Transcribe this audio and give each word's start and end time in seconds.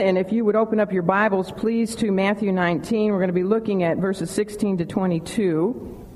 And 0.00 0.16
if 0.16 0.32
you 0.32 0.46
would 0.46 0.56
open 0.56 0.80
up 0.80 0.94
your 0.94 1.02
Bibles, 1.02 1.52
please, 1.52 1.94
to 1.96 2.10
Matthew 2.10 2.52
19, 2.52 3.12
we're 3.12 3.18
going 3.18 3.28
to 3.28 3.34
be 3.34 3.42
looking 3.42 3.82
at 3.82 3.98
verses 3.98 4.30
16 4.30 4.78
to 4.78 4.86
22. 4.86 6.06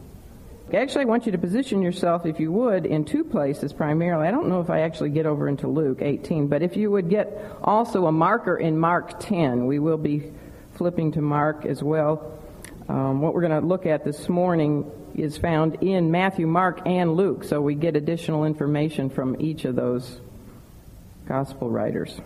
Actually, 0.72 1.03
I 1.03 1.04
want 1.04 1.26
you 1.26 1.33
to 1.33 1.38
position 1.38 1.83
yourself, 1.83 2.25
if 2.25 2.41
you 2.41 2.50
would, 2.50 2.86
in 2.86 3.05
two 3.05 3.25
places 3.25 3.75
primarily. 3.75 4.26
I 4.26 4.31
don't 4.31 4.49
know 4.49 4.62
if 4.62 4.70
I 4.70 4.81
actually 4.81 5.10
get 5.10 5.26
over 5.26 5.49
into 5.49 5.68
Luke 5.68 5.99
18, 6.00 6.47
but 6.47 6.62
if 6.62 6.78
you 6.78 6.91
would 6.92 7.10
get 7.10 7.39
also 7.62 8.07
a 8.07 8.12
marker 8.12 8.57
in 8.57 8.79
Mark 8.79 9.20
10, 9.20 9.66
we 9.66 9.79
will 9.79 9.98
be 9.98 10.32
flipping 10.73 11.12
to 11.12 11.21
Mark 11.21 11.66
as 11.66 11.82
well. 11.82 12.39
Um, 12.89 13.21
what 13.21 13.35
we're 13.35 13.46
going 13.46 13.61
to 13.61 13.66
look 13.66 13.85
at 13.85 14.03
this 14.03 14.30
morning 14.30 14.91
is 15.14 15.37
found 15.37 15.82
in 15.82 16.11
Matthew, 16.11 16.46
Mark, 16.46 16.80
and 16.87 17.16
Luke, 17.16 17.45
so 17.45 17.61
we 17.61 17.75
get 17.75 17.96
additional 17.96 18.46
information 18.46 19.11
from 19.11 19.39
each 19.43 19.66
of 19.66 19.77
those 19.77 20.23
gospel 21.27 21.69
writers. 21.69 22.19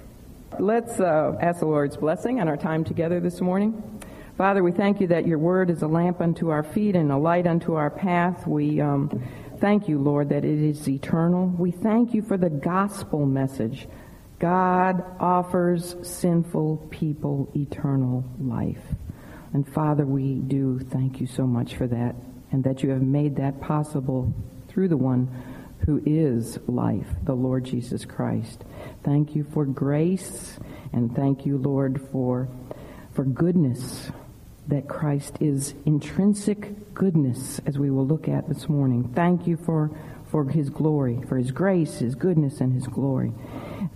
Let's 0.56 0.98
uh, 0.98 1.36
ask 1.40 1.60
the 1.60 1.66
Lord's 1.66 1.96
blessing 1.96 2.40
on 2.40 2.48
our 2.48 2.56
time 2.56 2.82
together 2.82 3.20
this 3.20 3.40
morning. 3.40 4.00
Father, 4.36 4.64
we 4.64 4.72
thank 4.72 5.00
you 5.00 5.06
that 5.08 5.26
your 5.26 5.38
word 5.38 5.70
is 5.70 5.82
a 5.82 5.86
lamp 5.86 6.20
unto 6.20 6.48
our 6.48 6.64
feet 6.64 6.96
and 6.96 7.12
a 7.12 7.16
light 7.16 7.46
unto 7.46 7.74
our 7.74 7.90
path. 7.90 8.44
We 8.44 8.80
um, 8.80 9.22
thank 9.60 9.88
you, 9.88 10.00
Lord, 10.00 10.30
that 10.30 10.44
it 10.44 10.58
is 10.58 10.88
eternal. 10.88 11.46
We 11.46 11.70
thank 11.70 12.12
you 12.12 12.22
for 12.22 12.36
the 12.36 12.50
gospel 12.50 13.24
message. 13.24 13.86
God 14.40 15.04
offers 15.20 15.94
sinful 16.02 16.88
people 16.90 17.52
eternal 17.54 18.24
life. 18.40 18.82
And 19.52 19.68
Father, 19.68 20.06
we 20.06 20.36
do 20.36 20.80
thank 20.80 21.20
you 21.20 21.26
so 21.26 21.46
much 21.46 21.76
for 21.76 21.86
that 21.86 22.16
and 22.50 22.64
that 22.64 22.82
you 22.82 22.90
have 22.90 23.02
made 23.02 23.36
that 23.36 23.60
possible 23.60 24.32
through 24.68 24.88
the 24.88 24.96
one 24.96 25.30
who 25.88 26.02
is 26.04 26.58
life, 26.66 27.06
the 27.22 27.34
Lord 27.34 27.64
Jesus 27.64 28.04
Christ. 28.04 28.62
Thank 29.04 29.34
you 29.34 29.42
for 29.42 29.64
grace 29.64 30.58
and 30.92 31.16
thank 31.16 31.46
you, 31.46 31.56
Lord, 31.56 32.06
for, 32.12 32.46
for 33.14 33.24
goodness, 33.24 34.12
that 34.66 34.86
Christ 34.86 35.38
is 35.40 35.72
intrinsic 35.86 36.92
goodness, 36.92 37.58
as 37.64 37.78
we 37.78 37.90
will 37.90 38.06
look 38.06 38.28
at 38.28 38.46
this 38.50 38.68
morning. 38.68 39.10
Thank 39.14 39.46
you 39.46 39.56
for, 39.56 39.90
for 40.30 40.44
his 40.50 40.68
glory, 40.68 41.22
for 41.26 41.38
his 41.38 41.52
grace, 41.52 42.00
his 42.00 42.14
goodness, 42.14 42.60
and 42.60 42.74
his 42.74 42.86
glory. 42.86 43.32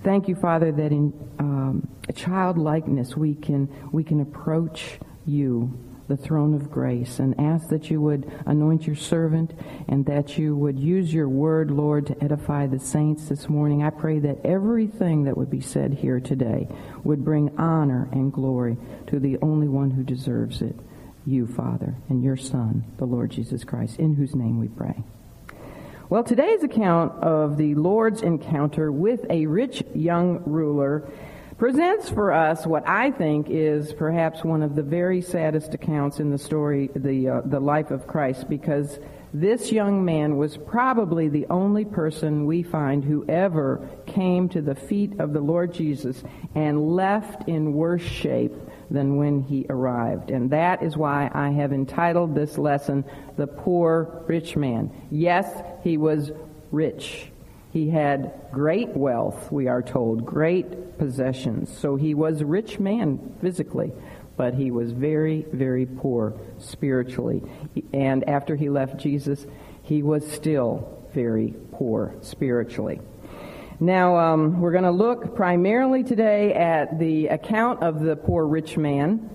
Thank 0.03 0.29
you, 0.29 0.35
Father, 0.35 0.73
that 0.73 0.93
in 0.93 1.13
um, 1.39 1.87
childlikeness 2.15 3.19
we 3.19 3.35
can, 3.35 3.69
we 3.93 4.03
can 4.03 4.23
approach 4.23 4.99
you 5.27 5.79
the 6.13 6.17
throne 6.19 6.53
of 6.53 6.71
grace 6.71 7.19
and 7.19 7.35
ask 7.41 7.69
that 7.69 7.91
you 7.91 7.99
would 7.99 8.31
anoint 8.45 8.87
your 8.87 8.97
servant 8.97 9.51
and 9.89 10.05
that 10.05 10.37
you 10.37 10.55
would 10.55 10.79
use 10.79 11.15
your 11.15 11.27
word, 11.27 11.71
Lord, 11.71 12.07
to 12.09 12.23
edify 12.23 12.67
the 12.67 12.79
saints 12.79 13.31
this 13.31 13.49
morning. 13.49 13.83
I 13.83 13.89
pray 13.89 14.19
that 14.19 14.45
everything 14.45 15.25
that 15.25 15.39
would 15.39 15.49
be 15.49 15.63
said 15.63 15.95
here 15.95 16.21
today 16.21 16.69
would 17.03 17.25
bring 17.25 17.59
honor 17.59 18.11
and 18.13 18.31
glory 18.31 18.77
to 19.07 19.19
the 19.19 19.39
only 19.41 19.69
one 19.69 19.91
who 19.91 20.03
deserves 20.03 20.61
it, 20.61 20.77
you, 21.25 21.47
Father, 21.47 21.95
and 22.11 22.23
your 22.23 22.37
Son, 22.37 22.85
the 22.99 23.07
Lord 23.07 23.31
Jesus 23.31 23.65
Christ, 23.65 23.99
in 23.99 24.15
whose 24.15 24.35
name 24.35 24.61
we 24.61 24.69
pray. 24.69 25.03
Well, 26.11 26.25
today's 26.25 26.63
account 26.63 27.23
of 27.23 27.57
the 27.57 27.75
Lord's 27.75 28.21
encounter 28.21 28.93
with 28.93 29.25
a 29.31 29.47
rich 29.47 29.83
young 29.95 30.43
ruler 30.45 31.11
presents 31.63 32.11
for 32.11 32.33
us 32.33 32.67
what 32.67 32.83
I 32.89 33.13
think 33.13 33.47
is 33.49 33.93
perhaps 33.93 34.43
one 34.43 34.65
of 34.65 34.75
the 34.75 34.83
very 34.83 35.23
saddest 35.23 35.73
accounts 35.75 36.19
in 36.19 36.29
the 36.29 36.37
story, 36.37 36.91
the, 36.97 37.29
uh, 37.29 37.41
the 37.45 37.61
life 37.61 37.93
of 37.93 38.09
Christ, 38.09 38.49
because 38.49 38.99
this 39.33 39.71
young 39.71 40.05
man 40.05 40.37
was 40.39 40.57
probably 40.57 41.29
the 41.29 41.47
only 41.51 41.85
person 41.85 42.47
we 42.47 42.65
find 42.65 43.05
who 43.05 43.25
ever 43.29 43.89
came 44.07 44.49
to 44.49 44.61
the 44.61 44.75
feet 44.75 45.21
of 45.21 45.33
the 45.33 45.41
Lord 45.41 45.73
Jesus 45.73 46.25
and 46.57 46.97
left 46.97 47.49
in 47.49 47.75
worse 47.75 48.03
shape 48.03 48.57
than 48.91 49.17
when 49.17 49.43
he 49.43 49.65
arrived. 49.71 50.33
And 50.33 50.51
that 50.51 50.83
is 50.83 50.97
why 50.97 51.31
I 51.33 51.51
have 51.51 51.73
entitled 51.73 52.35
this 52.35 52.59
lesson, 52.59 53.05
The 53.37 53.47
Poor 53.47 54.25
Rich 54.27 54.57
Man. 54.57 54.91
Yes, 55.13 55.63
he 55.85 55.97
was 55.97 56.33
rich. 56.73 57.31
He 57.73 57.89
had 57.89 58.35
great 58.53 58.91
wealth, 58.91 59.51
we 59.51 59.67
are 59.67 59.81
told, 59.81 60.27
great 60.27 60.99
possessions. 60.99 61.75
So 61.77 61.97
he 61.97 62.13
was 62.13 62.43
a 62.43 62.47
rich 62.47 62.79
man 62.79 63.35
physically, 63.41 63.93
but 64.37 64.53
he 64.53 64.71
was 64.71 64.93
very, 64.93 65.47
very 65.53 65.87
poor 65.87 66.35
spiritually. 66.59 67.43
And 67.95 68.29
after 68.29 68.57
he 68.57 68.69
left 68.69 68.99
Jesus, 68.99 69.47
he 69.83 70.03
was 70.03 70.31
still 70.31 71.07
very 71.15 71.55
poor 71.73 72.15
spiritually. 72.21 73.01
Now, 73.81 74.17
um, 74.19 74.61
we're 74.61 74.73
going 74.73 74.85
to 74.85 74.91
look 74.91 75.35
primarily 75.35 76.05
today 76.05 76.53
at 76.53 76.99
the 76.99 77.29
account 77.29 77.83
of 77.83 78.01
the 78.01 78.17
poor 78.17 78.47
rich 78.47 78.77
man 78.77 79.31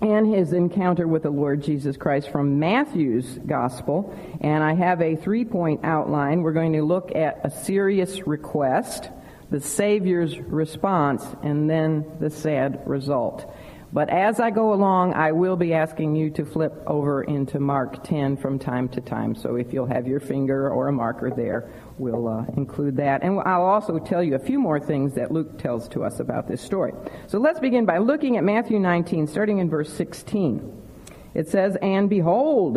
and 0.00 0.32
his 0.32 0.52
encounter 0.52 1.06
with 1.06 1.22
the 1.22 1.30
Lord 1.30 1.62
Jesus 1.62 1.96
Christ 1.96 2.30
from 2.30 2.58
Matthew's 2.58 3.38
gospel. 3.46 4.14
And 4.40 4.62
I 4.62 4.74
have 4.74 5.00
a 5.00 5.16
three 5.16 5.44
point 5.44 5.80
outline. 5.84 6.42
We're 6.42 6.52
going 6.52 6.74
to 6.74 6.82
look 6.82 7.14
at 7.14 7.40
a 7.44 7.50
serious 7.50 8.26
request, 8.26 9.10
the 9.50 9.60
Savior's 9.60 10.38
response, 10.38 11.24
and 11.42 11.68
then 11.68 12.04
the 12.20 12.30
sad 12.30 12.82
result. 12.86 13.50
But 13.96 14.10
as 14.10 14.40
I 14.40 14.50
go 14.50 14.74
along, 14.74 15.14
I 15.14 15.32
will 15.32 15.56
be 15.56 15.72
asking 15.72 16.16
you 16.16 16.28
to 16.32 16.44
flip 16.44 16.82
over 16.86 17.22
into 17.22 17.58
Mark 17.58 18.04
10 18.04 18.36
from 18.36 18.58
time 18.58 18.90
to 18.90 19.00
time. 19.00 19.34
So 19.34 19.56
if 19.56 19.72
you'll 19.72 19.86
have 19.86 20.06
your 20.06 20.20
finger 20.20 20.68
or 20.68 20.88
a 20.88 20.92
marker 20.92 21.30
there, 21.30 21.70
we'll 21.96 22.28
uh, 22.28 22.44
include 22.58 22.98
that. 22.98 23.22
And 23.22 23.40
I'll 23.46 23.64
also 23.64 23.98
tell 23.98 24.22
you 24.22 24.34
a 24.34 24.38
few 24.38 24.58
more 24.58 24.78
things 24.78 25.14
that 25.14 25.30
Luke 25.30 25.58
tells 25.58 25.88
to 25.88 26.04
us 26.04 26.20
about 26.20 26.46
this 26.46 26.60
story. 26.60 26.92
So 27.26 27.38
let's 27.38 27.58
begin 27.58 27.86
by 27.86 27.96
looking 27.96 28.36
at 28.36 28.44
Matthew 28.44 28.78
19, 28.78 29.28
starting 29.28 29.60
in 29.60 29.70
verse 29.70 29.90
16. 29.94 30.82
It 31.32 31.48
says, 31.48 31.78
And 31.80 32.10
behold, 32.10 32.76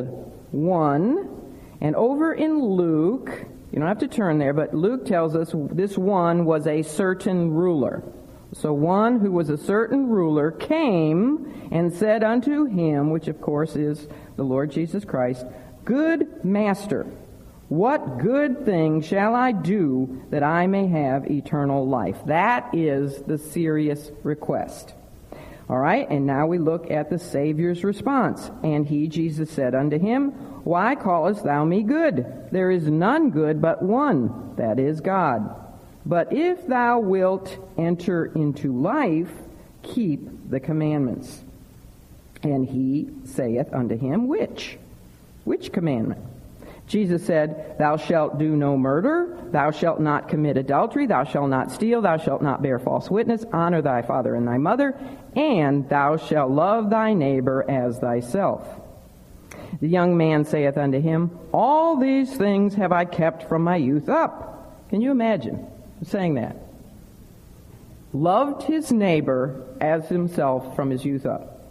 one, 0.52 1.58
and 1.82 1.98
over 1.98 2.34
in 2.34 2.64
Luke, 2.64 3.30
you 3.74 3.80
don't 3.80 3.90
have 3.90 4.00
to 4.00 4.08
turn 4.08 4.38
there, 4.38 4.54
but 4.54 4.74
Luke 4.74 5.06
tells 5.06 5.36
us 5.36 5.54
this 5.74 5.98
one 5.98 6.46
was 6.46 6.66
a 6.66 6.82
certain 6.82 7.52
ruler. 7.52 8.06
So 8.54 8.74
one 8.74 9.20
who 9.20 9.32
was 9.32 9.50
a 9.50 9.58
certain 9.58 10.08
ruler 10.08 10.52
came 10.52 11.70
and 11.72 11.94
said 11.94 12.24
unto 12.24 12.66
him, 12.66 13.12
which 13.12 13.28
of 13.28 13.40
course 13.40 13.76
is 13.76 14.08
the 14.38 14.44
Lord 14.44 14.72
Jesus 14.72 15.06
Christ, 15.06 15.46
Good 15.86 16.44
master, 16.44 17.06
what 17.70 18.18
good 18.18 18.66
thing 18.66 19.02
shall 19.02 19.36
I 19.36 19.52
do 19.52 20.24
that 20.32 20.42
I 20.42 20.66
may 20.66 20.88
have 20.88 21.30
eternal 21.30 21.88
life? 21.88 22.18
That 22.26 22.74
is 22.74 23.22
the 23.22 23.38
serious 23.38 24.12
request. 24.24 24.96
All 25.70 25.78
right, 25.78 26.10
and 26.10 26.26
now 26.26 26.48
we 26.48 26.58
look 26.58 26.90
at 26.90 27.12
the 27.12 27.20
Savior's 27.20 27.84
response. 27.84 28.50
And 28.64 28.88
he, 28.88 29.08
Jesus, 29.08 29.52
said 29.52 29.76
unto 29.76 30.00
him, 30.00 30.32
Why 30.64 30.96
callest 30.96 31.44
thou 31.44 31.64
me 31.64 31.84
good? 31.84 32.26
There 32.52 32.72
is 32.72 32.88
none 32.88 33.30
good 33.30 33.62
but 33.62 33.84
one, 33.84 34.56
that 34.56 34.80
is 34.80 35.00
God. 35.00 35.69
But 36.06 36.34
if 36.34 36.66
thou 36.68 37.00
wilt 37.00 37.58
enter 37.78 38.26
into 38.26 38.74
life, 38.74 39.32
keep 39.84 40.50
the 40.50 40.60
commandments. 40.60 41.44
And 42.42 42.66
he 42.66 43.10
saith 43.26 43.74
unto 43.74 43.98
him, 43.98 44.28
Which? 44.28 44.78
Which 45.44 45.72
commandment? 45.72 46.22
Jesus 46.88 47.24
said, 47.24 47.78
Thou 47.78 47.98
shalt 47.98 48.40
do 48.40 48.56
no 48.56 48.76
murder, 48.76 49.38
thou 49.52 49.70
shalt 49.70 50.00
not 50.00 50.28
commit 50.28 50.58
adultery, 50.58 51.06
thou 51.06 51.24
shalt 51.24 51.50
not 51.50 51.72
steal, 51.72 52.02
thou 52.02 52.18
shalt 52.18 52.42
not 52.42 52.64
bear 52.64 52.80
false 52.80 53.12
witness, 53.12 53.46
honor 53.54 53.82
thy 53.82 54.02
father 54.02 54.34
and 54.34 54.48
thy 54.48 54.58
mother, 54.58 55.00
and 55.36 55.88
thou 55.88 56.18
shalt 56.18 56.50
love 56.50 56.90
thy 56.90 57.14
neighbor 57.14 57.64
as 57.70 58.00
thyself. 58.00 58.68
The 59.80 59.88
young 59.88 60.18
man 60.18 60.46
saith 60.46 60.78
unto 60.78 61.00
him, 61.00 61.38
All 61.54 61.98
these 61.98 62.36
things 62.36 62.74
have 62.76 62.92
I 62.92 63.06
kept 63.06 63.48
from 63.48 63.64
my 63.64 63.76
youth 63.76 64.10
up. 64.10 64.90
Can 64.90 65.02
you 65.02 65.12
imagine 65.12 65.68
saying 66.04 66.36
that? 66.36 66.58
Loved 68.14 68.64
his 68.64 68.92
neighbor 68.92 69.66
as 69.80 70.08
himself 70.08 70.76
from 70.76 70.90
his 70.90 71.06
youth 71.06 71.26
up. 71.26 71.64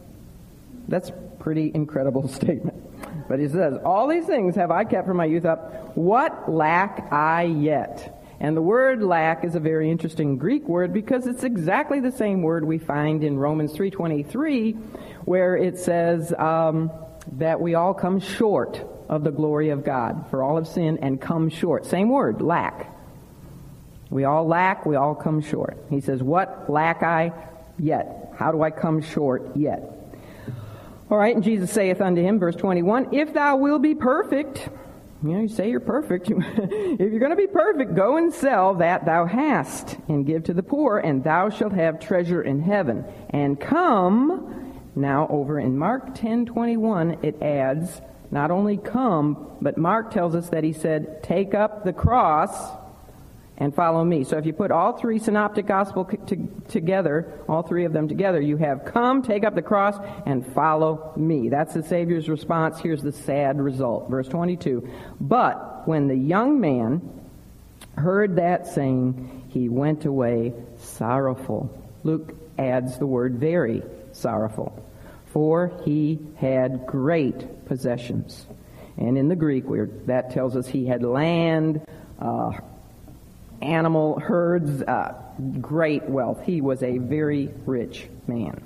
That's 0.86 1.08
a 1.08 1.12
pretty 1.12 1.70
incredible 1.74 2.28
statement. 2.28 2.84
But 3.28 3.40
he 3.40 3.48
says, 3.48 3.78
All 3.84 4.06
these 4.06 4.24
things 4.24 4.54
have 4.56 4.70
I 4.70 4.84
kept 4.84 5.06
from 5.06 5.16
my 5.16 5.24
youth 5.24 5.44
up. 5.44 5.96
What 5.96 6.50
lack 6.50 7.12
I 7.12 7.42
yet? 7.44 8.14
And 8.40 8.56
the 8.56 8.62
word 8.62 9.02
lack 9.02 9.44
is 9.44 9.56
a 9.56 9.60
very 9.60 9.90
interesting 9.90 10.38
Greek 10.38 10.68
word 10.68 10.92
because 10.92 11.26
it's 11.26 11.42
exactly 11.42 11.98
the 11.98 12.12
same 12.12 12.42
word 12.42 12.64
we 12.64 12.78
find 12.78 13.24
in 13.24 13.36
Romans 13.36 13.72
3.23 13.72 14.76
where 15.24 15.56
it 15.56 15.76
says 15.76 16.32
um, 16.38 16.92
that 17.32 17.60
we 17.60 17.74
all 17.74 17.94
come 17.94 18.20
short 18.20 18.80
of 19.08 19.24
the 19.24 19.32
glory 19.32 19.70
of 19.70 19.84
God. 19.84 20.26
For 20.30 20.42
all 20.42 20.56
have 20.56 20.68
sinned 20.68 21.00
and 21.02 21.20
come 21.20 21.50
short. 21.50 21.84
Same 21.84 22.10
word, 22.10 22.40
lack. 22.40 22.94
We 24.10 24.24
all 24.24 24.46
lack, 24.46 24.86
we 24.86 24.96
all 24.96 25.14
come 25.14 25.40
short. 25.40 25.76
He 25.90 26.00
says, 26.00 26.22
What 26.22 26.70
lack 26.70 27.02
I 27.02 27.32
yet? 27.78 28.32
How 28.36 28.52
do 28.52 28.62
I 28.62 28.70
come 28.70 29.02
short 29.02 29.56
yet? 29.56 29.82
All 31.10 31.18
right, 31.18 31.34
and 31.34 31.42
Jesus 31.42 31.70
saith 31.70 32.00
unto 32.00 32.22
him, 32.22 32.38
verse 32.38 32.56
21, 32.56 33.14
If 33.14 33.32
thou 33.34 33.56
wilt 33.56 33.82
be 33.82 33.94
perfect, 33.94 34.68
You 35.22 35.30
know, 35.30 35.40
you 35.40 35.48
say 35.48 35.68
you're 35.70 35.80
perfect. 35.80 36.30
if 36.30 37.00
you're 37.00 37.18
going 37.18 37.30
to 37.30 37.36
be 37.36 37.48
perfect, 37.48 37.94
go 37.96 38.18
and 38.18 38.32
sell 38.32 38.74
that 38.74 39.04
thou 39.04 39.26
hast 39.26 39.96
and 40.06 40.24
give 40.24 40.44
to 40.44 40.54
the 40.54 40.62
poor, 40.62 40.98
and 40.98 41.24
thou 41.24 41.50
shalt 41.50 41.72
have 41.72 41.98
treasure 41.98 42.42
in 42.42 42.60
heaven. 42.60 43.04
And 43.30 43.58
come, 43.58 44.80
now 44.94 45.26
over 45.28 45.58
in 45.58 45.76
Mark 45.76 46.14
10:21, 46.14 47.24
it 47.24 47.42
adds, 47.42 48.00
not 48.30 48.50
only 48.50 48.76
come, 48.76 49.56
but 49.60 49.76
Mark 49.76 50.12
tells 50.12 50.34
us 50.34 50.50
that 50.50 50.62
he 50.62 50.72
said, 50.72 51.22
take 51.22 51.54
up 51.54 51.84
the 51.84 51.92
cross 51.92 52.52
and 53.58 53.74
follow 53.74 54.04
me. 54.04 54.24
So 54.24 54.38
if 54.38 54.46
you 54.46 54.52
put 54.52 54.70
all 54.70 54.96
three 54.96 55.18
synoptic 55.18 55.66
gospel 55.66 56.08
together, 56.68 57.42
all 57.48 57.62
three 57.62 57.84
of 57.84 57.92
them 57.92 58.08
together, 58.08 58.40
you 58.40 58.56
have 58.56 58.84
come, 58.84 59.20
take 59.20 59.44
up 59.44 59.54
the 59.54 59.62
cross, 59.62 59.98
and 60.26 60.46
follow 60.54 61.12
me. 61.16 61.48
That's 61.48 61.74
the 61.74 61.82
Savior's 61.82 62.28
response. 62.28 62.78
Here's 62.78 63.02
the 63.02 63.12
sad 63.12 63.60
result. 63.60 64.08
Verse 64.08 64.28
22. 64.28 64.88
But 65.20 65.86
when 65.86 66.06
the 66.06 66.16
young 66.16 66.60
man 66.60 67.02
heard 67.96 68.36
that 68.36 68.68
saying, 68.68 69.46
he 69.48 69.68
went 69.68 70.04
away 70.04 70.54
sorrowful. 70.78 71.76
Luke 72.04 72.34
adds 72.58 72.98
the 72.98 73.06
word 73.06 73.40
very 73.40 73.82
sorrowful. 74.12 74.84
For 75.26 75.72
he 75.84 76.20
had 76.36 76.86
great 76.86 77.66
possessions. 77.66 78.46
And 78.96 79.18
in 79.18 79.28
the 79.28 79.36
Greek, 79.36 79.64
that 80.06 80.30
tells 80.30 80.56
us 80.56 80.66
he 80.66 80.86
had 80.86 81.02
land, 81.02 81.84
uh, 82.20 82.52
animal 83.60 84.20
herds, 84.20 84.82
uh, 84.82 85.14
great 85.60 86.04
wealth. 86.04 86.42
He 86.44 86.60
was 86.60 86.82
a 86.82 86.98
very 86.98 87.52
rich 87.66 88.08
man. 88.26 88.60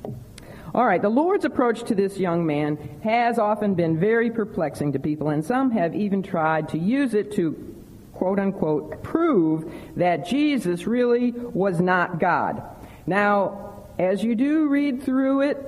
All 0.74 0.86
right, 0.86 1.02
the 1.02 1.10
Lord's 1.10 1.44
approach 1.44 1.84
to 1.84 1.94
this 1.94 2.16
young 2.16 2.46
man 2.46 2.78
has 3.04 3.38
often 3.38 3.74
been 3.74 4.00
very 4.00 4.30
perplexing 4.30 4.92
to 4.92 4.98
people, 4.98 5.28
and 5.28 5.44
some 5.44 5.70
have 5.72 5.94
even 5.94 6.22
tried 6.22 6.70
to 6.70 6.78
use 6.78 7.12
it 7.12 7.32
to 7.32 7.72
quote 8.14 8.38
unquote 8.38 9.02
prove 9.02 9.70
that 9.96 10.26
Jesus 10.26 10.86
really 10.86 11.32
was 11.32 11.80
not 11.80 12.18
God. 12.18 12.62
Now, 13.06 13.84
as 13.98 14.22
you 14.22 14.34
do 14.34 14.68
read 14.68 15.02
through 15.02 15.42
it, 15.42 15.58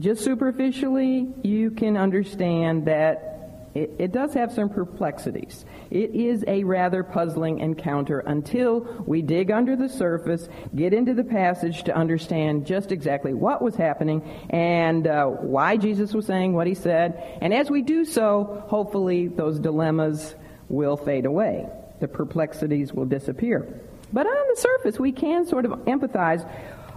just 0.00 0.24
superficially, 0.24 1.28
you 1.42 1.70
can 1.70 1.96
understand 1.96 2.86
that 2.86 3.29
it, 3.74 3.92
it, 3.98 4.12
does 4.12 4.34
have 4.34 4.52
some 4.52 4.68
perplexities. 4.68 5.64
It 5.90 6.14
is 6.14 6.44
a 6.48 6.64
rather 6.64 7.04
puzzling 7.04 7.60
encounter 7.60 8.18
until 8.20 8.80
we 9.06 9.22
dig 9.22 9.50
under 9.50 9.76
the 9.76 9.88
surface, 9.88 10.48
get 10.74 10.92
into 10.92 11.14
the 11.14 11.22
passage 11.22 11.84
to 11.84 11.94
understand 11.94 12.66
just 12.66 12.90
exactly 12.90 13.32
what 13.32 13.62
was 13.62 13.76
happening 13.76 14.22
and 14.50 15.06
uh, 15.06 15.26
why 15.26 15.76
Jesus 15.76 16.12
was 16.12 16.26
saying 16.26 16.52
what 16.52 16.66
he 16.66 16.74
said. 16.74 17.38
And 17.40 17.54
as 17.54 17.70
we 17.70 17.82
do 17.82 18.04
so, 18.04 18.64
hopefully 18.66 19.28
those 19.28 19.60
dilemmas 19.60 20.34
will 20.68 20.96
fade 20.96 21.26
away. 21.26 21.68
The 22.00 22.08
perplexities 22.08 22.92
will 22.92 23.06
disappear. 23.06 23.80
But 24.12 24.26
on 24.26 24.54
the 24.54 24.60
surface, 24.60 24.98
we 24.98 25.12
can 25.12 25.46
sort 25.46 25.64
of 25.64 25.72
empathize 25.84 26.48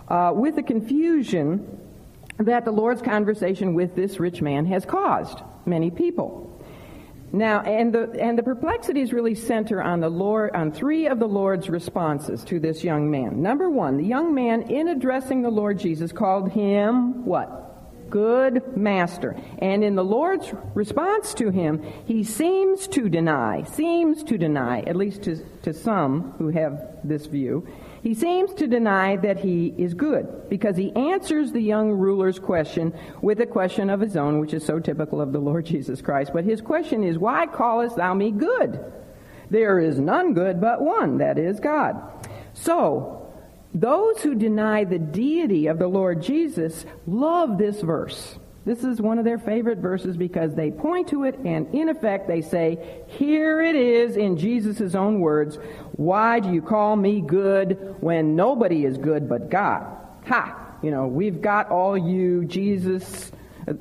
uh, 0.07 0.31
with 0.33 0.55
the 0.55 0.63
confusion 0.63 1.79
that 2.37 2.65
the 2.65 2.71
Lord's 2.71 3.01
conversation 3.01 3.73
with 3.73 3.95
this 3.95 4.19
rich 4.19 4.41
man 4.41 4.65
has 4.65 4.85
caused 4.85 5.41
many 5.65 5.91
people. 5.91 6.49
Now, 7.35 7.61
and 7.61 7.91
the, 7.91 8.11
and 8.21 8.37
the 8.37 8.43
perplexities 8.43 9.11
really 9.11 9.33
center 9.33 9.81
on 9.81 10.01
the 10.01 10.09
Lord, 10.09 10.55
on 10.55 10.71
three 10.71 11.07
of 11.07 11.17
the 11.17 11.27
Lord's 11.27 11.67
responses 11.67 12.43
to 12.43 12.59
this 12.59 12.83
young 12.83 13.09
man. 13.09 13.41
Number 13.41 13.71
one, 13.71 13.97
the 13.97 14.05
young 14.05 14.35
man, 14.35 14.69
in 14.69 14.87
addressing 14.87 15.41
the 15.41 15.49
Lord 15.49 15.79
Jesus, 15.79 16.11
called 16.11 16.51
him 16.51 17.25
what? 17.25 18.11
Good 18.11 18.77
master. 18.77 19.35
And 19.57 19.83
in 19.83 19.95
the 19.95 20.03
Lord's 20.03 20.53
response 20.75 21.33
to 21.35 21.49
him, 21.49 21.81
he 22.05 22.23
seems 22.23 22.87
to 22.89 23.09
deny, 23.09 23.63
seems 23.63 24.23
to 24.25 24.37
deny, 24.37 24.81
at 24.81 24.95
least 24.95 25.23
to, 25.23 25.43
to 25.63 25.73
some 25.73 26.35
who 26.37 26.49
have 26.49 26.99
this 27.03 27.25
view, 27.25 27.67
he 28.03 28.13
seems 28.13 28.53
to 28.55 28.67
deny 28.67 29.15
that 29.15 29.39
he 29.39 29.73
is 29.77 29.93
good 29.93 30.49
because 30.49 30.75
he 30.75 30.93
answers 30.93 31.53
the 31.53 31.61
young 31.61 31.89
ruler's 31.91 32.37
question 32.37 32.93
with 33.21 33.39
a 33.39 33.45
question 33.45 33.89
of 33.89 34.01
his 34.01 34.17
own, 34.17 34.39
which 34.39 34.53
is 34.53 34.65
so 34.65 34.77
typical 34.77 35.21
of 35.21 35.31
the 35.31 35.39
Lord 35.39 35.65
Jesus 35.73 36.01
Christ. 36.01 36.31
But 36.33 36.43
his 36.43 36.59
question 36.59 37.03
is, 37.03 37.17
Why 37.17 37.47
callest 37.47 37.95
thou 37.95 38.13
me 38.13 38.31
good? 38.31 38.83
There 39.49 39.79
is 39.79 39.99
none 39.99 40.33
good 40.33 40.59
but 40.59 40.81
one, 40.81 41.19
that 41.19 41.39
is 41.39 41.61
God. 41.61 42.27
So, 42.53 43.31
those 43.73 44.21
who 44.21 44.35
deny 44.35 44.83
the 44.83 44.99
deity 44.99 45.67
of 45.67 45.79
the 45.79 45.87
Lord 45.87 46.21
Jesus 46.21 46.85
love 47.07 47.57
this 47.57 47.81
verse. 47.81 48.37
This 48.65 48.83
is 48.85 49.01
one 49.01 49.19
of 49.19 49.25
their 49.25 49.37
favorite 49.37 49.79
verses 49.79 50.15
because 50.15 50.55
they 50.55 50.71
point 50.71 51.09
to 51.09 51.25
it 51.25 51.37
and 51.43 51.73
in 51.75 51.89
effect 51.89 52.27
they 52.27 52.41
say, 52.41 53.03
here 53.07 53.61
it 53.61 53.75
is 53.75 54.15
in 54.15 54.37
Jesus' 54.37 54.95
own 54.95 55.19
words, 55.19 55.57
why 55.93 56.39
do 56.39 56.51
you 56.51 56.61
call 56.61 56.95
me 56.95 57.19
good 57.19 57.95
when 57.99 58.37
nobody 58.37 58.85
is 58.85 58.97
good 58.97 59.27
but 59.27 59.49
God? 59.49 59.85
Ha! 60.27 60.77
You 60.81 60.91
know, 60.91 61.07
we've 61.07 61.41
got 61.41 61.69
all 61.69 61.97
you 61.97 62.45
Jesus, 62.45 63.31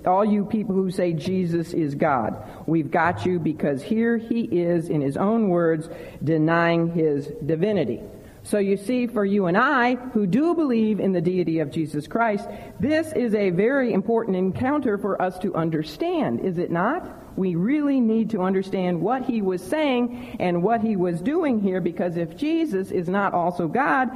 all 0.05 0.25
you 0.25 0.44
people 0.44 0.75
who 0.75 0.90
say 0.90 1.12
Jesus 1.12 1.73
is 1.73 1.94
God. 1.94 2.37
We've 2.67 2.90
got 2.90 3.25
you 3.25 3.38
because 3.38 3.82
here 3.82 4.17
he 4.17 4.43
is 4.43 4.88
in 4.88 5.00
his 5.00 5.17
own 5.17 5.49
words 5.49 5.88
denying 6.23 6.93
his 6.93 7.31
divinity. 7.44 8.00
So 8.44 8.59
you 8.59 8.77
see, 8.77 9.06
for 9.06 9.25
you 9.25 9.47
and 9.47 9.56
I, 9.56 9.94
who 9.94 10.27
do 10.27 10.55
believe 10.55 10.99
in 10.99 11.12
the 11.12 11.21
deity 11.21 11.61
of 11.61 11.71
Jesus 11.71 12.09
Christ, 12.09 12.49
this 12.81 13.12
is 13.12 13.35
a 13.35 13.50
very 13.50 13.93
important 13.93 14.37
encounter 14.37 14.99
for 14.99 15.21
us 15.23 15.39
to 15.41 15.55
understand, 15.55 16.41
is 16.41 16.59
it 16.59 16.71
not? 16.71 17.39
We 17.39 17.55
really 17.55 18.00
need 18.00 18.31
to 18.31 18.43
understand 18.43 19.00
what 19.00 19.25
he 19.25 19.43
was 19.43 19.62
saying 19.62 20.37
and 20.41 20.62
what 20.62 20.81
he 20.81 20.97
was 20.97 21.23
doing 21.23 21.61
here, 21.61 21.81
because 21.81 22.17
if 22.17 22.37
Jesus 22.37 22.91
is 22.91 23.09
not 23.09 23.33
also 23.33 23.69
God, 23.69 24.11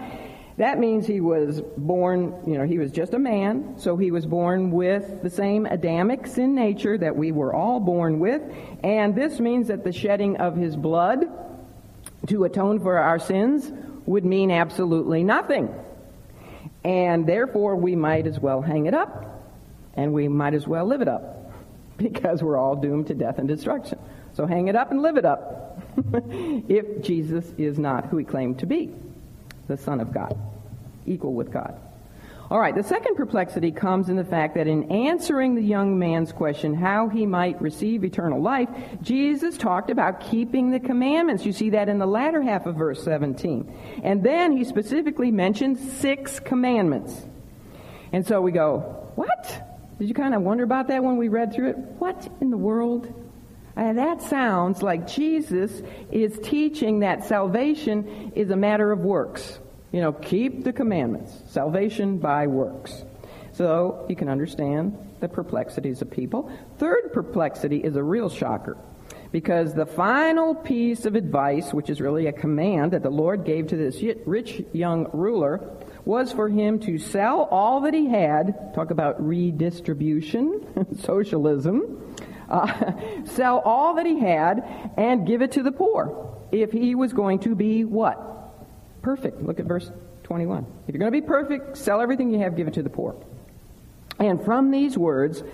that 0.58 0.78
means 0.78 1.06
he 1.06 1.20
was 1.20 1.61
born, 1.76 2.34
you 2.46 2.58
know, 2.58 2.64
he 2.64 2.78
was 2.78 2.90
just 2.90 3.14
a 3.14 3.19
man, 3.19 3.78
so 3.78 3.96
he 3.96 4.11
was 4.11 4.26
born 4.26 4.73
with 4.73 5.23
the 5.23 5.31
same 5.31 5.67
Adamic 5.67 6.26
sin 6.26 6.55
nature 6.55 6.99
that 6.99 7.14
we 7.14 7.31
were 7.31 7.55
all 7.55 7.78
born 7.78 8.19
with, 8.19 8.43
and 8.82 9.14
this 9.14 9.38
means 9.38 9.69
that 9.69 9.84
the 9.84 9.93
shedding 9.93 10.37
of 10.38 10.56
his 10.56 10.75
blood 10.75 11.26
to 12.26 12.44
atone 12.44 12.81
for 12.81 12.99
our 12.99 13.20
sins 13.20 13.70
would 14.06 14.24
mean 14.24 14.50
absolutely 14.50 15.24
nothing. 15.24 15.74
And 16.84 17.26
therefore, 17.26 17.76
we 17.76 17.96
might 17.96 18.26
as 18.26 18.38
well 18.38 18.62
hang 18.62 18.86
it 18.86 18.94
up, 18.94 19.42
and 19.94 20.12
we 20.12 20.28
might 20.28 20.54
as 20.54 20.66
well 20.66 20.86
live 20.86 21.02
it 21.02 21.08
up, 21.08 21.52
because 21.96 22.42
we're 22.42 22.56
all 22.56 22.76
doomed 22.76 23.08
to 23.08 23.14
death 23.14 23.38
and 23.38 23.48
destruction. 23.48 23.98
So 24.34 24.46
hang 24.46 24.68
it 24.68 24.76
up 24.76 24.90
and 24.90 25.02
live 25.02 25.16
it 25.16 25.24
up, 25.24 25.82
if 26.68 27.02
Jesus 27.02 27.44
is 27.58 27.78
not 27.78 28.06
who 28.06 28.18
he 28.18 28.24
claimed 28.24 28.60
to 28.60 28.66
be, 28.66 28.94
the 29.66 29.76
Son 29.76 30.00
of 30.00 30.12
God, 30.12 30.38
equal 31.06 31.34
with 31.34 31.52
God. 31.52 31.80
All 32.48 32.60
right, 32.60 32.76
the 32.76 32.84
second 32.84 33.16
perplexity 33.16 33.72
comes 33.72 34.08
in 34.08 34.14
the 34.14 34.25
fact 34.25 34.54
that 34.54 34.69
in 34.69 34.93
answering 34.93 35.56
the 35.56 35.62
young 35.62 35.99
man's 35.99 36.32
question 36.32 36.75
how 36.75 37.09
he 37.09 37.26
might 37.26 37.61
receive 37.61 38.04
eternal 38.04 38.40
life, 38.40 38.68
Jesus 39.02 39.56
talked 39.56 39.90
about 39.90 40.20
keeping 40.20 40.70
the 40.70 40.78
commandments. 40.78 41.44
You 41.44 41.52
see 41.52 41.70
that 41.70 41.88
in 41.88 41.99
the 41.99 42.06
latter 42.06 42.40
half 42.40 42.66
of 42.66 42.76
verse 42.76 43.02
17. 43.02 44.00
And 44.04 44.23
then 44.23 44.56
he 44.56 44.62
specifically 44.62 45.32
mentioned 45.32 45.76
six 45.78 46.38
commandments. 46.38 47.20
And 48.12 48.25
so 48.25 48.40
we 48.40 48.52
go, 48.52 49.11
what? 49.16 49.97
Did 49.99 50.06
you 50.06 50.14
kind 50.14 50.32
of 50.32 50.42
wonder 50.42 50.62
about 50.62 50.87
that 50.87 51.02
when 51.02 51.16
we 51.16 51.26
read 51.26 51.52
through 51.52 51.70
it? 51.70 51.76
What 51.76 52.28
in 52.40 52.50
the 52.50 52.56
world? 52.56 53.12
And 53.75 53.99
that 53.99 54.23
sounds 54.23 54.85
like 54.85 55.09
Jesus 55.09 55.82
is 56.12 56.38
teaching 56.44 57.00
that 57.00 57.25
salvation 57.25 58.32
is 58.37 58.50
a 58.50 58.56
matter 58.56 58.92
of 58.92 59.00
works. 59.00 59.59
You 59.93 60.00
know, 60.00 60.12
keep 60.12 60.64
the 60.64 60.73
commandments. 60.73 61.33
Salvation 61.49 62.19
by 62.19 62.47
works. 62.47 63.05
So 63.52 64.05
you 64.09 64.16
can 64.16 64.28
understand 64.28 64.99
the 65.21 65.28
perplexities 65.28 66.02
of 66.02 66.11
people. 66.11 66.50
Third 66.78 67.12
perplexity 67.12 67.78
is 67.78 67.97
a 67.97 68.02
real 68.02 68.28
shocker. 68.28 68.76
Because 69.33 69.75
the 69.75 69.87
final 69.87 70.55
piece 70.55 71.05
of 71.05 71.14
advice, 71.14 71.73
which 71.73 71.90
is 71.90 72.00
really 72.00 72.26
a 72.26 72.33
command 72.33 72.93
that 72.93 73.02
the 73.02 73.11
Lord 73.11 73.45
gave 73.45 73.69
to 73.69 73.76
this 73.76 74.02
rich 74.25 74.62
young 74.73 75.09
ruler, 75.12 75.76
was 76.05 76.33
for 76.33 76.49
him 76.49 76.78
to 76.81 76.99
sell 76.99 77.49
all 77.50 77.81
that 77.83 77.95
he 77.95 78.07
had. 78.09 78.73
Talk 78.75 78.90
about 78.90 79.25
redistribution, 79.25 80.97
socialism. 81.00 82.14
Uh, 82.49 82.93
sell 83.25 83.59
all 83.64 83.95
that 83.95 84.07
he 84.07 84.21
had 84.21 84.93
and 84.97 85.26
give 85.26 85.43
it 85.43 85.52
to 85.52 85.62
the 85.62 85.73
poor 85.73 86.38
if 86.52 86.71
he 86.71 86.95
was 86.95 87.12
going 87.12 87.40
to 87.40 87.55
be 87.55 87.85
what? 87.85 88.36
Perfect. 89.06 89.40
Look 89.40 89.60
at 89.60 89.66
verse 89.66 89.88
21. 90.25 90.66
If 90.88 90.92
you're 90.92 90.98
going 90.98 91.12
to 91.12 91.20
be 91.20 91.25
perfect, 91.25 91.76
sell 91.76 92.00
everything 92.00 92.32
you 92.32 92.40
have, 92.40 92.56
give 92.56 92.66
it 92.66 92.75
to 92.75 92.82
the 92.82 92.90
poor. 92.90 93.14
And 94.18 94.44
from 94.44 94.72
these 94.72 94.98
words, 94.98 95.44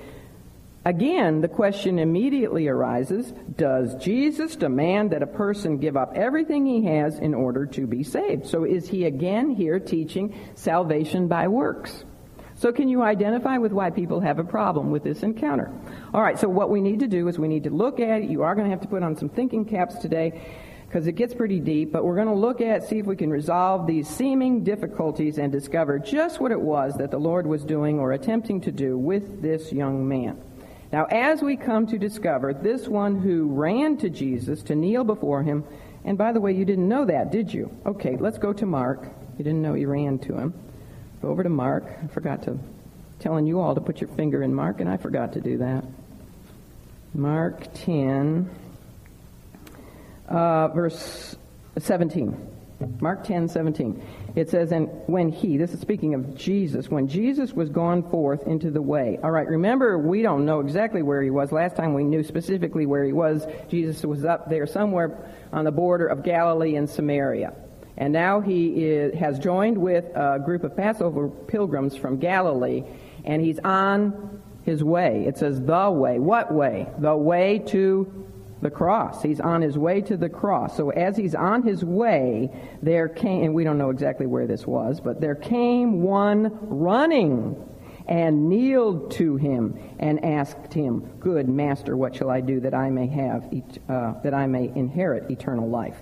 again, 0.87 1.43
the 1.43 1.49
question 1.49 1.99
immediately 1.99 2.67
arises 2.67 3.31
Does 3.55 3.95
Jesus 3.97 4.57
demand 4.57 5.11
that 5.11 5.23
a 5.23 5.27
person 5.27 5.77
give 5.77 5.99
up 5.99 6.15
everything 6.15 6.65
he 6.65 6.87
has 6.87 7.19
in 7.19 7.35
order 7.35 7.67
to 7.67 7.87
be 7.87 8.03
saved? 8.03 8.47
So 8.47 8.65
is 8.65 8.89
he 8.89 9.05
again 9.05 9.51
here 9.51 9.79
teaching 9.79 10.35
salvation 10.55 11.29
by 11.29 11.49
works? 11.49 12.07
So 12.55 12.73
can 12.73 12.89
you 12.89 13.03
identify 13.03 13.59
with 13.59 13.73
why 13.73 13.91
people 13.91 14.21
have 14.21 14.39
a 14.39 14.45
problem 14.45 14.91
with 14.91 15.05
this 15.05 15.23
encounter? 15.23 15.71
All 16.15 16.23
right, 16.23 16.39
so 16.39 16.49
what 16.49 16.71
we 16.71 16.81
need 16.81 17.01
to 17.01 17.07
do 17.07 17.29
is 17.29 17.39
we 17.39 17.49
need 17.49 17.65
to 17.65 17.71
look 17.71 18.01
at 18.01 18.23
it. 18.23 18.31
You 18.31 18.45
are 18.45 18.55
going 18.55 18.65
to 18.65 18.71
have 18.71 18.81
to 18.81 18.89
put 18.89 19.03
on 19.03 19.15
some 19.15 19.29
thinking 19.29 19.67
caps 19.67 19.97
today 19.97 20.41
because 20.93 21.07
it 21.07 21.13
gets 21.13 21.33
pretty 21.33 21.59
deep, 21.59 21.91
but 21.91 22.05
we're 22.05 22.17
going 22.17 22.27
to 22.29 22.35
look 22.35 22.61
at, 22.61 22.87
see 22.87 22.99
if 22.99 23.07
we 23.07 23.17
can 23.17 23.31
resolve 23.31 23.87
these 23.87 24.07
seeming 24.07 24.63
difficulties 24.63 25.39
and 25.39 25.51
discover 25.51 25.99
just 25.99 26.39
what 26.39 26.53
it 26.53 26.61
was 26.61 26.95
that 26.99 27.11
the 27.11 27.19
Lord 27.19 27.47
was 27.47 27.65
doing 27.65 27.99
or 27.99 28.13
attempting 28.13 28.61
to 28.61 28.71
do 28.71 28.99
with 28.99 29.41
this 29.41 29.73
young 29.73 30.07
man. 30.07 30.39
Now, 30.93 31.07
as 31.07 31.41
we 31.41 31.57
come 31.57 31.87
to 31.87 31.99
discover 31.99 32.53
this 32.53 32.89
one 32.89 33.19
who 33.19 33.47
ran 33.47 33.97
to 33.99 34.11
Jesus 34.11 34.63
to 34.65 34.75
kneel 34.75 35.03
before 35.03 35.43
him, 35.43 35.65
and 36.05 36.19
by 36.19 36.31
the 36.31 36.43
way, 36.43 36.53
you 36.53 36.67
didn't 36.67 36.91
know 36.91 37.07
that, 37.07 37.33
did 37.33 37.55
you? 37.55 37.75
Okay, 37.87 38.19
let's 38.21 38.37
go 38.37 38.53
to 38.53 38.67
Mark. 38.67 39.09
You 39.39 39.45
didn't 39.45 39.63
know 39.63 39.73
he 39.73 39.87
ran 39.87 40.19
to 40.19 40.37
him. 40.37 40.53
Go 41.23 41.29
over 41.29 41.43
to 41.43 41.49
Mark. 41.49 41.85
I 42.05 42.07
forgot 42.09 42.43
to 42.43 42.59
telling 43.19 43.47
you 43.47 43.61
all 43.61 43.75
to 43.75 43.81
put 43.81 44.03
your 44.03 44.11
finger 44.11 44.43
in 44.43 44.55
Mark, 44.55 44.81
and 44.81 44.91
I 44.91 44.99
forgot 44.99 45.33
to 45.33 45.41
do 45.41 45.57
that. 45.57 45.85
Mark 47.15 47.73
10 47.73 48.51
uh, 50.33 50.69
verse 50.69 51.37
17. 51.79 52.49
Mark 53.01 53.25
10, 53.25 53.49
17. 53.49 54.03
It 54.35 54.51
says, 54.51 54.73
And 54.73 54.89
when 55.07 55.31
he, 55.31 55.57
this 55.57 55.73
is 55.73 55.81
speaking 55.81 56.15
of 56.15 56.37
Jesus, 56.37 56.89
when 56.89 57.07
Jesus 57.07 57.53
was 57.53 57.69
gone 57.69 58.09
forth 58.11 58.47
into 58.47 58.71
the 58.71 58.83
way. 58.83 59.19
All 59.23 59.31
right, 59.31 59.47
remember, 59.47 59.99
we 59.99 60.23
don't 60.23 60.45
know 60.45 60.61
exactly 60.61 61.03
where 61.03 61.23
he 61.23 61.31
was. 61.31 61.53
Last 61.53 61.77
time 61.77 61.95
we 61.95 62.05
knew 62.05 62.25
specifically 62.25 62.87
where 62.87 63.05
he 63.05 63.13
was. 63.13 63.47
Jesus 63.69 64.05
was 64.05 64.25
up 64.25 64.49
there 64.51 64.67
somewhere 64.67 65.33
on 65.53 65.65
the 65.65 65.71
border 65.71 66.07
of 66.07 66.25
Galilee 66.25 66.77
and 66.77 66.89
Samaria. 66.89 67.55
And 67.97 68.13
now 68.13 68.41
he 68.41 68.85
is, 68.85 69.15
has 69.19 69.39
joined 69.39 69.79
with 69.79 70.05
a 70.17 70.41
group 70.45 70.65
of 70.65 70.77
Passover 70.77 71.29
pilgrims 71.29 71.95
from 71.95 72.19
Galilee, 72.19 72.85
and 73.25 73.43
he's 73.43 73.59
on 73.61 74.43
his 74.65 74.83
way. 74.83 75.25
It 75.27 75.37
says 75.39 75.61
the 75.61 75.91
way. 75.91 76.19
What 76.19 76.53
way? 76.53 76.89
The 76.99 77.15
way 77.15 77.59
to 77.67 78.23
the 78.63 78.71
cross. 78.71 79.23
He's 79.23 79.41
on 79.41 79.61
his 79.61 79.77
way 79.77 80.01
to 80.03 80.17
the 80.17 80.29
cross. 80.29 80.77
So 80.77 80.91
as 80.91 81.17
he's 81.17 81.35
on 81.35 81.63
his 81.65 81.85
way, 81.85 82.51
there 82.81 83.09
came, 83.09 83.45
and 83.45 83.55
we 83.55 83.65
don't 83.65 83.77
know 83.77 83.91
exactly 83.91 84.27
where 84.27 84.47
this 84.47 84.67
was, 84.67 85.01
but 85.01 85.21
there 85.21 85.35
came 85.35 86.03
one 86.03 86.59
running 86.63 87.69
and 88.07 88.49
kneeled 88.49 89.11
to 89.13 89.37
him 89.37 89.79
and 89.99 90.25
asked 90.25 90.73
him, 90.73 91.01
"Good 91.21 91.49
master, 91.49 91.97
what 91.97 92.15
shall 92.15 92.31
I 92.31 92.41
do 92.41 92.61
that 92.61 92.75
I 92.75 92.91
may 92.91 93.09
have 93.09 93.53
uh, 93.89 94.15
that 94.23 94.35
I 94.35 94.47
may 94.47 94.73
inherit 94.75 95.31
eternal 95.31 95.69
life?" 95.69 96.01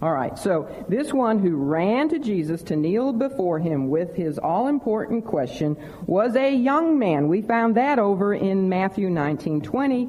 All 0.00 0.12
right, 0.12 0.38
so 0.38 0.68
this 0.88 1.12
one 1.12 1.38
who 1.38 1.56
ran 1.56 2.10
to 2.10 2.18
Jesus 2.18 2.62
to 2.64 2.76
kneel 2.76 3.12
before 3.12 3.58
him 3.58 3.88
with 3.88 4.14
his 4.14 4.38
all 4.38 4.68
important 4.68 5.24
question 5.24 5.76
was 6.06 6.36
a 6.36 6.54
young 6.54 6.98
man. 6.98 7.28
We 7.28 7.42
found 7.42 7.76
that 7.76 7.98
over 7.98 8.34
in 8.34 8.68
Matthew 8.68 9.10
19 9.10 9.62
20. 9.62 10.08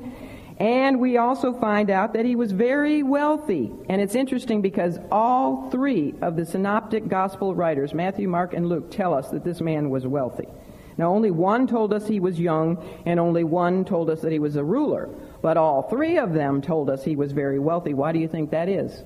And 0.60 1.00
we 1.00 1.16
also 1.16 1.54
find 1.54 1.90
out 1.90 2.14
that 2.14 2.26
he 2.26 2.36
was 2.36 2.52
very 2.52 3.02
wealthy. 3.02 3.72
And 3.88 4.02
it's 4.02 4.16
interesting 4.16 4.62
because 4.62 5.00
all 5.10 5.70
three 5.70 6.14
of 6.22 6.36
the 6.36 6.46
synoptic 6.46 7.08
gospel 7.08 7.56
writers, 7.56 7.94
Matthew, 7.94 8.28
Mark, 8.28 8.54
and 8.54 8.68
Luke, 8.68 8.92
tell 8.92 9.14
us 9.14 9.30
that 9.30 9.46
this 9.46 9.62
man 9.62 9.90
was 9.90 10.06
wealthy. 10.06 10.50
Now, 10.98 11.14
only 11.14 11.32
one 11.32 11.66
told 11.66 11.94
us 11.94 12.06
he 12.10 12.20
was 12.20 12.38
young, 12.38 12.86
and 13.06 13.22
only 13.22 13.46
one 13.46 13.86
told 13.86 14.10
us 14.10 14.20
that 14.20 14.34
he 14.34 14.40
was 14.40 14.58
a 14.58 14.64
ruler. 14.64 15.08
But 15.42 15.56
all 15.56 15.84
three 15.84 16.18
of 16.18 16.34
them 16.34 16.62
told 16.62 16.90
us 16.90 17.06
he 17.06 17.16
was 17.16 17.32
very 17.32 17.58
wealthy. 17.58 17.94
Why 17.94 18.12
do 18.12 18.20
you 18.20 18.28
think 18.28 18.52
that 18.52 18.68
is? 18.68 19.04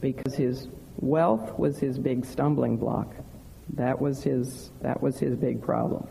Because 0.00 0.36
his 0.36 0.68
wealth 0.98 1.58
was 1.58 1.78
his 1.78 1.98
big 1.98 2.24
stumbling 2.24 2.76
block. 2.76 3.12
That 3.70 4.00
was 4.00 4.22
his, 4.22 4.70
that 4.82 5.02
was 5.02 5.18
his 5.18 5.34
big 5.34 5.62
problem. 5.62 6.06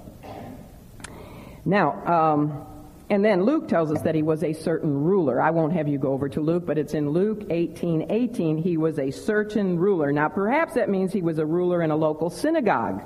Now, 1.64 2.06
um, 2.06 2.66
and 3.12 3.26
then 3.26 3.44
Luke 3.44 3.68
tells 3.68 3.92
us 3.92 4.02
that 4.04 4.16
he 4.16 4.24
was 4.24 4.42
a 4.42 4.54
certain 4.54 5.04
ruler. 5.04 5.42
I 5.42 5.52
won't 5.52 5.74
have 5.74 5.86
you 5.90 5.98
go 5.98 6.14
over 6.14 6.30
to 6.30 6.40
Luke, 6.40 6.66
but 6.66 6.78
it's 6.78 6.94
in 6.94 7.10
Luke 7.10 7.44
18, 7.50 8.10
18. 8.10 8.58
He 8.58 8.78
was 8.78 8.98
a 8.98 9.12
certain 9.12 9.78
ruler. 9.78 10.14
Now, 10.14 10.30
perhaps 10.30 10.76
that 10.76 10.88
means 10.90 11.12
he 11.12 11.22
was 11.22 11.38
a 11.38 11.46
ruler 11.46 11.82
in 11.82 11.92
a 11.92 11.96
local 11.98 12.30
synagogue. 12.30 13.04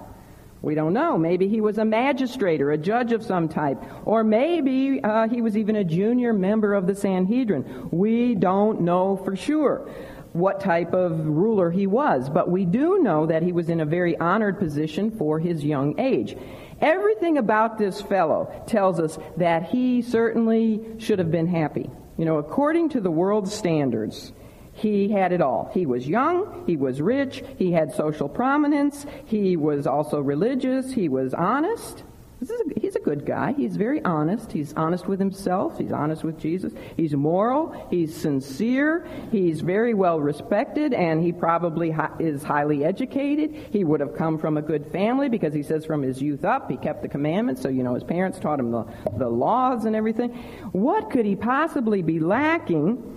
We 0.62 0.75
don't 0.75 0.93
know. 0.93 1.17
Maybe 1.17 1.47
he 1.47 1.59
was 1.59 1.79
a 1.79 1.85
magistrate 1.85 2.62
or 2.62 2.71
a 2.71 2.77
judge 2.77 3.13
of 3.13 3.24
some 3.24 3.50
type. 3.50 3.81
Or 4.05 4.24
maybe 4.24 5.01
uh, 5.03 5.27
he 5.27 5.41
was 5.41 5.57
even 5.57 5.75
a 5.75 5.83
junior 5.83 6.33
member 6.33 6.75
of 6.75 6.85
the 6.85 6.93
Sanhedrin. 6.93 7.89
We 7.91 8.35
don't 8.35 8.81
know 8.81 9.17
for 9.17 9.35
sure 9.35 9.89
what 10.33 10.59
type 10.59 10.93
of 10.93 11.25
ruler 11.25 11.71
he 11.71 11.88
was, 11.88 12.29
but 12.29 12.51
we 12.51 12.65
do 12.65 13.00
know 13.00 13.25
that 13.25 13.41
he 13.41 13.53
was 13.53 13.69
in 13.69 13.79
a 13.79 13.85
very 13.85 14.17
honored 14.19 14.59
position 14.59 15.09
for 15.09 15.39
his 15.39 15.63
young 15.63 16.00
age. 16.00 16.38
Everything 16.82 17.38
about 17.38 17.77
this 17.77 18.01
fellow 18.01 18.63
tells 18.67 19.00
us 19.00 19.17
that 19.38 19.63
he 19.63 20.01
certainly 20.01 20.82
should 20.98 21.20
have 21.20 21.32
been 21.32 21.48
happy. 21.48 21.89
You 22.17 22.25
know, 22.25 22.38
according 22.38 22.89
to 22.89 23.01
the 23.01 23.12
world's 23.12 23.53
standards, 23.53 24.34
he 24.74 25.10
had 25.10 25.32
it 25.32 25.41
all. 25.41 25.72
He 25.74 25.86
was 25.86 26.08
young, 26.08 26.63
he 26.67 26.75
was 26.75 27.01
rich, 27.01 27.44
he 27.58 27.72
had 27.72 27.94
social 27.94 28.27
prominence, 28.27 29.05
he 29.25 29.55
was 29.55 29.88
also 29.88 30.20
religious, 30.20 30.91
he 30.91 31.08
was 31.08 31.34
honest. 31.34 32.03
A, 32.42 32.80
he's 32.80 32.96
a 32.96 33.00
good 33.00 33.25
guy. 33.25 33.54
He's 33.54 33.75
very 33.75 34.04
honest. 34.04 34.51
He's 34.51 34.74
honest 34.74 35.08
with 35.08 35.20
himself. 35.20 35.77
He's 35.77 35.92
honest 35.92 36.24
with 36.24 36.38
Jesus. 36.38 36.74
He's 36.96 37.13
moral. 37.13 37.88
He's 37.89 38.15
sincere. 38.15 39.08
He's 39.32 39.62
very 39.62 39.94
well 39.94 40.20
respected, 40.20 40.94
and 40.94 41.24
he 41.24 41.32
probably 41.32 41.92
hi- 41.92 42.12
is 42.20 42.44
highly 42.44 42.84
educated. 42.84 43.56
He 43.72 43.84
would 43.84 44.00
have 44.00 44.15
come 44.15 44.38
from 44.38 44.58
a 44.58 44.62
good 44.62 44.86
family 44.92 45.30
because 45.30 45.54
he 45.54 45.63
says 45.63 45.86
from 45.86 46.01
his 46.01 46.22
youth 46.22 46.44
up 46.44 46.70
he 46.70 46.77
kept 46.77 47.01
the 47.01 47.08
commandments. 47.08 47.62
So 47.62 47.70
you 47.70 47.84
know 47.84 47.94
his 47.94 48.04
parents 48.04 48.38
taught 48.39 48.60
him 48.60 48.72
the, 48.72 48.86
the 49.18 49.30
laws 49.30 49.86
and 49.86 49.96
everything. 49.96 50.32
What 50.72 51.10
could 51.12 51.25
he 51.25 51.36
possibly 51.36 52.01
be 52.01 52.20
lacking? 52.20 53.12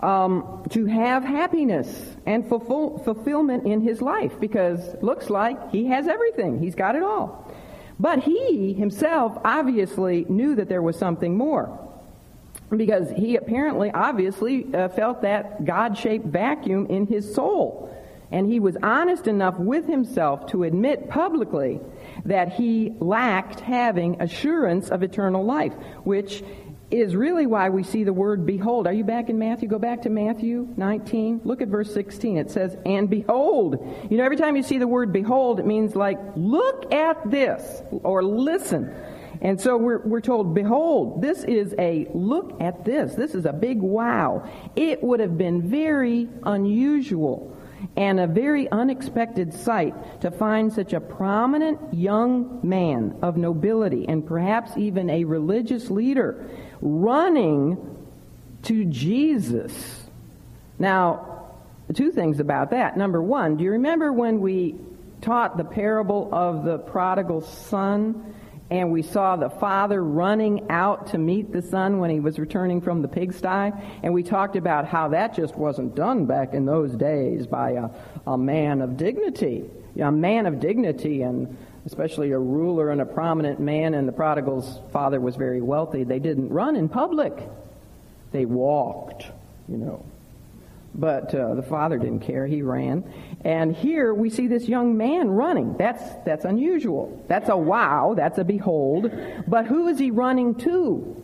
Um, 0.00 0.64
to 0.70 0.84
have 0.84 1.24
happiness 1.24 2.16
and 2.26 2.46
fulfill, 2.46 2.98
fulfillment 2.98 3.66
in 3.66 3.80
his 3.80 4.02
life 4.02 4.38
because 4.38 4.78
looks 5.00 5.30
like 5.30 5.70
he 5.70 5.86
has 5.86 6.08
everything. 6.08 6.58
He's 6.58 6.74
got 6.74 6.94
it 6.94 7.02
all. 7.02 7.50
But 7.98 8.20
he 8.20 8.72
himself 8.72 9.38
obviously 9.44 10.26
knew 10.28 10.54
that 10.56 10.68
there 10.68 10.82
was 10.82 10.98
something 10.98 11.36
more. 11.36 11.78
Because 12.70 13.10
he 13.10 13.36
apparently, 13.36 13.90
obviously, 13.92 14.66
uh, 14.74 14.88
felt 14.88 15.22
that 15.22 15.64
God 15.64 15.96
shaped 15.96 16.26
vacuum 16.26 16.86
in 16.86 17.06
his 17.06 17.34
soul. 17.34 17.90
And 18.32 18.50
he 18.50 18.58
was 18.58 18.76
honest 18.82 19.28
enough 19.28 19.58
with 19.58 19.86
himself 19.86 20.46
to 20.48 20.64
admit 20.64 21.08
publicly 21.08 21.80
that 22.24 22.52
he 22.52 22.92
lacked 22.98 23.60
having 23.60 24.20
assurance 24.20 24.88
of 24.88 25.02
eternal 25.02 25.44
life, 25.44 25.72
which 26.02 26.42
is 26.90 27.16
really 27.16 27.46
why 27.46 27.68
we 27.70 27.82
see 27.82 28.04
the 28.04 28.12
word 28.12 28.46
behold. 28.46 28.86
Are 28.86 28.92
you 28.92 29.04
back 29.04 29.28
in 29.28 29.38
Matthew? 29.38 29.68
Go 29.68 29.78
back 29.78 30.02
to 30.02 30.10
Matthew 30.10 30.68
19. 30.76 31.40
Look 31.44 31.62
at 31.62 31.68
verse 31.68 31.92
16. 31.92 32.36
It 32.36 32.50
says, 32.50 32.76
and 32.84 33.08
behold. 33.08 33.78
You 34.10 34.18
know, 34.18 34.24
every 34.24 34.36
time 34.36 34.56
you 34.56 34.62
see 34.62 34.78
the 34.78 34.86
word 34.86 35.12
behold, 35.12 35.60
it 35.60 35.66
means 35.66 35.96
like, 35.96 36.18
look 36.36 36.92
at 36.92 37.30
this, 37.30 37.82
or 37.90 38.22
listen. 38.22 38.94
And 39.40 39.60
so 39.60 39.76
we're, 39.76 39.98
we're 39.98 40.20
told, 40.20 40.54
behold, 40.54 41.20
this 41.20 41.44
is 41.44 41.74
a 41.78 42.06
look 42.14 42.60
at 42.60 42.84
this. 42.84 43.14
This 43.14 43.34
is 43.34 43.44
a 43.44 43.52
big 43.52 43.80
wow. 43.80 44.48
It 44.76 45.02
would 45.02 45.20
have 45.20 45.36
been 45.36 45.68
very 45.68 46.28
unusual 46.44 47.54
and 47.96 48.18
a 48.18 48.26
very 48.26 48.70
unexpected 48.70 49.52
sight 49.52 50.20
to 50.22 50.30
find 50.30 50.72
such 50.72 50.92
a 50.92 51.00
prominent 51.00 51.78
young 51.92 52.60
man 52.62 53.16
of 53.22 53.36
nobility 53.36 54.06
and 54.08 54.26
perhaps 54.26 54.76
even 54.76 55.10
a 55.10 55.24
religious 55.24 55.90
leader 55.90 56.48
running 56.84 57.96
to 58.62 58.84
Jesus. 58.84 60.04
Now, 60.78 61.50
two 61.92 62.12
things 62.12 62.38
about 62.38 62.70
that. 62.70 62.96
Number 62.96 63.20
one, 63.20 63.56
do 63.56 63.64
you 63.64 63.72
remember 63.72 64.12
when 64.12 64.40
we 64.40 64.76
taught 65.20 65.56
the 65.56 65.64
parable 65.64 66.28
of 66.32 66.64
the 66.64 66.78
prodigal 66.78 67.40
son? 67.40 68.34
and 68.70 68.90
we 68.90 69.02
saw 69.02 69.36
the 69.36 69.50
father 69.50 70.02
running 70.02 70.70
out 70.70 71.08
to 71.08 71.18
meet 71.18 71.52
the 71.52 71.62
son 71.62 71.98
when 71.98 72.10
he 72.10 72.18
was 72.18 72.38
returning 72.38 72.80
from 72.80 73.02
the 73.02 73.08
pigsty. 73.08 73.72
And 74.02 74.14
we 74.14 74.22
talked 74.22 74.56
about 74.56 74.86
how 74.86 75.08
that 75.08 75.34
just 75.34 75.54
wasn't 75.54 75.94
done 75.94 76.24
back 76.24 76.54
in 76.54 76.64
those 76.64 76.96
days 76.96 77.46
by 77.46 77.72
a, 77.72 77.90
a 78.26 78.38
man 78.38 78.80
of 78.80 78.96
dignity. 78.96 79.68
A 80.00 80.10
man 80.10 80.46
of 80.46 80.58
dignity, 80.58 81.22
and 81.22 81.56
especially 81.86 82.32
a 82.32 82.38
ruler 82.38 82.90
and 82.90 83.00
a 83.00 83.06
prominent 83.06 83.60
man, 83.60 83.94
and 83.94 84.08
the 84.08 84.12
prodigal's 84.12 84.80
father 84.92 85.20
was 85.20 85.36
very 85.36 85.60
wealthy. 85.60 86.04
They 86.04 86.18
didn't 86.18 86.48
run 86.48 86.76
in 86.76 86.88
public, 86.88 87.32
they 88.32 88.44
walked, 88.44 89.24
you 89.68 89.76
know. 89.76 90.04
But 90.96 91.34
uh, 91.34 91.54
the 91.54 91.62
father 91.62 91.98
didn't 91.98 92.20
care. 92.20 92.46
He 92.46 92.62
ran. 92.62 93.12
And 93.44 93.74
here 93.74 94.14
we 94.14 94.30
see 94.30 94.46
this 94.46 94.68
young 94.68 94.96
man 94.96 95.28
running. 95.28 95.76
That's, 95.76 96.02
that's 96.24 96.44
unusual. 96.44 97.24
That's 97.26 97.48
a 97.48 97.56
wow. 97.56 98.14
That's 98.16 98.38
a 98.38 98.44
behold. 98.44 99.10
But 99.48 99.66
who 99.66 99.88
is 99.88 99.98
he 99.98 100.12
running 100.12 100.54
to? 100.56 101.20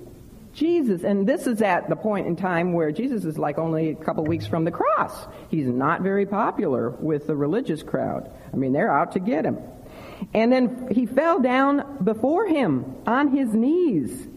Jesus. 0.53 1.05
And 1.05 1.25
this 1.25 1.47
is 1.47 1.63
at 1.63 1.89
the 1.89 1.95
point 1.95 2.27
in 2.27 2.35
time 2.35 2.73
where 2.73 2.91
Jesus 2.91 3.25
is 3.25 3.39
like 3.39 3.59
only 3.59 3.91
a 3.91 3.95
couple 3.95 4.25
weeks 4.25 4.47
from 4.47 4.65
the 4.65 4.73
cross. 4.73 5.29
He's 5.51 5.67
not 5.67 6.03
very 6.03 6.27
popular 6.27 6.91
with 6.91 7.29
the 7.29 7.37
religious 7.37 7.85
crowd. 7.85 8.29
I 8.53 8.57
mean, 8.57 8.73
they're 8.73 8.93
out 8.93 9.13
to 9.13 9.21
get 9.21 9.45
him. 9.45 9.59
And 10.35 10.53
then 10.53 10.89
he 10.91 11.07
fell 11.07 11.41
down 11.41 12.05
before 12.05 12.47
him 12.47 12.97
on 13.07 13.29
his 13.29 13.53
knees. 13.55 14.29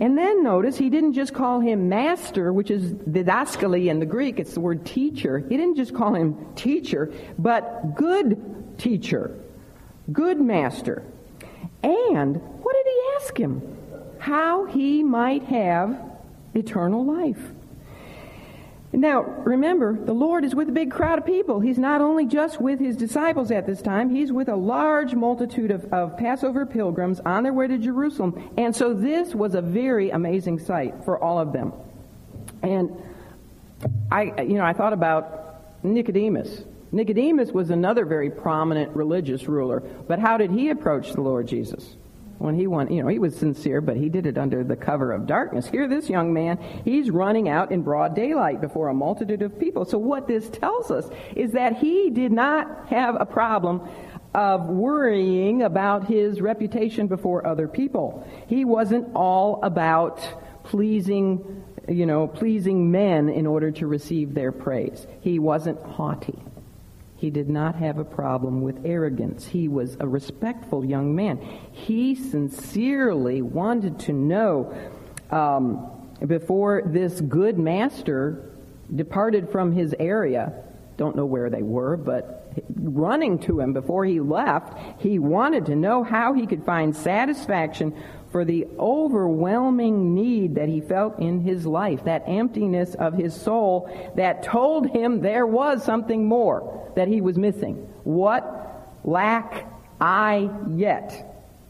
And 0.00 0.18
then 0.18 0.42
notice 0.42 0.76
he 0.76 0.90
didn't 0.90 1.14
just 1.14 1.32
call 1.32 1.60
him 1.60 1.88
master, 1.88 2.52
which 2.52 2.70
is 2.70 2.92
didaskali 2.92 3.88
in 3.88 4.00
the 4.00 4.06
Greek, 4.06 4.38
it's 4.38 4.54
the 4.54 4.60
word 4.60 4.84
teacher. 4.84 5.38
He 5.38 5.56
didn't 5.56 5.76
just 5.76 5.94
call 5.94 6.14
him 6.14 6.54
teacher, 6.54 7.10
but 7.38 7.94
good 7.94 8.76
teacher, 8.78 9.38
good 10.12 10.40
master. 10.40 11.04
And 11.82 12.36
what 12.62 12.76
did 12.76 12.86
he 12.86 13.02
ask 13.16 13.38
him? 13.38 13.76
How 14.18 14.66
he 14.66 15.02
might 15.02 15.44
have 15.44 15.98
eternal 16.54 17.04
life. 17.04 17.52
Now, 18.92 19.22
remember, 19.22 19.92
the 19.92 20.14
Lord 20.14 20.44
is 20.44 20.54
with 20.54 20.70
a 20.70 20.72
big 20.72 20.90
crowd 20.90 21.18
of 21.18 21.26
people. 21.26 21.60
He's 21.60 21.78
not 21.78 22.00
only 22.00 22.24
just 22.24 22.58
with 22.60 22.80
his 22.80 22.96
disciples 22.96 23.50
at 23.50 23.66
this 23.66 23.82
time, 23.82 24.08
he's 24.08 24.32
with 24.32 24.48
a 24.48 24.56
large 24.56 25.14
multitude 25.14 25.70
of, 25.70 25.92
of 25.92 26.16
Passover 26.16 26.64
pilgrims 26.64 27.20
on 27.20 27.42
their 27.42 27.52
way 27.52 27.66
to 27.66 27.76
Jerusalem. 27.76 28.50
And 28.56 28.74
so 28.74 28.94
this 28.94 29.34
was 29.34 29.54
a 29.54 29.60
very 29.60 30.08
amazing 30.08 30.58
sight 30.58 30.94
for 31.04 31.22
all 31.22 31.38
of 31.38 31.52
them. 31.52 31.74
And 32.62 32.90
I, 34.10 34.42
you 34.42 34.54
know, 34.54 34.64
I 34.64 34.72
thought 34.72 34.94
about 34.94 35.84
Nicodemus. 35.84 36.64
Nicodemus 36.90 37.52
was 37.52 37.68
another 37.68 38.06
very 38.06 38.30
prominent 38.30 38.96
religious 38.96 39.46
ruler, 39.46 39.80
but 39.80 40.18
how 40.18 40.38
did 40.38 40.50
he 40.50 40.70
approach 40.70 41.12
the 41.12 41.20
Lord 41.20 41.46
Jesus? 41.46 41.97
When 42.38 42.54
he 42.54 42.66
went, 42.66 42.90
you 42.90 43.02
know, 43.02 43.08
he 43.08 43.18
was 43.18 43.36
sincere, 43.36 43.80
but 43.80 43.96
he 43.96 44.08
did 44.08 44.26
it 44.26 44.38
under 44.38 44.62
the 44.62 44.76
cover 44.76 45.12
of 45.12 45.26
darkness. 45.26 45.68
Here, 45.68 45.88
this 45.88 46.08
young 46.08 46.32
man, 46.32 46.58
he's 46.84 47.10
running 47.10 47.48
out 47.48 47.72
in 47.72 47.82
broad 47.82 48.14
daylight 48.14 48.60
before 48.60 48.88
a 48.88 48.94
multitude 48.94 49.42
of 49.42 49.58
people. 49.58 49.84
So 49.84 49.98
what 49.98 50.28
this 50.28 50.48
tells 50.48 50.90
us 50.90 51.08
is 51.34 51.52
that 51.52 51.76
he 51.76 52.10
did 52.10 52.32
not 52.32 52.88
have 52.88 53.16
a 53.20 53.26
problem 53.26 53.88
of 54.34 54.66
worrying 54.66 55.62
about 55.62 56.06
his 56.06 56.40
reputation 56.40 57.08
before 57.08 57.46
other 57.46 57.66
people. 57.66 58.26
He 58.46 58.64
wasn't 58.64 59.08
all 59.14 59.60
about 59.62 60.20
pleasing, 60.64 61.64
you 61.88 62.06
know, 62.06 62.28
pleasing 62.28 62.90
men 62.90 63.28
in 63.30 63.46
order 63.46 63.70
to 63.72 63.86
receive 63.86 64.34
their 64.34 64.52
praise. 64.52 65.06
He 65.20 65.38
wasn't 65.38 65.82
haughty. 65.82 66.38
He 67.18 67.30
did 67.30 67.48
not 67.48 67.74
have 67.74 67.98
a 67.98 68.04
problem 68.04 68.62
with 68.62 68.86
arrogance. 68.86 69.44
He 69.44 69.66
was 69.66 69.96
a 69.98 70.06
respectful 70.06 70.84
young 70.84 71.16
man. 71.16 71.38
He 71.72 72.14
sincerely 72.14 73.42
wanted 73.42 73.98
to 74.00 74.12
know 74.12 74.72
um, 75.30 75.90
before 76.24 76.82
this 76.86 77.20
good 77.20 77.58
master 77.58 78.52
departed 78.94 79.50
from 79.50 79.72
his 79.72 79.96
area. 79.98 80.62
Don't 80.96 81.16
know 81.16 81.26
where 81.26 81.50
they 81.50 81.62
were, 81.62 81.96
but 81.96 82.52
running 82.76 83.40
to 83.40 83.58
him 83.58 83.72
before 83.72 84.04
he 84.04 84.20
left, 84.20 84.78
he 85.00 85.18
wanted 85.18 85.66
to 85.66 85.74
know 85.74 86.04
how 86.04 86.34
he 86.34 86.46
could 86.46 86.64
find 86.64 86.94
satisfaction 86.94 88.00
for 88.30 88.44
the 88.44 88.66
overwhelming 88.78 90.14
need 90.14 90.56
that 90.56 90.68
he 90.68 90.80
felt 90.80 91.18
in 91.18 91.40
his 91.40 91.66
life, 91.66 92.04
that 92.04 92.24
emptiness 92.26 92.94
of 92.94 93.14
his 93.14 93.34
soul 93.34 93.90
that 94.16 94.42
told 94.42 94.90
him 94.90 95.20
there 95.20 95.46
was 95.46 95.82
something 95.84 96.26
more 96.26 96.92
that 96.96 97.08
he 97.08 97.20
was 97.20 97.38
missing. 97.38 97.76
What 98.04 99.00
lack 99.04 99.66
I 100.00 100.50
yet 100.68 101.24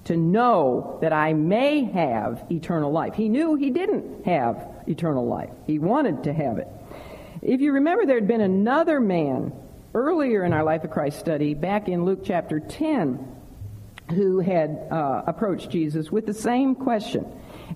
to 0.05 0.17
know 0.17 0.99
that 1.03 1.13
I 1.13 1.33
may 1.33 1.85
have 1.85 2.45
eternal 2.51 2.91
life? 2.91 3.15
He 3.15 3.29
knew 3.29 3.55
he 3.55 3.71
didn't 3.71 4.25
have 4.27 4.67
eternal 4.87 5.27
life. 5.27 5.51
He 5.67 5.79
wanted 5.79 6.25
to 6.25 6.33
have 6.33 6.59
it. 6.59 6.69
If 7.41 7.61
you 7.61 7.75
remember, 7.75 8.05
there 8.05 8.17
had 8.17 8.27
been 8.27 8.41
another 8.41 9.01
man 9.01 9.53
earlier 9.95 10.45
in 10.45 10.53
our 10.53 10.65
Life 10.65 10.85
of 10.85 10.91
Christ 10.91 11.19
study, 11.19 11.55
back 11.55 11.89
in 11.89 12.05
Luke 12.05 12.21
chapter 12.25 12.61
10, 12.61 13.37
who 14.11 14.41
had 14.41 14.89
uh, 14.91 15.23
approached 15.27 15.71
Jesus 15.71 16.11
with 16.11 16.27
the 16.27 16.35
same 16.35 16.75
question. 16.75 17.27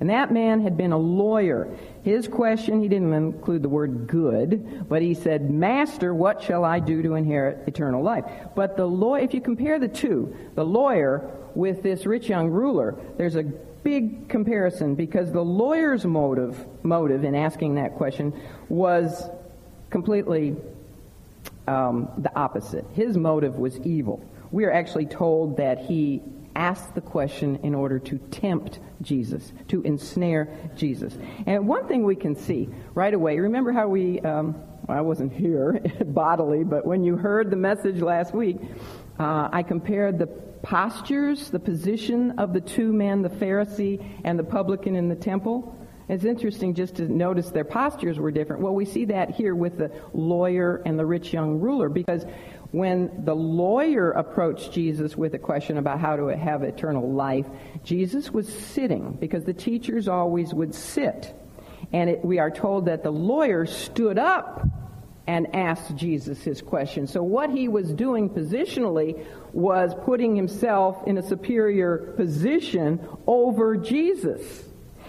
And 0.00 0.10
that 0.10 0.32
man 0.32 0.62
had 0.62 0.76
been 0.76 0.92
a 0.92 0.98
lawyer. 0.98 1.76
His 2.02 2.26
question, 2.26 2.82
he 2.82 2.88
didn't 2.88 3.12
include 3.12 3.62
the 3.62 3.68
word 3.68 4.06
good, 4.06 4.88
but 4.88 5.02
he 5.02 5.14
said, 5.14 5.50
Master, 5.50 6.14
what 6.14 6.42
shall 6.42 6.64
I 6.64 6.80
do 6.80 7.02
to 7.02 7.14
inherit 7.14 7.68
eternal 7.68 8.02
life? 8.02 8.24
But 8.56 8.76
the 8.76 8.86
lawyer, 8.86 9.22
if 9.22 9.34
you 9.34 9.40
compare 9.40 9.78
the 9.78 9.88
two, 9.88 10.34
the 10.54 10.64
lawyer 10.64 11.30
with 11.54 11.82
this 11.82 12.06
rich 12.06 12.28
young 12.28 12.48
ruler, 12.48 12.96
there's 13.18 13.36
a 13.36 13.42
big 13.42 14.28
comparison 14.28 14.94
because 14.94 15.32
the 15.32 15.44
lawyer's 15.44 16.04
motive, 16.04 16.64
motive 16.82 17.24
in 17.24 17.34
asking 17.34 17.74
that 17.74 17.94
question 17.94 18.32
was 18.68 19.28
completely 19.90 20.56
um, 21.66 22.08
the 22.18 22.34
opposite. 22.34 22.86
His 22.94 23.16
motive 23.16 23.56
was 23.56 23.78
evil 23.80 24.24
we 24.52 24.64
are 24.64 24.72
actually 24.72 25.06
told 25.06 25.56
that 25.56 25.78
he 25.78 26.22
asked 26.54 26.94
the 26.94 27.00
question 27.00 27.58
in 27.62 27.74
order 27.74 27.98
to 27.98 28.18
tempt 28.18 28.78
Jesus, 29.00 29.52
to 29.68 29.82
ensnare 29.82 30.48
Jesus. 30.76 31.16
And 31.46 31.66
one 31.66 31.88
thing 31.88 32.04
we 32.04 32.14
can 32.14 32.36
see 32.36 32.68
right 32.94 33.12
away, 33.12 33.38
remember 33.38 33.72
how 33.72 33.88
we, 33.88 34.20
um, 34.20 34.54
well, 34.86 34.98
I 34.98 35.00
wasn't 35.00 35.32
here 35.32 35.80
bodily, 36.04 36.64
but 36.64 36.86
when 36.86 37.02
you 37.02 37.16
heard 37.16 37.50
the 37.50 37.56
message 37.56 38.00
last 38.00 38.34
week, 38.34 38.58
uh, 39.18 39.48
I 39.50 39.62
compared 39.62 40.18
the 40.18 40.26
postures, 40.26 41.50
the 41.50 41.58
position 41.58 42.32
of 42.38 42.52
the 42.52 42.60
two 42.60 42.92
men, 42.92 43.22
the 43.22 43.28
Pharisee 43.28 44.04
and 44.24 44.38
the 44.38 44.44
publican 44.44 44.94
in 44.94 45.08
the 45.08 45.16
temple. 45.16 45.76
It's 46.08 46.24
interesting 46.24 46.74
just 46.74 46.96
to 46.96 47.08
notice 47.08 47.50
their 47.50 47.64
postures 47.64 48.18
were 48.18 48.30
different. 48.30 48.62
Well, 48.62 48.74
we 48.74 48.84
see 48.84 49.06
that 49.06 49.30
here 49.30 49.54
with 49.54 49.78
the 49.78 49.90
lawyer 50.12 50.82
and 50.84 50.98
the 50.98 51.06
rich 51.06 51.32
young 51.32 51.58
ruler 51.58 51.88
because 51.88 52.26
when 52.72 53.24
the 53.24 53.34
lawyer 53.34 54.10
approached 54.10 54.72
Jesus 54.72 55.16
with 55.16 55.34
a 55.34 55.38
question 55.38 55.76
about 55.76 56.00
how 56.00 56.16
to 56.16 56.26
have 56.28 56.62
eternal 56.62 57.12
life, 57.12 57.46
Jesus 57.84 58.30
was 58.30 58.48
sitting 58.48 59.12
because 59.12 59.44
the 59.44 59.52
teachers 59.52 60.08
always 60.08 60.52
would 60.54 60.74
sit. 60.74 61.34
And 61.92 62.08
it, 62.08 62.24
we 62.24 62.38
are 62.38 62.50
told 62.50 62.86
that 62.86 63.02
the 63.02 63.10
lawyer 63.10 63.66
stood 63.66 64.18
up 64.18 64.66
and 65.26 65.54
asked 65.54 65.94
Jesus 65.96 66.42
his 66.42 66.62
question. 66.62 67.06
So 67.06 67.22
what 67.22 67.50
he 67.50 67.68
was 67.68 67.92
doing 67.92 68.30
positionally 68.30 69.24
was 69.52 69.94
putting 70.04 70.34
himself 70.34 71.06
in 71.06 71.18
a 71.18 71.22
superior 71.22 72.14
position 72.16 73.06
over 73.26 73.76
Jesus. 73.76 74.64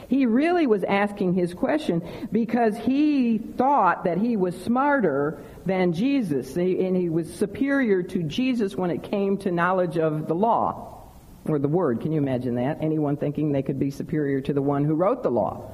He 0.10 0.26
really 0.26 0.68
was 0.68 0.84
asking 0.84 1.34
his 1.34 1.54
question 1.54 2.28
because 2.32 2.78
he 2.78 3.38
thought 3.38 4.04
that 4.04 4.18
he 4.18 4.38
was 4.38 4.56
smarter 4.62 5.42
than 5.66 5.94
Jesus, 5.94 6.56
and 6.56 6.96
he 6.96 7.10
was 7.10 7.34
superior 7.34 8.04
to 8.04 8.24
Jesus 8.24 8.76
when 8.76 8.92
it 8.92 9.04
came 9.04 9.38
to 9.40 9.52
knowledge 9.52 9.98
of 9.98 10.28
the 10.28 10.36
law 10.36 11.04
or 11.46 11.60
the 11.60 11.68
word. 11.68 12.02
Can 12.02 12.12
you 12.12 12.18
imagine 12.20 12.56
that? 12.56 12.80
Anyone 12.82 13.18
thinking 13.18 13.52
they 13.52 13.62
could 13.62 13.80
be 13.80 13.92
superior 13.92 14.42
to 14.42 14.54
the 14.54 14.62
one 14.62 14.84
who 14.84 14.96
wrote 14.96 15.24
the 15.24 15.32
law. 15.32 15.72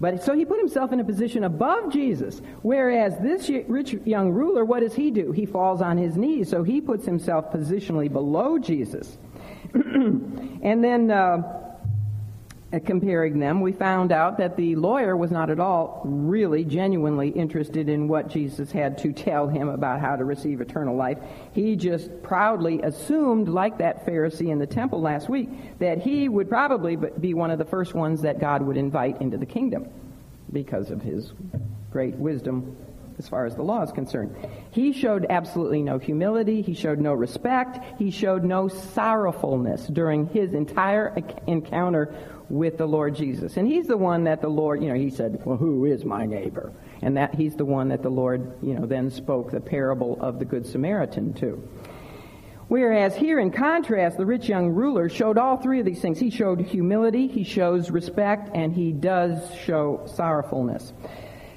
But 0.00 0.22
so 0.22 0.32
he 0.32 0.44
put 0.44 0.58
himself 0.58 0.92
in 0.92 1.00
a 1.00 1.04
position 1.04 1.44
above 1.44 1.92
Jesus. 1.92 2.40
Whereas 2.62 3.18
this 3.18 3.50
rich 3.66 3.94
young 4.04 4.30
ruler, 4.30 4.64
what 4.64 4.80
does 4.80 4.94
he 4.94 5.10
do? 5.10 5.32
He 5.32 5.44
falls 5.44 5.82
on 5.82 5.98
his 5.98 6.16
knees. 6.16 6.48
So 6.48 6.62
he 6.62 6.80
puts 6.80 7.04
himself 7.04 7.52
positionally 7.52 8.12
below 8.12 8.58
Jesus. 8.58 9.18
and 9.74 10.84
then 10.84 11.10
uh, 11.10 11.67
comparing 12.84 13.38
them, 13.38 13.62
we 13.62 13.72
found 13.72 14.12
out 14.12 14.36
that 14.38 14.56
the 14.56 14.76
lawyer 14.76 15.16
was 15.16 15.30
not 15.30 15.48
at 15.48 15.58
all 15.58 16.02
really 16.04 16.64
genuinely 16.64 17.30
interested 17.30 17.88
in 17.88 18.08
what 18.08 18.28
Jesus 18.28 18.70
had 18.70 18.98
to 18.98 19.12
tell 19.12 19.48
him 19.48 19.68
about 19.68 20.00
how 20.00 20.16
to 20.16 20.24
receive 20.24 20.60
eternal 20.60 20.94
life. 20.94 21.18
He 21.52 21.76
just 21.76 22.22
proudly 22.22 22.82
assumed, 22.82 23.48
like 23.48 23.78
that 23.78 24.04
Pharisee 24.04 24.50
in 24.50 24.58
the 24.58 24.66
temple 24.66 25.00
last 25.00 25.30
week, 25.30 25.48
that 25.78 25.98
he 25.98 26.28
would 26.28 26.50
probably 26.50 26.96
be 26.96 27.32
one 27.32 27.50
of 27.50 27.58
the 27.58 27.64
first 27.64 27.94
ones 27.94 28.20
that 28.22 28.38
God 28.38 28.60
would 28.62 28.76
invite 28.76 29.22
into 29.22 29.38
the 29.38 29.46
kingdom 29.46 29.88
because 30.52 30.90
of 30.90 31.00
his 31.00 31.32
great 31.90 32.16
wisdom 32.16 32.76
as 33.18 33.28
far 33.28 33.46
as 33.46 33.54
the 33.56 33.62
law 33.62 33.82
is 33.82 33.90
concerned. 33.90 34.34
He 34.70 34.92
showed 34.92 35.26
absolutely 35.28 35.82
no 35.82 35.98
humility. 35.98 36.62
He 36.62 36.74
showed 36.74 37.00
no 37.00 37.14
respect. 37.14 37.98
He 37.98 38.10
showed 38.10 38.44
no 38.44 38.68
sorrowfulness 38.68 39.86
during 39.88 40.26
his 40.26 40.54
entire 40.54 41.16
encounter 41.46 42.14
with 42.50 42.78
the 42.78 42.86
Lord 42.86 43.14
Jesus. 43.14 43.56
And 43.56 43.68
he's 43.68 43.86
the 43.86 43.96
one 43.96 44.24
that 44.24 44.40
the 44.40 44.48
Lord, 44.48 44.82
you 44.82 44.88
know, 44.88 44.94
he 44.94 45.10
said, 45.10 45.40
well, 45.44 45.56
who 45.56 45.84
is 45.84 46.04
my 46.04 46.24
neighbor? 46.26 46.72
And 47.02 47.16
that 47.16 47.34
he's 47.34 47.54
the 47.56 47.64
one 47.64 47.88
that 47.88 48.02
the 48.02 48.10
Lord, 48.10 48.58
you 48.62 48.74
know, 48.74 48.86
then 48.86 49.10
spoke 49.10 49.50
the 49.50 49.60
parable 49.60 50.18
of 50.20 50.38
the 50.38 50.44
Good 50.44 50.66
Samaritan 50.66 51.34
to. 51.34 51.68
Whereas 52.68 53.16
here, 53.16 53.38
in 53.38 53.50
contrast, 53.50 54.18
the 54.18 54.26
rich 54.26 54.46
young 54.48 54.68
ruler 54.68 55.08
showed 55.08 55.38
all 55.38 55.56
three 55.56 55.80
of 55.80 55.86
these 55.86 56.02
things. 56.02 56.18
He 56.18 56.28
showed 56.28 56.60
humility, 56.60 57.26
he 57.26 57.42
shows 57.42 57.90
respect, 57.90 58.50
and 58.54 58.74
he 58.74 58.92
does 58.92 59.54
show 59.56 60.02
sorrowfulness. 60.06 60.92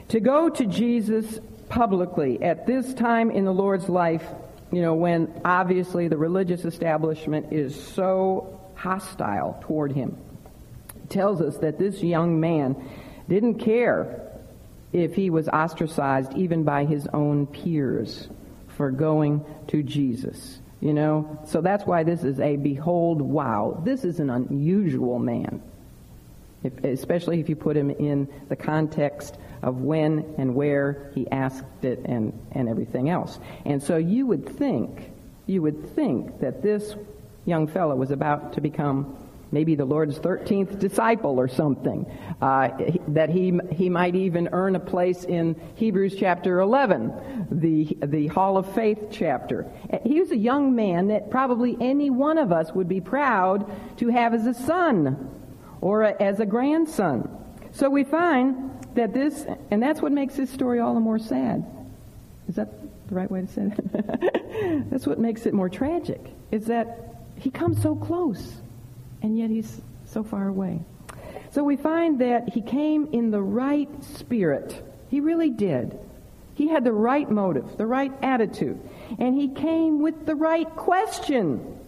To 0.10 0.19
go 0.21 0.49
to 0.49 0.65
Jesus 0.65 1.39
publicly 1.67 2.41
at 2.41 2.65
this 2.65 2.93
time 2.93 3.30
in 3.30 3.43
the 3.43 3.54
Lord's 3.54 3.89
life, 3.89 4.25
you 4.71 4.82
know, 4.82 4.93
when 4.93 5.41
obviously 5.43 6.08
the 6.08 6.17
religious 6.17 6.63
establishment 6.63 7.51
is 7.51 7.75
so 7.75 8.62
hostile 8.75 9.60
toward 9.62 9.91
him, 9.91 10.17
tells 11.12 11.41
us 11.41 11.58
that 11.58 11.78
this 11.78 12.02
young 12.02 12.39
man 12.39 12.76
didn't 13.30 13.60
care 13.60 14.32
if 14.91 15.15
he 15.15 15.30
was 15.30 15.47
ostracized 15.47 16.34
even 16.36 16.63
by 16.63 16.86
his 16.86 17.08
own 17.13 17.47
peers 17.47 18.28
for 18.69 18.91
going 18.91 19.45
to 19.67 19.84
Jesus. 19.84 20.60
You 20.80 20.93
know, 20.93 21.39
so 21.45 21.62
that's 21.62 21.86
why 21.86 22.04
this 22.04 22.24
is 22.24 22.39
a 22.39 22.56
behold, 22.56 23.21
wow. 23.21 23.80
This 23.86 24.04
is 24.04 24.19
an 24.19 24.32
unusual 24.32 25.19
man, 25.19 25.62
if, 26.63 26.84
especially 26.84 27.39
if 27.39 27.50
you 27.50 27.56
put 27.56 27.78
him 27.78 27.91
in 27.91 28.28
the 28.50 28.56
context 28.56 29.38
of 29.62 29.82
when 29.82 30.34
and 30.39 30.56
where 30.56 31.12
he 31.13 31.30
asked 31.30 31.84
it 31.84 32.00
and, 32.06 32.34
and 32.54 32.67
everything 32.67 33.10
else. 33.10 33.38
And 33.63 33.84
so 33.84 33.97
you 33.97 34.26
would 34.26 34.58
think, 34.58 35.12
you 35.45 35.62
would 35.62 35.93
think 35.95 36.39
that 36.39 36.63
this 36.63 36.95
young 37.45 37.67
fellow 37.67 37.95
was 37.95 38.10
about 38.10 38.54
to 38.54 38.62
become 38.62 39.15
maybe 39.51 39.75
the 39.75 39.85
Lord's 39.85 40.17
13th 40.19 40.79
disciple 40.79 41.39
or 41.39 41.47
something, 41.47 42.05
uh, 42.41 42.69
that 43.09 43.29
he, 43.29 43.59
he 43.71 43.89
might 43.89 44.15
even 44.15 44.49
earn 44.51 44.75
a 44.75 44.79
place 44.79 45.23
in 45.25 45.55
Hebrews 45.75 46.15
chapter 46.17 46.59
11, 46.59 47.47
the, 47.51 47.97
the 48.05 48.27
Hall 48.27 48.57
of 48.57 48.73
Faith 48.73 49.09
chapter. 49.11 49.69
He 50.03 50.19
was 50.19 50.31
a 50.31 50.37
young 50.37 50.73
man 50.75 51.07
that 51.09 51.29
probably 51.29 51.77
any 51.81 52.09
one 52.09 52.37
of 52.37 52.51
us 52.51 52.71
would 52.71 52.87
be 52.87 53.01
proud 53.01 53.69
to 53.97 54.07
have 54.07 54.33
as 54.33 54.47
a 54.47 54.53
son 54.53 55.29
or 55.81 56.03
a, 56.03 56.21
as 56.21 56.39
a 56.39 56.45
grandson. 56.45 57.29
So 57.73 57.89
we 57.89 58.03
find 58.03 58.69
that 58.95 59.13
this, 59.13 59.45
and 59.69 59.81
that's 59.81 60.01
what 60.01 60.11
makes 60.11 60.35
this 60.35 60.49
story 60.49 60.79
all 60.79 60.93
the 60.93 60.99
more 60.99 61.19
sad. 61.19 61.65
Is 62.47 62.55
that 62.55 62.69
the 63.07 63.15
right 63.15 63.29
way 63.29 63.41
to 63.41 63.47
say 63.47 63.71
it? 63.71 64.89
that's 64.89 65.07
what 65.07 65.19
makes 65.19 65.45
it 65.45 65.53
more 65.53 65.69
tragic, 65.69 66.21
is 66.51 66.65
that 66.65 67.15
he 67.35 67.49
comes 67.49 67.81
so 67.81 67.95
close 67.95 68.61
and 69.21 69.38
yet 69.38 69.49
he's 69.49 69.81
so 70.05 70.23
far 70.23 70.47
away. 70.47 70.81
So 71.51 71.63
we 71.63 71.75
find 71.75 72.19
that 72.19 72.49
he 72.49 72.62
came 72.62 73.10
in 73.12 73.31
the 73.31 73.41
right 73.41 73.89
spirit. 74.03 74.81
He 75.10 75.19
really 75.19 75.49
did. 75.49 75.99
He 76.53 76.67
had 76.67 76.84
the 76.84 76.93
right 76.93 77.29
motive, 77.29 77.77
the 77.77 77.86
right 77.86 78.12
attitude, 78.21 78.79
and 79.19 79.36
he 79.36 79.49
came 79.49 80.01
with 80.01 80.25
the 80.25 80.36
right 80.36 80.69
question. 80.75 81.79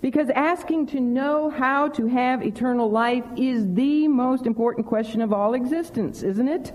Because 0.00 0.30
asking 0.30 0.88
to 0.88 1.00
know 1.00 1.48
how 1.48 1.88
to 1.90 2.06
have 2.06 2.42
eternal 2.42 2.90
life 2.90 3.24
is 3.36 3.64
the 3.74 4.08
most 4.08 4.46
important 4.46 4.86
question 4.86 5.22
of 5.22 5.32
all 5.32 5.54
existence, 5.54 6.22
isn't 6.22 6.48
it? 6.48 6.72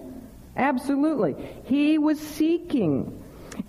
Absolutely. 0.55 1.35
He 1.65 1.97
was 1.97 2.19
seeking. 2.19 3.23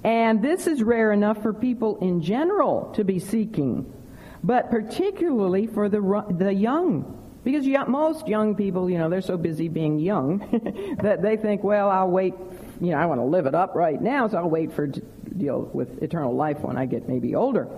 And 0.04 0.42
this 0.42 0.66
is 0.66 0.82
rare 0.82 1.12
enough 1.12 1.42
for 1.42 1.52
people 1.52 1.98
in 1.98 2.22
general 2.22 2.92
to 2.94 3.04
be 3.04 3.18
seeking 3.18 3.92
but 4.42 4.70
particularly 4.70 5.66
for 5.66 5.88
the, 5.88 6.00
the 6.30 6.52
young. 6.52 7.14
Because 7.44 7.66
most 7.88 8.28
young 8.28 8.54
people, 8.54 8.90
you 8.90 8.98
know, 8.98 9.08
they're 9.08 9.20
so 9.20 9.36
busy 9.36 9.68
being 9.68 9.98
young 9.98 10.38
that 11.02 11.22
they 11.22 11.36
think, 11.36 11.64
well, 11.64 11.88
I'll 11.88 12.10
wait, 12.10 12.34
you 12.80 12.90
know, 12.90 12.98
I 12.98 13.06
want 13.06 13.20
to 13.20 13.24
live 13.24 13.46
it 13.46 13.54
up 13.54 13.74
right 13.74 14.00
now, 14.00 14.28
so 14.28 14.38
I'll 14.38 14.50
wait 14.50 14.72
for 14.72 14.86
deal 14.86 15.70
with 15.72 16.02
eternal 16.02 16.34
life 16.34 16.60
when 16.60 16.76
I 16.76 16.86
get 16.86 17.08
maybe 17.08 17.34
older. 17.34 17.68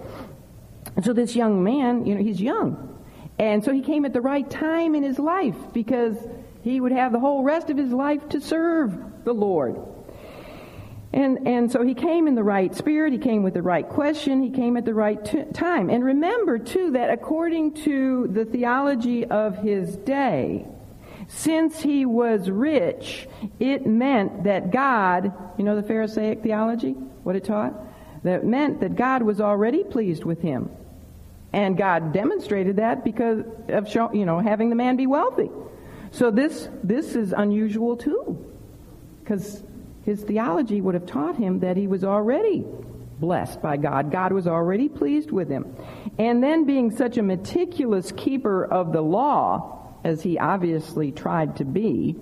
And 0.96 1.05
so 1.05 1.12
this 1.12 1.37
young 1.37 1.62
man, 1.62 2.07
you 2.07 2.14
know, 2.14 2.23
he's 2.23 2.40
young. 2.40 2.87
And 3.38 3.64
so 3.64 3.73
he 3.73 3.81
came 3.81 4.05
at 4.05 4.12
the 4.12 4.20
right 4.20 4.49
time 4.51 4.94
in 4.94 5.03
his 5.03 5.18
life 5.18 5.57
because 5.73 6.16
he 6.62 6.81
would 6.81 6.92
have 6.92 7.12
the 7.12 7.20
whole 7.20 7.42
rest 7.42 7.70
of 7.70 7.77
his 7.77 7.92
life 7.92 8.29
to 8.31 8.40
serve 8.40 9.25
the 9.25 9.33
Lord. 9.33 9.77
And, 11.12 11.49
and 11.49 11.73
so 11.73 11.83
he 11.83 11.94
came 11.94 12.29
in 12.29 12.37
the 12.37 12.44
right 12.44 12.73
spirit, 12.75 13.12
he 13.12 13.18
came 13.18 13.42
with 13.42 13.55
the 13.55 13.62
right 13.62 13.88
question, 13.88 14.42
he 14.42 14.51
came 14.51 14.77
at 14.77 14.85
the 14.85 14.94
right 14.94 15.23
t- 15.25 15.42
time. 15.53 15.90
And 15.90 16.05
remember, 16.05 16.59
too, 16.59 16.92
that 16.92 17.11
according 17.11 17.75
to 17.85 18.29
the 18.29 18.44
theology 18.44 19.25
of 19.25 19.59
his 19.59 19.96
day, 19.96 20.66
since 21.27 21.81
he 21.81 22.07
was 22.07 22.49
rich, 22.49 23.29
it 23.59 23.87
meant 23.87 24.44
that 24.44 24.70
God, 24.70 25.33
you 25.59 25.64
know 25.64 25.77
the 25.77 25.83
Pharisaic 25.83 26.42
theology, 26.42 26.92
what 27.23 27.37
it 27.37 27.44
taught? 27.44 27.75
That 28.23 28.44
meant 28.44 28.81
that 28.81 28.96
God 28.96 29.23
was 29.23 29.40
already 29.40 29.83
pleased 29.83 30.25
with 30.25 30.40
him. 30.40 30.70
And 31.53 31.77
God 31.77 32.12
demonstrated 32.12 32.77
that 32.77 33.05
because 33.05 33.44
of 33.68 33.88
show, 33.88 34.12
you 34.12 34.25
know 34.25 34.38
having 34.38 34.70
the 34.70 34.77
man 34.77 34.96
be 34.96 35.07
wealthy. 35.07 35.51
So 36.12 36.31
this 36.31 36.68
this 36.85 37.16
is 37.16 37.33
unusual 37.33 37.96
too. 37.96 38.44
Because 39.20 39.62
his 40.05 40.23
theology 40.23 40.81
would 40.81 40.95
have 40.95 41.07
taught 41.07 41.37
him 41.37 41.61
that 41.61 41.77
he 41.77 41.87
was 41.87 42.05
already 42.05 42.65
blessed 43.19 43.61
by 43.61 43.77
God. 43.77 44.11
God 44.11 44.33
was 44.33 44.47
already 44.47 44.89
pleased 44.89 45.31
with 45.31 45.49
him. 45.49 45.77
And 46.19 46.43
then 46.43 46.65
being 46.65 46.97
such 46.97 47.19
a 47.19 47.23
meticulous 47.23 48.13
keeper 48.13 48.65
of 48.65 48.93
the 48.93 49.03
law, 49.03 49.95
as 50.03 50.23
he 50.23 50.39
obviously 50.39 51.13
tried 51.13 51.57
to 51.57 51.65
be, 51.65 52.17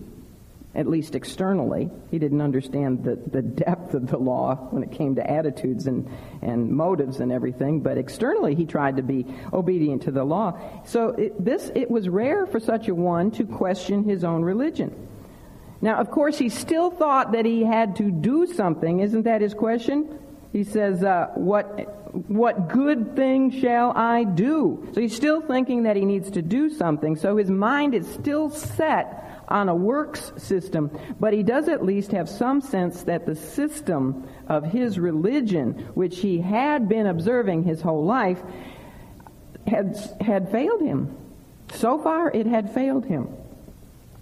at 0.75 0.87
least 0.87 1.15
externally, 1.15 1.91
he 2.11 2.19
didn't 2.19 2.41
understand 2.41 3.03
the, 3.03 3.17
the 3.17 3.43
depth 3.43 3.95
of 3.95 4.09
the 4.09 4.19
law 4.19 4.55
when 4.71 4.83
it 4.83 4.93
came 4.93 5.15
to 5.15 5.29
attitudes 5.29 5.87
and, 5.87 6.09
and 6.43 6.71
motives 6.71 7.21
and 7.21 7.33
everything, 7.33 7.81
but 7.81 7.97
externally 7.97 8.55
he 8.55 8.67
tried 8.67 8.97
to 8.97 9.03
be 9.03 9.25
obedient 9.53 10.03
to 10.03 10.11
the 10.11 10.25
law. 10.25 10.59
So 10.85 11.09
it, 11.11 11.43
this, 11.43 11.71
it 11.75 11.91
was 11.91 12.09
rare 12.09 12.47
for 12.47 12.61
such 12.61 12.89
a 12.89 12.95
one 12.95 13.31
to 13.33 13.45
question 13.45 14.05
his 14.05 14.25
own 14.25 14.43
religion. 14.43 15.08
Now, 15.81 15.97
of 15.97 16.11
course, 16.11 16.39
he 16.39 16.49
still 16.49 16.91
thought 16.91 17.33
that 17.33 17.45
he 17.45 17.63
had 17.63 17.97
to 17.97 18.11
do 18.11 18.47
something. 18.47 19.01
Isn't 19.01 19.23
that 19.23 19.41
his 19.41 19.55
question? 19.55 20.19
He 20.53 20.65
says, 20.65 21.05
uh, 21.05 21.29
what, 21.35 21.67
what 22.29 22.69
good 22.69 23.15
thing 23.15 23.51
shall 23.51 23.93
I 23.97 24.25
do? 24.25 24.89
So 24.93 25.01
he's 25.01 25.15
still 25.15 25.41
thinking 25.41 25.85
that 25.85 25.95
he 25.95 26.05
needs 26.05 26.31
to 26.33 26.43
do 26.43 26.71
something. 26.71 27.17
So 27.17 27.37
his 27.37 27.51
mind 27.51 27.95
is 27.95 28.09
still 28.09 28.51
set 28.51 29.25
on 29.47 29.69
a 29.69 29.75
works 29.75 30.33
system, 30.37 30.91
but 31.21 31.33
he 31.33 31.43
does 31.43 31.69
at 31.69 31.85
least 31.85 32.11
have 32.13 32.29
some 32.29 32.61
sense 32.61 33.05
that 33.05 33.25
the 33.25 33.37
system 33.37 34.29
of 34.49 34.65
his 34.65 34.99
religion, 34.99 35.73
which 35.95 36.19
he 36.19 36.41
had 36.41 36.89
been 36.89 37.07
observing 37.07 37.63
his 37.63 37.81
whole 37.81 38.05
life, 38.05 38.43
had, 39.67 39.97
had 40.21 40.51
failed 40.51 40.81
him. 40.81 41.17
So 41.73 41.99
far, 41.99 42.31
it 42.31 42.47
had 42.47 42.75
failed 42.75 43.05
him 43.05 43.29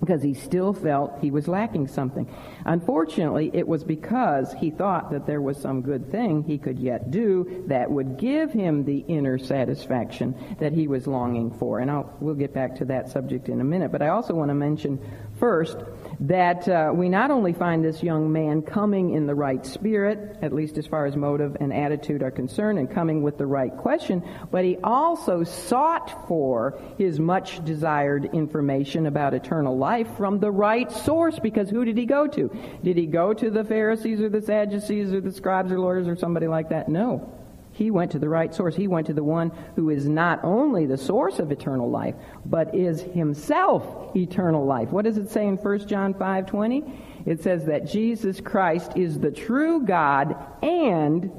because 0.01 0.23
he 0.23 0.35
still 0.35 0.73
felt 0.73 1.19
he 1.21 1.31
was 1.31 1.49
lacking 1.49 1.89
something. 1.89 2.29
Unfortunately, 2.67 3.51
it 3.55 3.67
was 3.67 3.85
because 3.85 4.53
he 4.53 4.71
thought 4.71 5.13
that 5.13 5.25
there 5.25 5.41
was 5.41 5.57
some 5.57 5.83
good 5.83 6.11
thing 6.11 6.43
he 6.43 6.59
could 6.59 6.81
yet 6.81 7.13
do 7.13 7.65
that 7.69 7.89
would 7.89 8.19
give 8.19 8.53
him 8.53 8.85
the 8.85 8.99
inner 9.07 9.39
satisfaction 9.39 10.35
that 10.59 10.73
he 10.73 10.89
was 10.89 11.07
longing 11.07 11.57
for. 11.59 11.79
And 11.79 11.89
I'll, 11.91 12.13
we'll 12.21 12.35
get 12.35 12.53
back 12.53 12.75
to 12.77 12.85
that 12.87 13.09
subject 13.09 13.49
in 13.49 13.61
a 13.61 13.65
minute. 13.65 13.93
But 13.93 14.03
I 14.03 14.09
also 14.09 14.35
want 14.35 14.49
to 14.51 14.55
mention 14.55 14.99
first 15.39 15.79
that 16.19 16.69
uh, 16.69 16.91
we 16.93 17.09
not 17.09 17.31
only 17.31 17.53
find 17.53 17.85
this 17.85 18.03
young 18.03 18.33
man 18.33 18.63
coming 18.63 19.15
in 19.15 19.27
the 19.27 19.35
right 19.35 19.65
spirit, 19.65 20.39
at 20.43 20.53
least 20.53 20.77
as 20.77 20.89
far 20.89 21.07
as 21.07 21.15
motive 21.15 21.57
and 21.61 21.73
attitude 21.73 22.23
are 22.23 22.33
concerned, 22.33 22.81
and 22.81 22.91
coming 22.91 23.23
with 23.23 23.39
the 23.39 23.47
right 23.47 23.77
question, 23.77 24.25
but 24.51 24.65
he 24.65 24.77
also 24.83 25.45
sought 25.45 26.27
for 26.27 26.81
his 26.99 27.21
much 27.21 27.65
desired 27.65 28.25
information 28.33 29.07
about 29.07 29.35
eternal 29.35 29.79
life 29.79 30.09
from 30.17 30.41
the 30.41 30.51
right 30.51 30.91
source, 30.91 31.39
because 31.39 31.71
who 31.71 31.85
did 31.85 31.97
he 31.97 32.07
go 32.07 32.27
to? 32.27 32.51
Did 32.83 32.97
he 32.97 33.07
go 33.07 33.33
to 33.33 33.51
the 33.51 33.65
Pharisees 33.65 34.21
or 34.21 34.29
the 34.29 34.43
Sadducees 34.43 35.13
or 35.13 35.21
the 35.21 35.33
scribes 35.33 35.73
or 35.73 35.79
lawyers 35.79 36.09
or 36.09 36.17
somebody 36.17 36.47
like 36.47 36.69
that? 36.71 36.89
No. 36.89 37.33
He 37.73 37.91
went 37.91 38.13
to 38.13 38.19
the 38.19 38.29
right 38.29 38.55
source. 38.55 38.75
He 38.75 38.89
went 38.89 39.07
to 39.09 39.13
the 39.13 39.23
one 39.23 39.53
who 39.75 39.91
is 39.91 40.09
not 40.09 40.43
only 40.43 40.87
the 40.87 40.97
source 40.97 41.39
of 41.39 41.53
eternal 41.53 41.91
life, 41.91 42.15
but 42.47 42.75
is 42.75 43.03
himself 43.03 44.17
eternal 44.17 44.65
life. 44.65 44.91
What 44.91 45.05
does 45.05 45.19
it 45.19 45.29
say 45.29 45.47
in 45.47 45.59
1 45.59 45.87
John 45.87 46.15
5:20? 46.15 46.85
It 47.27 47.43
says 47.43 47.67
that 47.67 47.87
Jesus 47.87 48.41
Christ 48.41 48.93
is 48.97 49.19
the 49.19 49.31
true 49.31 49.85
God 49.85 50.37
and 50.63 51.31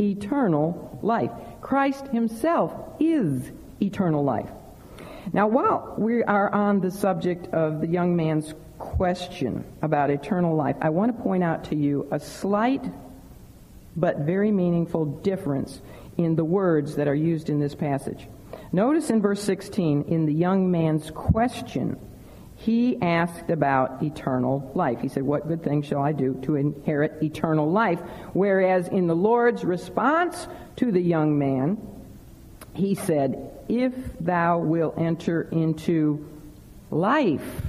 eternal 0.00 0.98
life. 1.02 1.30
Christ 1.60 2.08
himself 2.08 2.74
is 2.98 3.52
eternal 3.80 4.24
life. 4.24 4.50
Now, 5.32 5.46
while 5.46 5.94
we 5.96 6.22
are 6.22 6.52
on 6.52 6.80
the 6.80 6.90
subject 6.90 7.52
of 7.54 7.80
the 7.80 7.86
young 7.86 8.14
man's 8.14 8.54
question 8.78 9.64
about 9.82 10.10
eternal 10.10 10.54
life, 10.54 10.76
I 10.80 10.90
want 10.90 11.16
to 11.16 11.22
point 11.22 11.42
out 11.42 11.64
to 11.64 11.76
you 11.76 12.06
a 12.10 12.20
slight 12.20 12.84
but 13.96 14.18
very 14.18 14.50
meaningful 14.50 15.06
difference 15.06 15.80
in 16.16 16.36
the 16.36 16.44
words 16.44 16.96
that 16.96 17.08
are 17.08 17.14
used 17.14 17.48
in 17.48 17.60
this 17.60 17.74
passage. 17.74 18.26
Notice 18.72 19.10
in 19.10 19.22
verse 19.22 19.42
16, 19.42 20.04
in 20.08 20.26
the 20.26 20.34
young 20.34 20.70
man's 20.70 21.10
question, 21.10 21.98
he 22.56 23.00
asked 23.00 23.50
about 23.50 24.02
eternal 24.02 24.70
life. 24.74 25.00
He 25.00 25.08
said, 25.08 25.22
What 25.22 25.48
good 25.48 25.62
thing 25.62 25.82
shall 25.82 26.00
I 26.00 26.12
do 26.12 26.34
to 26.42 26.56
inherit 26.56 27.22
eternal 27.22 27.70
life? 27.70 28.00
Whereas 28.32 28.88
in 28.88 29.06
the 29.06 29.16
Lord's 29.16 29.64
response 29.64 30.46
to 30.76 30.92
the 30.92 31.00
young 31.00 31.38
man, 31.38 31.78
he 32.72 32.94
said, 32.94 33.50
If 33.68 33.92
thou 34.20 34.58
wilt 34.58 34.98
enter 34.98 35.42
into 35.42 36.28
life, 36.90 37.62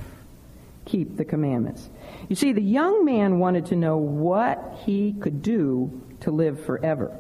keep 0.86 1.18
the 1.18 1.26
commandments. 1.26 1.90
You 2.30 2.36
see, 2.36 2.54
the 2.54 2.62
young 2.62 3.06
man 3.06 3.40
wanted 3.40 3.68
to 3.68 3.76
know 3.76 3.98
what 3.98 4.80
he 4.86 5.14
could 5.14 5.42
do 5.42 6.02
to 6.22 6.32
live 6.32 6.64
forever. 6.66 7.18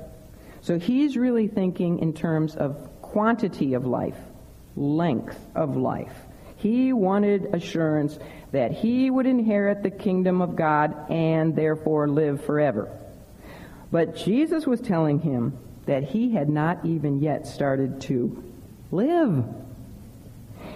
So 0.61 0.79
he's 0.79 1.15
really 1.15 1.47
thinking 1.47 1.99
in 1.99 2.13
terms 2.13 2.55
of 2.55 2.89
quantity 3.01 3.73
of 3.75 3.85
life, 3.85 4.17
length 4.75 5.39
of 5.53 5.77
life. 5.77 6.15
He 6.57 6.93
wanted 6.93 7.53
assurance 7.53 8.17
that 8.51 8.71
he 8.71 9.11
would 9.11 9.27
inherit 9.27 9.83
the 9.83 9.91
kingdom 9.91 10.41
of 10.41 10.55
God 10.55 11.11
and 11.11 11.55
therefore 11.55 12.07
live 12.07 12.43
forever. 12.43 12.89
But 13.91 14.15
Jesus 14.15 14.65
was 14.65 14.81
telling 14.81 15.19
him 15.19 15.57
that 15.85 16.03
he 16.03 16.33
had 16.33 16.49
not 16.49 16.83
even 16.85 17.21
yet 17.21 17.45
started 17.45 18.01
to 18.01 18.43
live. 18.91 19.43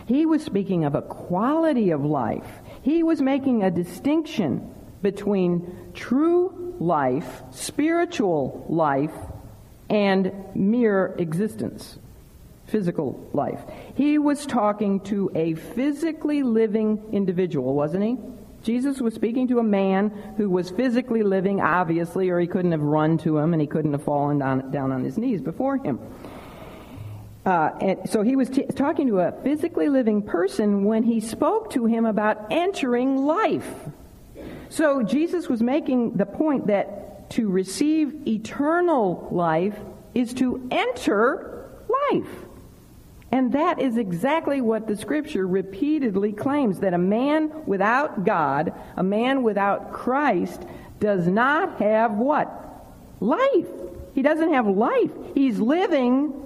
He 0.05 0.25
was 0.25 0.43
speaking 0.43 0.85
of 0.85 0.95
a 0.95 1.01
quality 1.01 1.91
of 1.91 2.03
life. 2.03 2.47
He 2.81 3.03
was 3.03 3.21
making 3.21 3.63
a 3.63 3.71
distinction 3.71 4.73
between 5.01 5.91
true 5.93 6.75
life, 6.79 7.43
spiritual 7.51 8.65
life, 8.69 9.13
and 9.89 10.31
mere 10.55 11.15
existence, 11.17 11.97
physical 12.67 13.29
life. 13.33 13.59
He 13.95 14.17
was 14.17 14.45
talking 14.45 14.99
to 15.01 15.31
a 15.35 15.55
physically 15.55 16.43
living 16.43 17.01
individual, 17.11 17.73
wasn't 17.73 18.03
he? 18.03 18.17
Jesus 18.61 18.99
was 18.99 19.13
speaking 19.13 19.47
to 19.47 19.59
a 19.59 19.63
man 19.63 20.09
who 20.37 20.49
was 20.49 20.69
physically 20.69 21.23
living, 21.23 21.61
obviously, 21.61 22.29
or 22.29 22.39
he 22.39 22.47
couldn't 22.47 22.73
have 22.73 22.81
run 22.81 23.17
to 23.19 23.37
him 23.37 23.53
and 23.53 23.61
he 23.61 23.67
couldn't 23.67 23.93
have 23.93 24.03
fallen 24.03 24.39
down, 24.39 24.69
down 24.71 24.91
on 24.91 25.03
his 25.03 25.17
knees 25.17 25.41
before 25.41 25.77
him. 25.77 25.99
Uh, 27.49 27.75
and 27.81 28.07
so 28.07 28.21
he 28.21 28.35
was 28.35 28.47
t- 28.47 28.61
talking 28.75 29.07
to 29.07 29.21
a 29.21 29.31
physically 29.41 29.89
living 29.89 30.21
person 30.21 30.83
when 30.83 31.01
he 31.01 31.19
spoke 31.19 31.71
to 31.71 31.87
him 31.87 32.05
about 32.05 32.45
entering 32.51 33.25
life. 33.25 33.67
So 34.69 35.01
Jesus 35.01 35.49
was 35.49 35.63
making 35.63 36.15
the 36.15 36.27
point 36.27 36.67
that 36.67 37.31
to 37.31 37.49
receive 37.49 38.27
eternal 38.27 39.27
life 39.31 39.75
is 40.13 40.31
to 40.35 40.67
enter 40.69 41.71
life. 42.11 42.29
And 43.31 43.53
that 43.53 43.79
is 43.79 43.97
exactly 43.97 44.61
what 44.61 44.85
the 44.85 44.95
scripture 44.95 45.47
repeatedly 45.47 46.33
claims 46.33 46.81
that 46.81 46.93
a 46.93 46.99
man 46.99 47.65
without 47.65 48.25
God, 48.25 48.73
a 48.95 49.01
man 49.01 49.41
without 49.41 49.91
Christ, 49.91 50.61
does 50.99 51.25
not 51.25 51.81
have 51.81 52.11
what? 52.13 52.47
Life. 53.19 53.67
He 54.13 54.21
doesn't 54.21 54.53
have 54.53 54.67
life. 54.67 55.09
He's 55.33 55.59
living, 55.59 56.45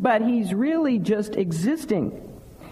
but 0.00 0.22
he's 0.22 0.54
really 0.54 0.98
just 0.98 1.36
existing. 1.36 2.26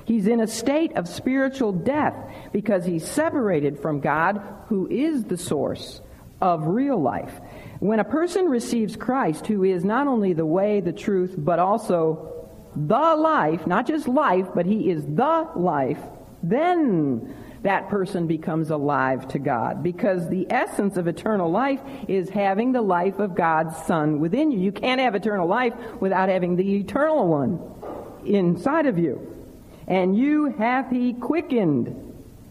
He's 0.05 0.27
in 0.27 0.41
a 0.41 0.47
state 0.47 0.97
of 0.97 1.07
spiritual 1.07 1.73
death 1.73 2.15
because 2.53 2.87
he's 2.87 3.07
separated 3.07 3.79
from 3.79 4.01
God, 4.01 4.43
who 4.69 4.89
is 4.89 5.25
the 5.25 5.37
source 5.37 6.01
of 6.41 6.67
real 6.67 7.01
life. 7.01 7.33
When 7.81 8.01
a 8.01 8.05
person 8.05 8.47
receives 8.47 8.97
Christ, 8.97 9.47
who 9.47 9.65
is 9.65 9.85
not 9.85 10.07
only 10.07 10.33
the 10.33 10.47
way, 10.47 10.81
the 10.81 10.93
truth, 10.93 11.35
but 11.37 11.59
also 11.59 12.49
the 12.75 13.15
life, 13.17 13.67
not 13.67 13.87
just 13.87 14.09
life, 14.09 14.47
but 14.55 14.65
he 14.65 14.91
is 14.91 15.05
the 15.05 15.49
life, 15.55 16.01
then 16.43 17.35
that 17.63 17.89
person 17.89 18.27
becomes 18.27 18.71
alive 18.71 19.29
to 19.29 19.39
God. 19.39 19.83
Because 19.83 20.29
the 20.29 20.47
essence 20.51 20.97
of 20.97 21.09
eternal 21.09 21.51
life 21.51 21.81
is 22.07 22.29
having 22.31 22.73
the 22.73 22.83
life 22.83 23.19
of 23.19 23.35
God's 23.35 23.77
Son 23.85 24.21
within 24.21 24.51
you. 24.51 24.59
You 24.59 24.73
can't 24.73 25.01
have 25.01 25.15
eternal 25.15 25.49
life 25.49 25.75
without 26.01 26.29
having 26.29 26.57
the 26.57 26.77
eternal 26.77 27.27
one 27.27 27.61
inside 28.25 28.87
of 28.87 28.99
you. 28.99 29.35
And 29.87 30.17
you 30.17 30.47
hath 30.47 30.91
he 30.91 31.15
quickened, 31.15 31.89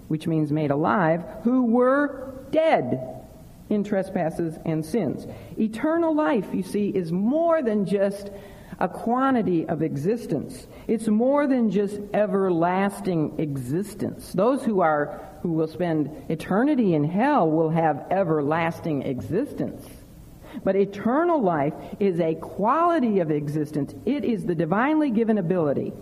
which 0.08 0.28
means 0.28 0.52
made 0.52 0.72
alive, 0.72 1.24
who 1.44 1.66
were 1.66 2.34
dead 2.52 3.18
in 3.70 3.84
trespasses 3.84 4.58
and 4.66 4.86
sins. 4.86 5.28
Eternal 5.60 6.16
life, 6.16 6.48
you 6.54 6.64
see, 6.64 6.90
is 6.90 7.12
more 7.12 7.62
than 7.62 7.86
just 7.86 8.32
a 8.80 8.88
quantity 8.88 9.68
of 9.68 9.82
existence. 9.82 10.68
It's 10.88 11.08
more 11.08 11.48
than 11.48 11.72
just 11.72 12.00
everlasting 12.14 13.40
existence. 13.40 14.32
Those 14.34 14.64
who 14.64 14.82
are 14.82 15.28
who 15.42 15.54
will 15.54 15.68
spend 15.68 16.10
eternity 16.30 16.94
in 16.94 17.04
hell 17.04 17.50
will 17.50 17.70
have 17.70 18.06
everlasting 18.10 19.04
existence. 19.04 19.86
But 20.64 20.76
eternal 20.76 21.42
life 21.42 21.74
is 22.00 22.20
a 22.20 22.36
quality 22.36 23.20
of 23.20 23.32
existence. 23.32 23.94
It 24.06 24.24
is 24.24 24.46
the 24.46 24.56
divinely 24.56 25.12
given 25.12 25.38
ability 25.38 25.94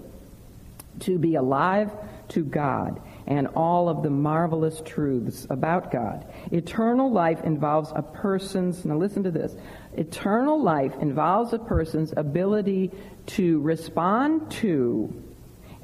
to 1.02 1.18
be 1.18 1.36
alive 1.36 1.92
to 2.30 2.44
God 2.44 3.02
and 3.28 3.48
all 3.56 3.90
of 3.90 4.04
the 4.04 4.10
marvelous 4.10 4.82
truths 4.86 5.48
about 5.50 5.92
God. 5.92 6.26
Eternal 6.52 7.12
life 7.12 7.44
involves 7.44 7.92
a 7.96 8.02
person's, 8.02 8.86
now 8.86 8.96
listen 8.96 9.24
to 9.24 9.32
this, 9.32 9.56
eternal 9.98 10.62
life 10.62 10.94
involves 11.02 11.54
a 11.54 11.60
person's 11.60 12.14
ability 12.16 12.92
to 13.28 13.60
respond 13.62 14.52
to 14.52 15.24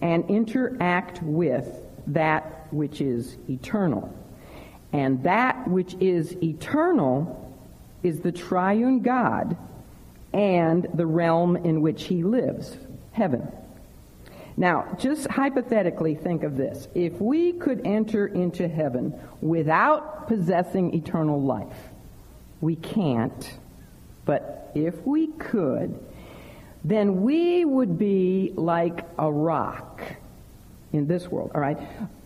and 0.01 0.29
interact 0.29 1.21
with 1.21 1.67
that 2.07 2.67
which 2.71 3.01
is 3.01 3.37
eternal. 3.49 4.13
And 4.93 5.23
that 5.23 5.67
which 5.67 5.95
is 5.99 6.35
eternal 6.43 7.55
is 8.03 8.19
the 8.19 8.31
triune 8.31 9.01
God 9.01 9.55
and 10.33 10.87
the 10.93 11.05
realm 11.05 11.55
in 11.55 11.81
which 11.81 12.05
he 12.05 12.23
lives, 12.23 12.77
heaven. 13.11 13.47
Now, 14.57 14.95
just 14.99 15.27
hypothetically 15.27 16.15
think 16.15 16.43
of 16.43 16.57
this. 16.57 16.87
If 16.93 17.21
we 17.21 17.53
could 17.53 17.81
enter 17.85 18.27
into 18.27 18.67
heaven 18.67 19.19
without 19.41 20.27
possessing 20.27 20.93
eternal 20.93 21.41
life, 21.41 21.89
we 22.59 22.75
can't, 22.75 23.59
but 24.25 24.71
if 24.75 25.05
we 25.05 25.27
could, 25.27 25.99
then 26.83 27.21
we 27.21 27.65
would 27.65 27.97
be 27.97 28.53
like 28.55 29.05
a 29.17 29.31
rock 29.31 30.01
in 30.93 31.07
this 31.07 31.27
world, 31.27 31.51
all 31.53 31.61
right? 31.61 31.77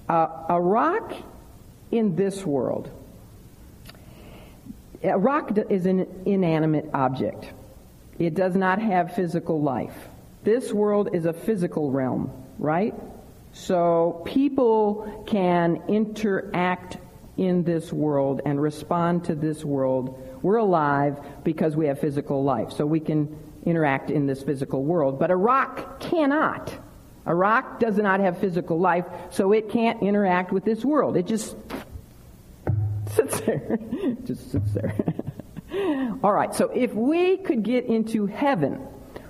Uh, 0.08 0.27
a 0.49 0.62
rock 0.62 1.13
in 1.91 2.15
this 2.15 2.45
world. 2.45 2.89
A 5.03 5.17
rock 5.17 5.58
is 5.69 5.86
an 5.86 6.23
inanimate 6.25 6.89
object. 6.93 7.51
It 8.17 8.34
does 8.34 8.55
not 8.55 8.81
have 8.81 9.15
physical 9.15 9.62
life. 9.62 9.95
This 10.43 10.71
world 10.71 11.10
is 11.13 11.25
a 11.25 11.34
physical 11.34 11.91
realm, 11.91 12.31
right? 12.60 12.93
So 13.51 14.21
people 14.25 15.23
can 15.27 15.84
interact 15.88 16.97
in 17.38 17.63
this 17.63 17.91
world 17.91 18.41
and 18.45 18.62
respond 18.62 19.25
to 19.25 19.36
this 19.36 19.63
world. 19.63 20.21
We're 20.45 20.58
alive 20.58 21.19
because 21.43 21.75
we 21.75 21.88
have 21.88 21.99
physical 21.99 22.43
life, 22.43 22.71
so 22.73 22.86
we 22.86 22.99
can 22.99 23.36
interact 23.65 24.12
in 24.12 24.27
this 24.27 24.43
physical 24.43 24.84
world. 24.84 25.17
But 25.17 25.31
a 25.31 25.36
rock 25.36 25.99
cannot. 25.99 26.71
A 27.25 27.34
rock 27.34 27.79
does 27.79 27.97
not 27.97 28.19
have 28.19 28.38
physical 28.38 28.79
life, 28.79 29.05
so 29.31 29.53
it 29.53 29.71
can't 29.71 30.03
interact 30.03 30.51
with 30.51 30.63
this 30.63 30.86
world. 30.86 31.17
It 31.17 31.25
just 31.25 31.55
sits 33.10 33.39
there. 33.39 33.79
just 34.23 34.51
sits 34.51 34.71
there. 34.71 34.95
All 36.23 36.31
right, 36.31 36.53
so 36.53 36.69
if 36.69 36.93
we 36.93 37.38
could 37.38 37.63
get 37.63 37.86
into 37.86 38.27
heaven, 38.27 38.86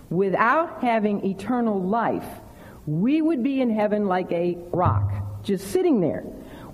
without 0.10 0.82
having 0.82 1.25
eternal 1.25 1.82
life, 1.82 2.28
we 2.86 3.21
would 3.21 3.41
be 3.41 3.62
in 3.62 3.69
heaven 3.69 4.10
like 4.10 4.34
a 4.34 4.58
rock, 4.73 5.43
just 5.43 5.69
sitting 5.69 6.01
there. 6.01 6.25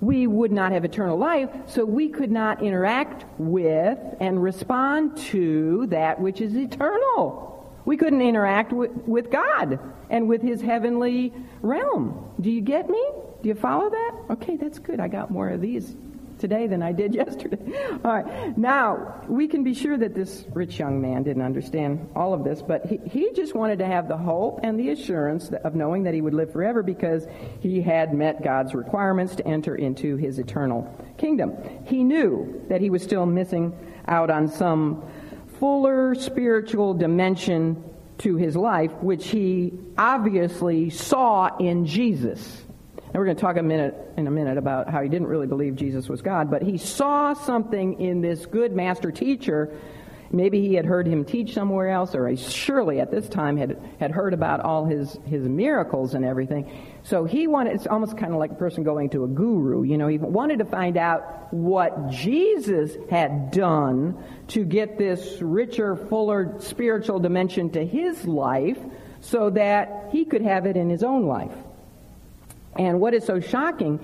We 0.02 0.26
would 0.26 0.50
not 0.50 0.72
have 0.72 0.84
eternal 0.84 1.16
life, 1.16 1.48
so 1.66 1.84
we 1.84 2.08
could 2.08 2.32
not 2.32 2.60
interact 2.60 3.24
with 3.38 3.98
and 4.18 4.42
respond 4.42 5.16
to 5.28 5.86
that 5.86 6.20
which 6.20 6.40
is 6.40 6.56
eternal. 6.56 7.72
We 7.84 7.96
couldn't 7.96 8.20
interact 8.20 8.72
with, 8.72 8.90
with 9.06 9.30
God 9.30 9.78
and 10.10 10.28
with 10.28 10.42
His 10.42 10.60
heavenly 10.60 11.32
realm. 11.62 12.32
Do 12.40 12.50
you 12.50 12.60
get 12.60 12.90
me? 12.90 13.00
Do 13.42 13.48
you 13.48 13.54
follow 13.54 13.90
that? 13.90 14.14
Okay, 14.30 14.56
that's 14.56 14.80
good. 14.80 14.98
I 14.98 15.06
got 15.06 15.30
more 15.30 15.48
of 15.48 15.60
these 15.60 15.94
today 16.42 16.66
than 16.66 16.82
I 16.82 16.92
did 16.92 17.14
yesterday. 17.22 17.56
All 18.04 18.12
right. 18.12 18.58
Now, 18.58 19.22
we 19.28 19.48
can 19.48 19.64
be 19.64 19.72
sure 19.72 19.96
that 19.96 20.14
this 20.14 20.44
rich 20.52 20.78
young 20.78 21.00
man 21.00 21.22
didn't 21.22 21.42
understand 21.42 22.10
all 22.14 22.34
of 22.34 22.44
this, 22.44 22.60
but 22.60 22.84
he, 22.84 22.98
he 23.06 23.30
just 23.32 23.54
wanted 23.54 23.78
to 23.78 23.86
have 23.86 24.08
the 24.08 24.16
hope 24.16 24.60
and 24.62 24.78
the 24.78 24.90
assurance 24.90 25.50
of 25.64 25.74
knowing 25.74 26.02
that 26.02 26.12
he 26.12 26.20
would 26.20 26.34
live 26.34 26.52
forever 26.52 26.82
because 26.82 27.26
he 27.60 27.80
had 27.80 28.12
met 28.12 28.42
God's 28.42 28.74
requirements 28.74 29.36
to 29.36 29.46
enter 29.46 29.76
into 29.76 30.16
his 30.16 30.38
eternal 30.38 30.92
kingdom. 31.16 31.56
He 31.86 32.02
knew 32.02 32.62
that 32.68 32.80
he 32.80 32.90
was 32.90 33.02
still 33.02 33.24
missing 33.24 33.72
out 34.08 34.28
on 34.28 34.48
some 34.48 35.08
fuller 35.60 36.16
spiritual 36.16 36.92
dimension 36.92 37.82
to 38.18 38.36
his 38.36 38.56
life, 38.56 38.90
which 39.00 39.28
he 39.28 39.72
obviously 39.96 40.90
saw 40.90 41.56
in 41.58 41.86
Jesus. 41.86 42.64
And 43.12 43.20
we're 43.20 43.26
going 43.26 43.36
to 43.36 43.42
talk 43.42 43.58
a 43.58 43.62
minute 43.62 43.94
in 44.16 44.26
a 44.26 44.30
minute 44.30 44.56
about 44.56 44.88
how 44.88 45.02
he 45.02 45.08
didn't 45.10 45.26
really 45.26 45.46
believe 45.46 45.76
Jesus 45.76 46.08
was 46.08 46.22
God, 46.22 46.50
but 46.50 46.62
he 46.62 46.78
saw 46.78 47.34
something 47.34 48.00
in 48.00 48.22
this 48.22 48.46
good 48.46 48.72
master 48.72 49.12
teacher. 49.12 49.70
Maybe 50.30 50.66
he 50.66 50.72
had 50.72 50.86
heard 50.86 51.06
him 51.06 51.26
teach 51.26 51.52
somewhere 51.52 51.90
else, 51.90 52.14
or 52.14 52.26
he 52.26 52.36
surely 52.36 53.00
at 53.00 53.10
this 53.10 53.28
time 53.28 53.58
had, 53.58 53.78
had 54.00 54.12
heard 54.12 54.32
about 54.32 54.60
all 54.60 54.86
his, 54.86 55.18
his 55.26 55.46
miracles 55.46 56.14
and 56.14 56.24
everything. 56.24 56.72
So 57.02 57.26
he 57.26 57.46
wanted, 57.46 57.74
it's 57.74 57.86
almost 57.86 58.16
kind 58.16 58.32
of 58.32 58.38
like 58.38 58.52
a 58.52 58.54
person 58.54 58.82
going 58.82 59.10
to 59.10 59.24
a 59.24 59.28
guru, 59.28 59.82
you 59.82 59.98
know, 59.98 60.08
he 60.08 60.16
wanted 60.16 60.60
to 60.60 60.64
find 60.64 60.96
out 60.96 61.52
what 61.52 62.08
Jesus 62.08 62.96
had 63.10 63.50
done 63.50 64.24
to 64.48 64.64
get 64.64 64.96
this 64.96 65.42
richer, 65.42 65.96
fuller 65.96 66.54
spiritual 66.60 67.20
dimension 67.20 67.68
to 67.72 67.84
his 67.84 68.24
life 68.24 68.78
so 69.20 69.50
that 69.50 70.08
he 70.12 70.24
could 70.24 70.40
have 70.40 70.64
it 70.64 70.78
in 70.78 70.88
his 70.88 71.02
own 71.02 71.26
life. 71.26 71.52
And 72.76 73.00
what 73.00 73.14
is 73.14 73.24
so 73.24 73.40
shocking 73.40 74.00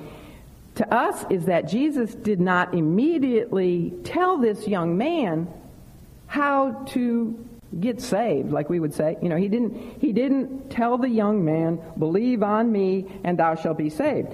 to 0.76 0.94
us 0.94 1.24
is 1.30 1.46
that 1.46 1.68
Jesus 1.68 2.14
did 2.14 2.40
not 2.40 2.74
immediately 2.74 3.92
tell 4.04 4.38
this 4.38 4.68
young 4.68 4.96
man 4.96 5.48
how 6.26 6.84
to 6.90 7.44
get 7.80 8.00
saved, 8.00 8.52
like 8.52 8.70
we 8.70 8.80
would 8.80 8.94
say. 8.94 9.16
You 9.20 9.28
know, 9.28 9.36
he 9.36 9.48
didn't, 9.48 10.00
he 10.00 10.12
didn't 10.12 10.70
tell 10.70 10.98
the 10.98 11.08
young 11.08 11.44
man, 11.44 11.80
believe 11.98 12.42
on 12.42 12.70
me 12.70 13.06
and 13.24 13.38
thou 13.38 13.54
shalt 13.54 13.78
be 13.78 13.90
saved. 13.90 14.28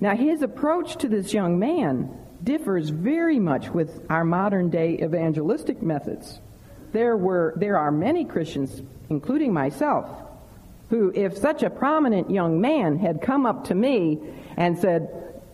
Now, 0.00 0.16
his 0.16 0.42
approach 0.42 0.96
to 0.98 1.08
this 1.08 1.32
young 1.32 1.58
man 1.58 2.16
differs 2.42 2.88
very 2.88 3.38
much 3.38 3.68
with 3.68 4.04
our 4.08 4.24
modern 4.24 4.70
day 4.70 4.98
evangelistic 5.02 5.82
methods. 5.82 6.40
There 6.92 7.16
were, 7.16 7.52
there 7.56 7.78
are 7.78 7.92
many 7.92 8.24
Christians, 8.24 8.82
including 9.10 9.52
myself, 9.52 10.08
who, 10.90 11.12
if 11.14 11.38
such 11.38 11.62
a 11.62 11.70
prominent 11.70 12.30
young 12.30 12.60
man 12.60 12.98
had 12.98 13.22
come 13.22 13.46
up 13.46 13.64
to 13.68 13.74
me 13.74 14.18
and 14.56 14.76
said, 14.76 15.08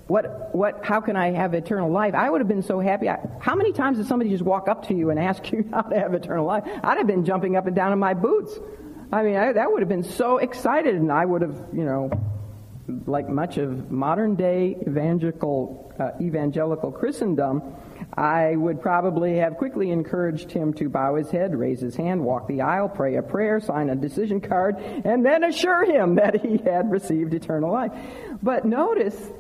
what, 0.07 0.55
what, 0.55 0.85
how 0.85 1.01
can 1.01 1.17
I 1.17 1.33
have 1.33 1.53
eternal 1.53 1.91
life? 1.91 2.15
I 2.15 2.31
would 2.31 2.41
have 2.41 2.49
been 2.49 2.63
so 2.63 2.81
happy. 2.81 3.09
I, 3.09 3.19
how 3.41 3.55
many 3.55 3.73
times 3.73 3.99
does 3.99 4.09
somebody 4.09 4.31
just 4.31 4.45
walk 4.45 4.69
up 4.69 4.89
to 4.89 4.95
you 4.95 5.11
and 5.11 5.19
ask 5.19 5.51
you 5.53 5.69
how 5.71 5.83
to 5.83 5.99
have 5.99 6.15
eternal 6.15 6.47
life? 6.47 6.65
I'd 6.83 6.99
have 6.99 7.07
been 7.07 7.25
jumping 7.25 7.57
up 7.57 7.67
and 7.67 7.77
down 7.77 7.93
in 7.93 7.99
my 7.99 8.15
boots. 8.15 8.59
I 9.13 9.23
mean, 9.23 9.37
I, 9.37 9.53
that 9.53 9.71
would 9.71 9.83
have 9.83 9.89
been 9.89 10.05
so 10.05 10.39
excited, 10.39 10.95
and 10.95 11.13
I 11.13 11.25
would 11.25 11.43
have, 11.43 11.57
you 11.73 11.85
know, 11.85 12.11
like 13.07 13.29
much 13.29 13.59
of 13.59 13.91
modern 13.91 14.37
day 14.37 14.77
evangelical, 14.87 15.93
uh, 15.99 16.11
evangelical 16.21 16.91
Christendom, 16.93 17.63
I 18.15 18.57
would 18.57 18.81
probably 18.81 19.37
have 19.37 19.57
quickly 19.57 19.91
encouraged 19.91 20.51
him 20.51 20.73
to 20.75 20.89
bow 20.89 21.17
his 21.17 21.31
head, 21.31 21.55
raise 21.55 21.81
his 21.81 21.97
hand, 21.97 22.25
walk 22.25 22.47
the 22.49 22.63
aisle, 22.63 22.89
pray 22.89 23.17
a 23.17 23.23
prayer, 23.23 23.61
sign 23.61 23.91
a 23.91 23.97
decision 23.97 24.41
card, 24.41 24.77
and 24.79 25.25
then 25.25 25.45
assure 25.45 25.85
him 25.85 26.15
that 26.15 26.41
he 26.45 26.59
had 26.59 26.91
received 26.91 27.35
eternal 27.35 27.73
life. 27.73 27.93
But 28.43 28.65
notice 28.65 29.31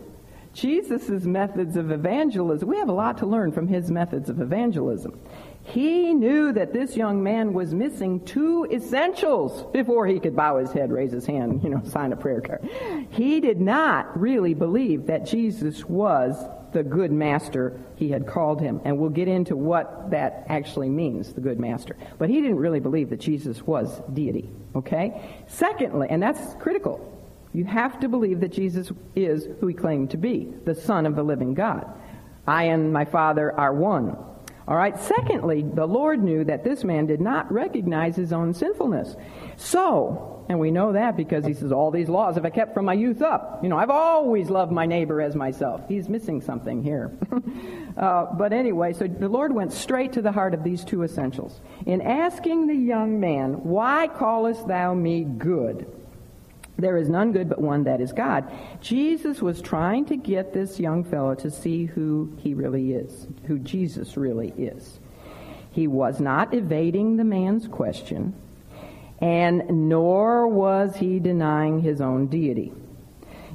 Jesus' 0.52 1.24
methods 1.24 1.76
of 1.76 1.90
evangelism, 1.90 2.68
we 2.68 2.78
have 2.78 2.88
a 2.88 2.92
lot 2.92 3.18
to 3.18 3.26
learn 3.26 3.52
from 3.52 3.68
his 3.68 3.90
methods 3.90 4.30
of 4.30 4.40
evangelism. 4.40 5.18
He 5.62 6.14
knew 6.14 6.52
that 6.52 6.72
this 6.72 6.96
young 6.96 7.22
man 7.22 7.52
was 7.52 7.74
missing 7.74 8.24
two 8.24 8.66
essentials 8.70 9.64
before 9.72 10.06
he 10.06 10.20
could 10.20 10.36
bow 10.36 10.58
his 10.58 10.72
head, 10.72 10.92
raise 10.92 11.12
his 11.12 11.26
hand, 11.26 11.62
you 11.62 11.68
know, 11.68 11.82
sign 11.84 12.12
a 12.12 12.16
prayer 12.16 12.40
card. 12.40 12.68
He 13.10 13.40
did 13.40 13.60
not 13.60 14.18
really 14.18 14.54
believe 14.54 15.06
that 15.06 15.26
Jesus 15.26 15.84
was 15.84 16.36
the 16.76 16.82
good 16.82 17.10
master 17.10 17.80
he 17.94 18.10
had 18.10 18.26
called 18.26 18.60
him. 18.60 18.82
And 18.84 18.98
we'll 18.98 19.08
get 19.08 19.28
into 19.28 19.56
what 19.56 20.10
that 20.10 20.44
actually 20.50 20.90
means, 20.90 21.32
the 21.32 21.40
good 21.40 21.58
master. 21.58 21.96
But 22.18 22.28
he 22.28 22.42
didn't 22.42 22.58
really 22.58 22.80
believe 22.80 23.08
that 23.10 23.20
Jesus 23.20 23.62
was 23.62 24.02
deity. 24.12 24.50
Okay? 24.74 25.42
Secondly, 25.46 26.08
and 26.10 26.22
that's 26.22 26.54
critical, 26.56 27.00
you 27.54 27.64
have 27.64 27.98
to 28.00 28.10
believe 28.10 28.40
that 28.40 28.52
Jesus 28.52 28.92
is 29.14 29.48
who 29.58 29.68
he 29.68 29.74
claimed 29.74 30.10
to 30.10 30.18
be, 30.18 30.52
the 30.66 30.74
Son 30.74 31.06
of 31.06 31.16
the 31.16 31.22
living 31.22 31.54
God. 31.54 31.90
I 32.46 32.64
and 32.64 32.92
my 32.92 33.06
Father 33.06 33.50
are 33.58 33.72
one. 33.72 34.14
All 34.68 34.76
right. 34.76 34.98
Secondly, 35.00 35.62
the 35.62 35.86
Lord 35.86 36.22
knew 36.22 36.44
that 36.44 36.62
this 36.62 36.84
man 36.84 37.06
did 37.06 37.22
not 37.22 37.50
recognize 37.50 38.16
his 38.16 38.34
own 38.34 38.52
sinfulness. 38.52 39.16
So, 39.56 40.35
and 40.48 40.60
we 40.60 40.70
know 40.70 40.92
that 40.92 41.16
because 41.16 41.44
he 41.44 41.54
says, 41.54 41.72
all 41.72 41.90
these 41.90 42.08
laws 42.08 42.36
have 42.36 42.44
I 42.44 42.50
kept 42.50 42.72
from 42.72 42.84
my 42.84 42.92
youth 42.92 43.20
up. 43.20 43.62
You 43.62 43.68
know, 43.68 43.76
I've 43.76 43.90
always 43.90 44.48
loved 44.48 44.70
my 44.70 44.86
neighbor 44.86 45.20
as 45.20 45.34
myself. 45.34 45.82
He's 45.88 46.08
missing 46.08 46.40
something 46.40 46.82
here. 46.84 47.10
uh, 47.96 48.26
but 48.26 48.52
anyway, 48.52 48.92
so 48.92 49.08
the 49.08 49.28
Lord 49.28 49.52
went 49.52 49.72
straight 49.72 50.12
to 50.12 50.22
the 50.22 50.30
heart 50.30 50.54
of 50.54 50.62
these 50.62 50.84
two 50.84 51.02
essentials. 51.02 51.60
In 51.84 52.00
asking 52.00 52.68
the 52.68 52.76
young 52.76 53.18
man, 53.18 53.54
Why 53.64 54.06
callest 54.06 54.68
thou 54.68 54.94
me 54.94 55.24
good? 55.24 55.92
There 56.78 56.96
is 56.96 57.08
none 57.08 57.32
good 57.32 57.48
but 57.48 57.60
one 57.60 57.84
that 57.84 58.00
is 58.00 58.12
God. 58.12 58.52
Jesus 58.80 59.40
was 59.40 59.62
trying 59.62 60.04
to 60.06 60.16
get 60.16 60.52
this 60.52 60.78
young 60.78 61.04
fellow 61.04 61.34
to 61.36 61.50
see 61.50 61.86
who 61.86 62.36
he 62.38 62.54
really 62.54 62.92
is, 62.92 63.26
who 63.46 63.58
Jesus 63.58 64.16
really 64.16 64.52
is. 64.58 65.00
He 65.70 65.86
was 65.86 66.20
not 66.20 66.54
evading 66.54 67.16
the 67.16 67.24
man's 67.24 67.66
question, 67.66 68.34
and 69.20 69.88
nor 69.88 70.48
was 70.48 70.96
he 70.96 71.18
denying 71.18 71.80
his 71.80 72.00
own 72.00 72.26
deity. 72.26 72.72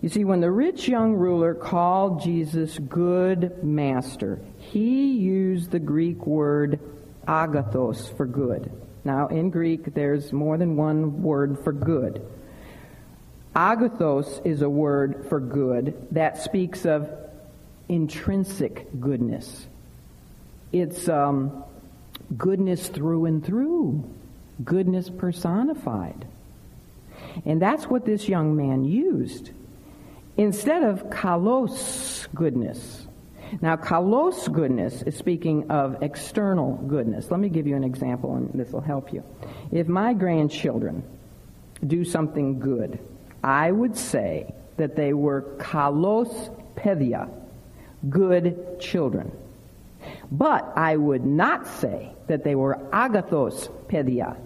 You 0.01 0.09
see, 0.09 0.25
when 0.25 0.41
the 0.41 0.49
rich 0.49 0.87
young 0.87 1.13
ruler 1.13 1.53
called 1.53 2.23
Jesus 2.23 2.79
good 2.79 3.63
master, 3.63 4.39
he 4.57 5.13
used 5.13 5.69
the 5.69 5.79
Greek 5.79 6.25
word 6.25 6.79
agathos 7.27 8.15
for 8.17 8.25
good. 8.25 8.71
Now, 9.03 9.27
in 9.27 9.51
Greek, 9.51 9.93
there's 9.93 10.33
more 10.33 10.57
than 10.57 10.75
one 10.75 11.21
word 11.21 11.63
for 11.63 11.71
good. 11.71 12.25
Agathos 13.55 14.43
is 14.45 14.61
a 14.61 14.69
word 14.69 15.25
for 15.29 15.39
good 15.39 16.07
that 16.11 16.41
speaks 16.41 16.85
of 16.85 17.11
intrinsic 17.89 18.87
goodness. 18.99 19.67
It's 20.71 21.09
um, 21.09 21.63
goodness 22.37 22.87
through 22.87 23.25
and 23.25 23.45
through, 23.45 24.09
goodness 24.63 25.09
personified. 25.09 26.25
And 27.45 27.61
that's 27.61 27.85
what 27.85 28.05
this 28.05 28.27
young 28.27 28.55
man 28.55 28.83
used. 28.85 29.51
Instead 30.37 30.83
of 30.83 31.09
kalos 31.09 32.27
goodness. 32.33 33.07
Now, 33.61 33.75
kalos 33.75 34.51
goodness 34.51 35.01
is 35.03 35.15
speaking 35.17 35.69
of 35.69 36.01
external 36.01 36.75
goodness. 36.87 37.29
Let 37.29 37.39
me 37.39 37.49
give 37.49 37.67
you 37.67 37.75
an 37.75 37.83
example, 37.83 38.35
and 38.35 38.49
this 38.53 38.71
will 38.71 38.81
help 38.81 39.11
you. 39.13 39.23
If 39.71 39.87
my 39.87 40.13
grandchildren 40.13 41.03
do 41.85 42.05
something 42.05 42.59
good, 42.59 42.99
I 43.43 43.71
would 43.71 43.97
say 43.97 44.53
that 44.77 44.95
they 44.95 45.13
were 45.13 45.57
kalos 45.57 46.49
pedia, 46.75 47.29
good 48.09 48.79
children. 48.79 49.31
But 50.31 50.77
I 50.77 50.95
would 50.95 51.25
not 51.25 51.67
say 51.67 52.13
that 52.27 52.43
they 52.43 52.55
were 52.55 52.75
agathos 52.93 53.69
pedia. 53.87 54.37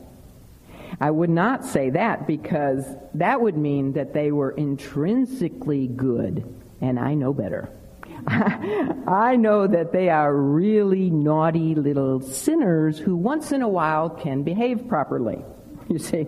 I 0.99 1.11
would 1.11 1.29
not 1.29 1.65
say 1.65 1.91
that 1.91 2.25
because 2.25 2.85
that 3.13 3.39
would 3.41 3.57
mean 3.57 3.93
that 3.93 4.13
they 4.13 4.31
were 4.31 4.51
intrinsically 4.51 5.87
good, 5.87 6.43
and 6.81 6.99
I 6.99 7.13
know 7.13 7.33
better. 7.33 7.69
I 8.27 9.35
know 9.35 9.67
that 9.67 9.91
they 9.91 10.09
are 10.09 10.33
really 10.33 11.11
naughty 11.11 11.75
little 11.75 12.21
sinners 12.21 12.97
who 12.97 13.15
once 13.15 13.51
in 13.51 13.61
a 13.61 13.67
while 13.67 14.09
can 14.09 14.43
behave 14.43 14.87
properly. 14.87 15.43
You 15.87 15.99
see? 15.99 16.25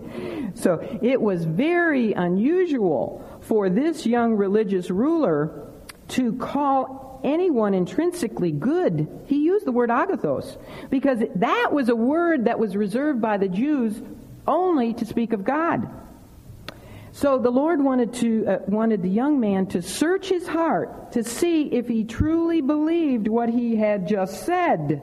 So 0.54 0.78
it 1.02 1.20
was 1.20 1.44
very 1.44 2.12
unusual 2.12 3.28
for 3.40 3.68
this 3.68 4.06
young 4.06 4.34
religious 4.34 4.88
ruler 4.88 5.66
to 6.10 6.36
call 6.36 7.07
anyone 7.24 7.74
intrinsically 7.74 8.52
good. 8.52 9.08
He 9.26 9.44
used 9.44 9.66
the 9.66 9.72
word 9.72 9.90
agathos 9.90 10.56
because 10.90 11.22
that 11.36 11.72
was 11.72 11.88
a 11.88 11.96
word 11.96 12.46
that 12.46 12.58
was 12.58 12.76
reserved 12.76 13.20
by 13.20 13.36
the 13.36 13.48
Jews 13.48 14.00
only 14.46 14.94
to 14.94 15.04
speak 15.04 15.32
of 15.32 15.44
God. 15.44 15.88
So 17.12 17.38
the 17.38 17.50
Lord 17.50 17.82
wanted 17.82 18.14
to 18.14 18.46
uh, 18.46 18.58
wanted 18.66 19.02
the 19.02 19.08
young 19.08 19.40
man 19.40 19.66
to 19.68 19.82
search 19.82 20.28
his 20.28 20.46
heart 20.46 21.12
to 21.12 21.24
see 21.24 21.62
if 21.62 21.88
he 21.88 22.04
truly 22.04 22.60
believed 22.60 23.26
what 23.26 23.48
he 23.48 23.76
had 23.76 24.06
just 24.06 24.44
said. 24.44 25.02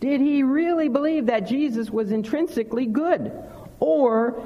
Did 0.00 0.20
he 0.20 0.44
really 0.44 0.88
believe 0.88 1.26
that 1.26 1.48
Jesus 1.48 1.90
was 1.90 2.12
intrinsically 2.12 2.86
good? 2.86 3.32
Or 3.80 4.40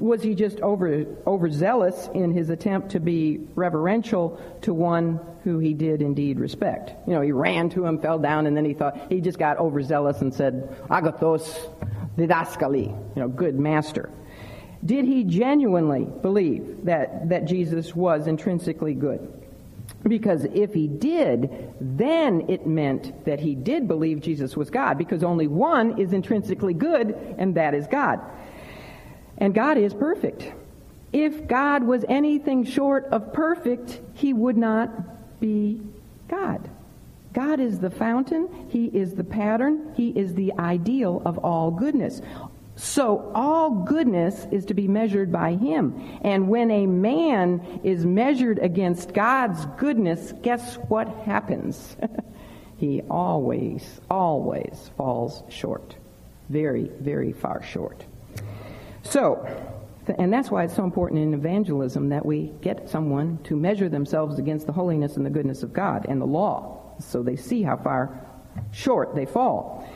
was 0.00 0.22
he 0.22 0.34
just 0.34 0.60
over 0.60 1.06
overzealous 1.26 2.08
in 2.14 2.32
his 2.32 2.50
attempt 2.50 2.90
to 2.90 3.00
be 3.00 3.40
reverential 3.54 4.40
to 4.62 4.74
one 4.74 5.20
who 5.44 5.58
he 5.58 5.74
did 5.74 6.02
indeed 6.02 6.38
respect? 6.38 6.92
You 7.06 7.14
know, 7.14 7.20
he 7.20 7.32
ran 7.32 7.70
to 7.70 7.84
him, 7.84 7.98
fell 7.98 8.18
down, 8.18 8.46
and 8.46 8.56
then 8.56 8.64
he 8.64 8.74
thought 8.74 9.10
he 9.10 9.20
just 9.20 9.38
got 9.38 9.58
overzealous 9.58 10.20
and 10.20 10.34
said, 10.34 10.76
"Agathos 10.90 11.58
didaskali," 12.16 12.86
you 12.86 13.22
know, 13.22 13.28
good 13.28 13.58
master. 13.58 14.10
Did 14.84 15.04
he 15.04 15.24
genuinely 15.24 16.06
believe 16.22 16.84
that 16.84 17.28
that 17.28 17.44
Jesus 17.44 17.94
was 17.94 18.26
intrinsically 18.26 18.94
good? 18.94 19.32
Because 20.02 20.44
if 20.44 20.72
he 20.74 20.86
did, 20.86 21.72
then 21.80 22.44
it 22.48 22.66
meant 22.66 23.24
that 23.24 23.40
he 23.40 23.54
did 23.54 23.88
believe 23.88 24.20
Jesus 24.20 24.56
was 24.56 24.70
God, 24.70 24.98
because 24.98 25.24
only 25.24 25.46
one 25.46 25.98
is 25.98 26.12
intrinsically 26.12 26.74
good, 26.74 27.16
and 27.38 27.54
that 27.54 27.74
is 27.74 27.86
God. 27.86 28.20
And 29.38 29.54
God 29.54 29.78
is 29.78 29.94
perfect. 29.94 30.52
If 31.12 31.46
God 31.46 31.84
was 31.84 32.04
anything 32.08 32.64
short 32.64 33.06
of 33.06 33.32
perfect, 33.32 34.00
he 34.14 34.32
would 34.32 34.56
not 34.56 35.40
be 35.40 35.80
God. 36.28 36.68
God 37.32 37.60
is 37.60 37.78
the 37.78 37.90
fountain, 37.90 38.48
he 38.70 38.86
is 38.86 39.14
the 39.14 39.24
pattern, 39.24 39.92
he 39.94 40.08
is 40.08 40.34
the 40.34 40.54
ideal 40.58 41.22
of 41.24 41.38
all 41.38 41.70
goodness. 41.70 42.22
So 42.76 43.30
all 43.34 43.70
goodness 43.70 44.46
is 44.50 44.66
to 44.66 44.74
be 44.74 44.88
measured 44.88 45.32
by 45.32 45.54
him. 45.54 46.18
And 46.22 46.48
when 46.48 46.70
a 46.70 46.86
man 46.86 47.80
is 47.84 48.04
measured 48.04 48.58
against 48.58 49.14
God's 49.14 49.64
goodness, 49.78 50.32
guess 50.42 50.76
what 50.88 51.08
happens? 51.08 51.96
he 52.76 53.02
always, 53.10 53.82
always 54.10 54.90
falls 54.96 55.42
short. 55.48 55.94
Very, 56.50 56.90
very 57.00 57.32
far 57.32 57.62
short. 57.62 58.04
So, 59.08 59.46
and 60.18 60.32
that's 60.32 60.50
why 60.50 60.64
it's 60.64 60.74
so 60.74 60.84
important 60.84 61.20
in 61.20 61.34
evangelism 61.34 62.10
that 62.10 62.24
we 62.24 62.52
get 62.60 62.88
someone 62.88 63.38
to 63.44 63.56
measure 63.56 63.88
themselves 63.88 64.38
against 64.38 64.66
the 64.66 64.72
holiness 64.72 65.16
and 65.16 65.24
the 65.24 65.30
goodness 65.30 65.62
of 65.62 65.72
God 65.72 66.06
and 66.08 66.20
the 66.20 66.26
law 66.26 66.94
so 66.98 67.22
they 67.22 67.36
see 67.36 67.62
how 67.62 67.76
far 67.76 68.26
short 68.72 69.14
they 69.14 69.26
fall. 69.26 69.88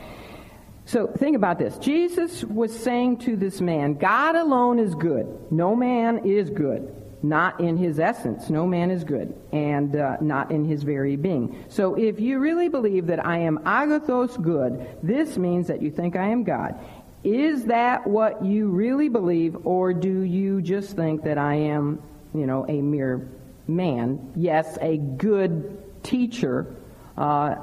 So 0.85 1.07
think 1.07 1.37
about 1.37 1.59
this. 1.59 1.79
Jesus 1.79 2.43
was 2.45 2.77
saying 2.77 3.19
to 3.19 3.37
this 3.37 3.61
man, 3.61 3.95
God 3.95 4.35
alone 4.35 4.79
is 4.79 4.95
good. 4.95 5.27
No 5.51 5.77
man 5.77 6.27
is 6.27 6.51
good. 6.51 6.97
Not 7.23 7.61
in 7.61 7.77
his 7.77 8.01
essence. 8.01 8.49
No 8.49 8.67
man 8.67 8.91
is 8.91 9.05
good. 9.05 9.35
And 9.53 9.95
uh, 9.95 10.17
not 10.21 10.51
in 10.51 10.65
his 10.65 10.83
very 10.83 11.17
being. 11.17 11.65
So 11.69 11.95
if 11.95 12.19
you 12.19 12.39
really 12.39 12.69
believe 12.69 13.07
that 13.09 13.25
I 13.25 13.39
am 13.39 13.59
agathos 13.59 14.43
good, 14.43 14.99
this 15.03 15.37
means 15.37 15.69
that 15.69 15.83
you 15.83 15.91
think 15.91 16.17
I 16.17 16.29
am 16.29 16.45
God. 16.45 16.81
Is 17.23 17.67
that 17.67 18.07
what 18.07 18.45
you 18.45 18.69
really 18.69 19.11
believe, 19.11 19.67
or 19.67 19.93
do 19.93 20.21
you 20.23 20.63
just 20.63 20.97
think 20.97 21.25
that 21.25 21.37
I 21.37 21.55
am, 21.55 22.03
you 22.35 22.47
know, 22.47 22.65
a 22.67 22.81
mere 22.81 23.29
man? 23.69 24.33
Yes, 24.37 24.79
a 24.81 24.97
good 24.97 26.03
teacher, 26.03 26.75
uh, 27.19 27.57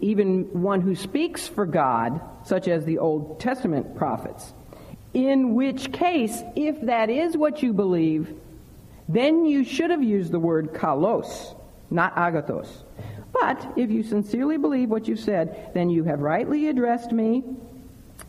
even 0.00 0.62
one 0.62 0.80
who 0.80 0.94
speaks 0.94 1.48
for 1.48 1.66
God, 1.66 2.20
such 2.44 2.68
as 2.68 2.84
the 2.84 2.98
Old 2.98 3.40
Testament 3.40 3.96
prophets. 3.96 4.54
In 5.12 5.56
which 5.56 5.92
case, 5.92 6.40
if 6.54 6.80
that 6.82 7.10
is 7.10 7.36
what 7.36 7.64
you 7.64 7.72
believe, 7.72 8.32
then 9.08 9.44
you 9.44 9.64
should 9.64 9.90
have 9.90 10.04
used 10.04 10.30
the 10.30 10.38
word 10.38 10.72
kalos, 10.72 11.56
not 11.90 12.14
agathos. 12.14 12.68
But 13.32 13.72
if 13.76 13.90
you 13.90 14.04
sincerely 14.04 14.56
believe 14.56 14.88
what 14.88 15.08
you 15.08 15.16
said, 15.16 15.72
then 15.74 15.90
you 15.90 16.04
have 16.04 16.20
rightly 16.20 16.68
addressed 16.68 17.10
me 17.10 17.42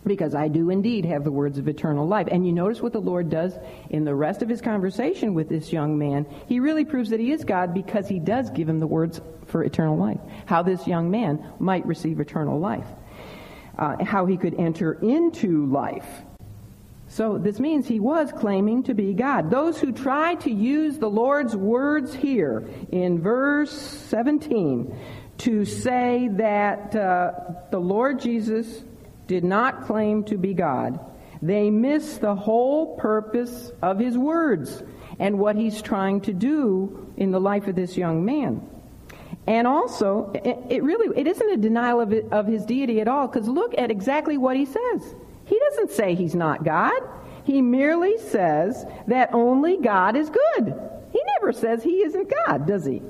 because 0.06 0.34
I 0.34 0.48
do 0.48 0.70
indeed 0.70 1.06
have 1.06 1.24
the 1.24 1.32
words 1.32 1.58
of 1.58 1.68
eternal 1.68 2.08
life. 2.08 2.28
And 2.32 2.46
you 2.46 2.52
notice 2.52 2.82
what 2.82 2.94
the 2.94 3.02
Lord 3.02 3.30
does 3.30 3.58
in 3.90 4.04
the 4.04 4.16
rest 4.16 4.42
of 4.42 4.50
his 4.50 4.62
conversation 4.62 5.34
with 5.34 5.50
this 5.50 5.72
young 5.72 5.98
man. 5.98 6.26
He 6.48 6.60
really 6.60 6.86
proves 6.86 7.10
that 7.12 7.20
he 7.20 7.32
is 7.32 7.44
God 7.44 7.74
because 7.74 8.08
he 8.08 8.20
does 8.20 8.50
give 8.50 8.68
him 8.68 8.80
the 8.80 8.88
words 8.88 9.22
for 9.48 9.64
eternal 9.64 9.98
life. 9.98 10.20
How 10.46 10.64
this 10.64 10.88
young 10.88 11.12
man 11.12 11.46
might 11.60 11.86
receive 11.86 12.20
eternal 12.20 12.60
life. 12.60 12.88
Uh, 13.78 14.04
how 14.04 14.26
he 14.26 14.38
could 14.38 14.56
enter 14.56 14.94
into 14.94 15.66
life. 15.68 16.08
So 17.08 17.38
this 17.38 17.60
means 17.60 17.88
he 17.88 18.00
was 18.00 18.32
claiming 18.32 18.84
to 18.84 18.94
be 18.94 19.14
God. 19.14 19.52
Those 19.52 19.80
who 19.80 19.92
try 19.92 20.36
to 20.36 20.52
use 20.52 20.98
the 20.98 21.10
Lord's 21.10 21.56
words 21.56 22.14
here 22.14 22.70
in 22.90 23.22
verse 23.22 23.72
17 23.72 24.98
to 25.40 25.66
say 25.66 26.30
that 26.34 26.96
uh, 26.96 27.32
the 27.70 27.80
Lord 27.80 28.22
Jesus 28.22 28.84
did 29.32 29.46
not 29.46 29.84
claim 29.84 30.26
to 30.26 30.38
be 30.38 30.54
God, 30.54 31.00
they 31.42 31.70
miss 31.70 32.18
the 32.18 32.36
whole 32.36 32.98
purpose 32.98 33.72
of 33.82 33.98
his 33.98 34.18
words 34.18 34.84
and 35.20 35.40
what 35.40 35.56
he's 35.56 35.82
trying 35.82 36.20
to 36.20 36.34
do 36.34 37.14
in 37.16 37.32
the 37.32 37.40
life 37.40 37.66
of 37.68 37.76
this 37.76 37.96
young 37.96 38.26
man. 38.26 38.62
And 39.48 39.68
also, 39.68 40.34
it, 40.34 40.84
really 40.84 41.18
it 41.18 41.28
isn't 41.28 41.50
a 41.50 41.56
denial 41.56 42.02
of, 42.02 42.12
it, 42.12 42.26
of 42.30 42.46
his 42.46 42.66
deity 42.66 43.00
at 43.00 43.08
all, 43.08 43.30
because 43.30 43.48
look 43.48 43.74
at 43.78 43.90
exactly 43.90 44.38
what 44.38 44.58
he 44.58 44.66
says. 44.66 45.16
He 45.46 45.58
doesn't 45.70 45.92
say 45.92 46.14
he's 46.14 46.36
not 46.36 46.66
God. 46.66 47.02
He 47.46 47.62
merely 47.62 48.18
says 48.18 48.86
that 49.08 49.34
only 49.34 49.78
God 49.78 50.18
is 50.18 50.30
good. 50.30 50.78
He 51.14 51.22
never 51.40 51.54
says 51.54 51.82
he 51.82 52.04
isn't 52.04 52.30
God, 52.46 52.68
does 52.68 52.86
he? 52.86 53.02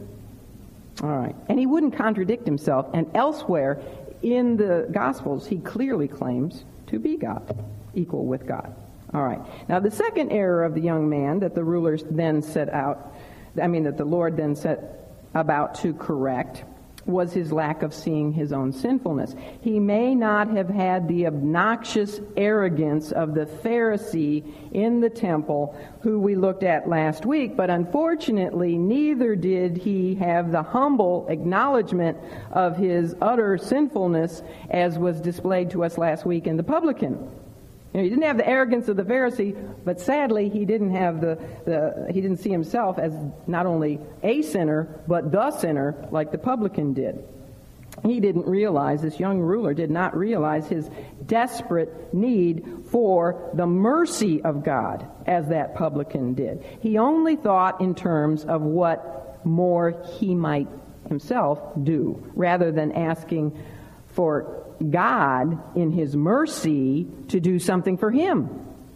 All 1.01 1.09
right. 1.09 1.35
And 1.49 1.57
he 1.57 1.65
wouldn't 1.65 1.95
contradict 1.95 2.45
himself. 2.45 2.87
And 2.93 3.09
elsewhere, 3.15 3.81
in 4.21 4.57
the 4.57 4.87
Gospels, 4.91 5.47
he 5.47 5.57
clearly 5.57 6.07
claims 6.07 6.65
to 6.87 6.99
be 6.99 7.17
God, 7.17 7.65
equal 7.93 8.25
with 8.25 8.47
God. 8.47 8.75
All 9.13 9.23
right. 9.23 9.41
Now, 9.67 9.79
the 9.79 9.91
second 9.91 10.31
error 10.31 10.63
of 10.63 10.73
the 10.73 10.81
young 10.81 11.09
man 11.09 11.39
that 11.39 11.53
the 11.53 11.63
rulers 11.63 12.03
then 12.09 12.41
set 12.41 12.69
out, 12.69 13.13
I 13.61 13.67
mean, 13.67 13.83
that 13.83 13.97
the 13.97 14.05
Lord 14.05 14.37
then 14.37 14.55
set 14.55 15.11
about 15.33 15.75
to 15.75 15.93
correct, 15.93 16.63
was 17.05 17.33
his 17.33 17.51
lack 17.51 17.83
of 17.83 17.93
seeing 17.93 18.31
his 18.31 18.53
own 18.53 18.71
sinfulness. 18.71 19.35
He 19.61 19.79
may 19.79 20.13
not 20.15 20.49
have 20.49 20.69
had 20.69 21.07
the 21.07 21.27
obnoxious 21.27 22.21
arrogance 22.37 23.11
of 23.11 23.33
the 23.33 23.45
Pharisee 23.45 24.43
in 24.71 24.99
the 24.99 25.09
temple 25.09 25.75
who 26.01 26.19
we 26.19 26.35
looked 26.35 26.63
at 26.63 26.87
last 26.87 27.25
week, 27.25 27.55
but 27.55 27.69
unfortunately 27.69 28.77
neither 28.77 29.35
did 29.35 29.77
he 29.77 30.15
have 30.15 30.51
the 30.51 30.63
humble 30.63 31.25
acknowledgement 31.29 32.17
of 32.51 32.77
his 32.77 33.15
utter 33.21 33.57
sinfulness 33.57 34.43
as 34.69 34.97
was 34.97 35.19
displayed 35.21 35.69
to 35.71 35.83
us 35.83 35.97
last 35.97 36.25
week 36.25 36.47
in 36.47 36.57
the 36.57 36.63
publican. 36.63 37.29
You 37.93 37.99
know, 37.99 38.03
he 38.03 38.09
didn't 38.09 38.23
have 38.23 38.37
the 38.37 38.47
arrogance 38.47 38.87
of 38.87 38.95
the 38.95 39.03
Pharisee, 39.03 39.55
but 39.83 39.99
sadly, 39.99 40.47
he 40.47 40.63
didn't 40.63 40.91
have 40.91 41.19
the, 41.19 41.37
the 41.65 42.07
he 42.13 42.21
didn't 42.21 42.37
see 42.37 42.49
himself 42.49 42.97
as 42.97 43.13
not 43.47 43.65
only 43.65 43.99
a 44.23 44.41
sinner, 44.41 45.01
but 45.07 45.31
the 45.31 45.51
sinner 45.51 46.07
like 46.09 46.31
the 46.31 46.37
publican 46.37 46.93
did. 46.93 47.23
He 48.03 48.21
didn't 48.21 48.47
realize, 48.47 49.01
this 49.01 49.19
young 49.19 49.39
ruler 49.39 49.73
did 49.73 49.91
not 49.91 50.15
realize 50.15 50.67
his 50.67 50.89
desperate 51.25 52.13
need 52.13 52.85
for 52.89 53.51
the 53.53 53.67
mercy 53.67 54.41
of 54.41 54.63
God 54.63 55.05
as 55.27 55.49
that 55.49 55.75
publican 55.75 56.33
did. 56.33 56.63
He 56.79 56.97
only 56.97 57.35
thought 57.35 57.81
in 57.81 57.93
terms 57.93 58.45
of 58.45 58.61
what 58.61 59.45
more 59.45 60.01
he 60.13 60.33
might 60.33 60.69
himself 61.09 61.59
do, 61.83 62.25
rather 62.33 62.71
than 62.71 62.93
asking 62.93 63.61
for 64.07 64.60
God, 64.89 65.77
in 65.77 65.91
His 65.91 66.15
mercy, 66.15 67.07
to 67.29 67.39
do 67.39 67.59
something 67.59 67.97
for 67.97 68.11
him. 68.11 68.49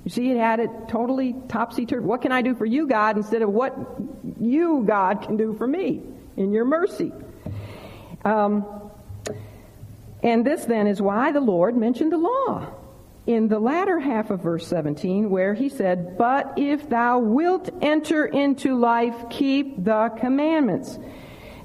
You 0.04 0.12
see, 0.12 0.32
it 0.32 0.38
had 0.38 0.60
it 0.60 0.70
totally 0.88 1.36
topsy-turvy. 1.48 2.06
What 2.06 2.22
can 2.22 2.32
I 2.32 2.42
do 2.42 2.54
for 2.54 2.66
you, 2.66 2.88
God, 2.88 3.18
instead 3.18 3.42
of 3.42 3.50
what 3.50 3.76
you, 4.40 4.84
God, 4.86 5.24
can 5.24 5.36
do 5.36 5.56
for 5.56 5.66
me 5.66 6.02
in 6.38 6.52
your 6.52 6.66
mercy? 6.66 7.12
Um, 8.24 8.66
and 10.22 10.46
this 10.46 10.66
then 10.66 10.88
is 10.88 11.02
why 11.02 11.32
the 11.32 11.42
Lord 11.42 11.76
mentioned 11.76 12.12
the 12.12 12.18
law 12.18 12.68
in 13.28 13.48
the 13.48 13.60
latter 13.60 14.00
half 14.00 14.30
of 14.30 14.42
verse 14.42 14.68
17, 14.68 15.30
where 15.30 15.54
he 15.54 15.70
said, 15.70 16.18
But 16.18 16.54
if 16.58 16.90
thou 16.90 17.20
wilt 17.20 17.70
enter 17.82 18.26
into 18.26 18.78
life, 18.78 19.16
keep 19.30 19.84
the 19.84 20.10
commandments. 20.20 21.00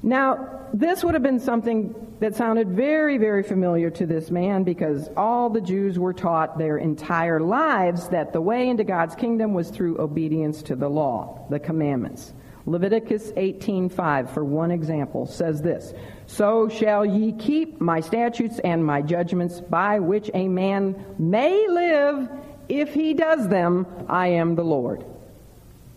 Now, 0.01 0.60
this 0.73 1.03
would 1.03 1.13
have 1.13 1.23
been 1.23 1.39
something 1.39 1.95
that 2.19 2.35
sounded 2.35 2.69
very, 2.69 3.17
very 3.17 3.43
familiar 3.43 3.89
to 3.89 4.05
this 4.05 4.31
man 4.31 4.63
because 4.63 5.09
all 5.17 5.49
the 5.49 5.61
Jews 5.61 5.97
were 5.97 6.13
taught 6.13 6.57
their 6.57 6.77
entire 6.77 7.39
lives 7.39 8.09
that 8.09 8.31
the 8.31 8.41
way 8.41 8.69
into 8.69 8.83
God's 8.83 9.15
kingdom 9.15 9.53
was 9.53 9.69
through 9.69 9.99
obedience 9.99 10.61
to 10.63 10.75
the 10.75 10.89
law, 10.89 11.45
the 11.49 11.59
commandments. 11.59 12.33
Leviticus 12.65 13.33
18:5 13.35 14.29
for 14.29 14.45
one 14.45 14.69
example 14.71 15.25
says 15.25 15.61
this, 15.61 15.93
"So 16.27 16.67
shall 16.67 17.05
ye 17.05 17.31
keep 17.31 17.81
my 17.81 17.99
statutes 17.99 18.59
and 18.59 18.85
my 18.85 19.01
judgments 19.01 19.59
by 19.59 19.99
which 19.99 20.29
a 20.33 20.47
man 20.47 20.95
may 21.17 21.67
live 21.67 22.29
if 22.69 22.93
he 22.93 23.13
does 23.13 23.47
them, 23.47 23.87
I 24.07 24.27
am 24.27 24.55
the 24.55 24.63
Lord." 24.63 25.03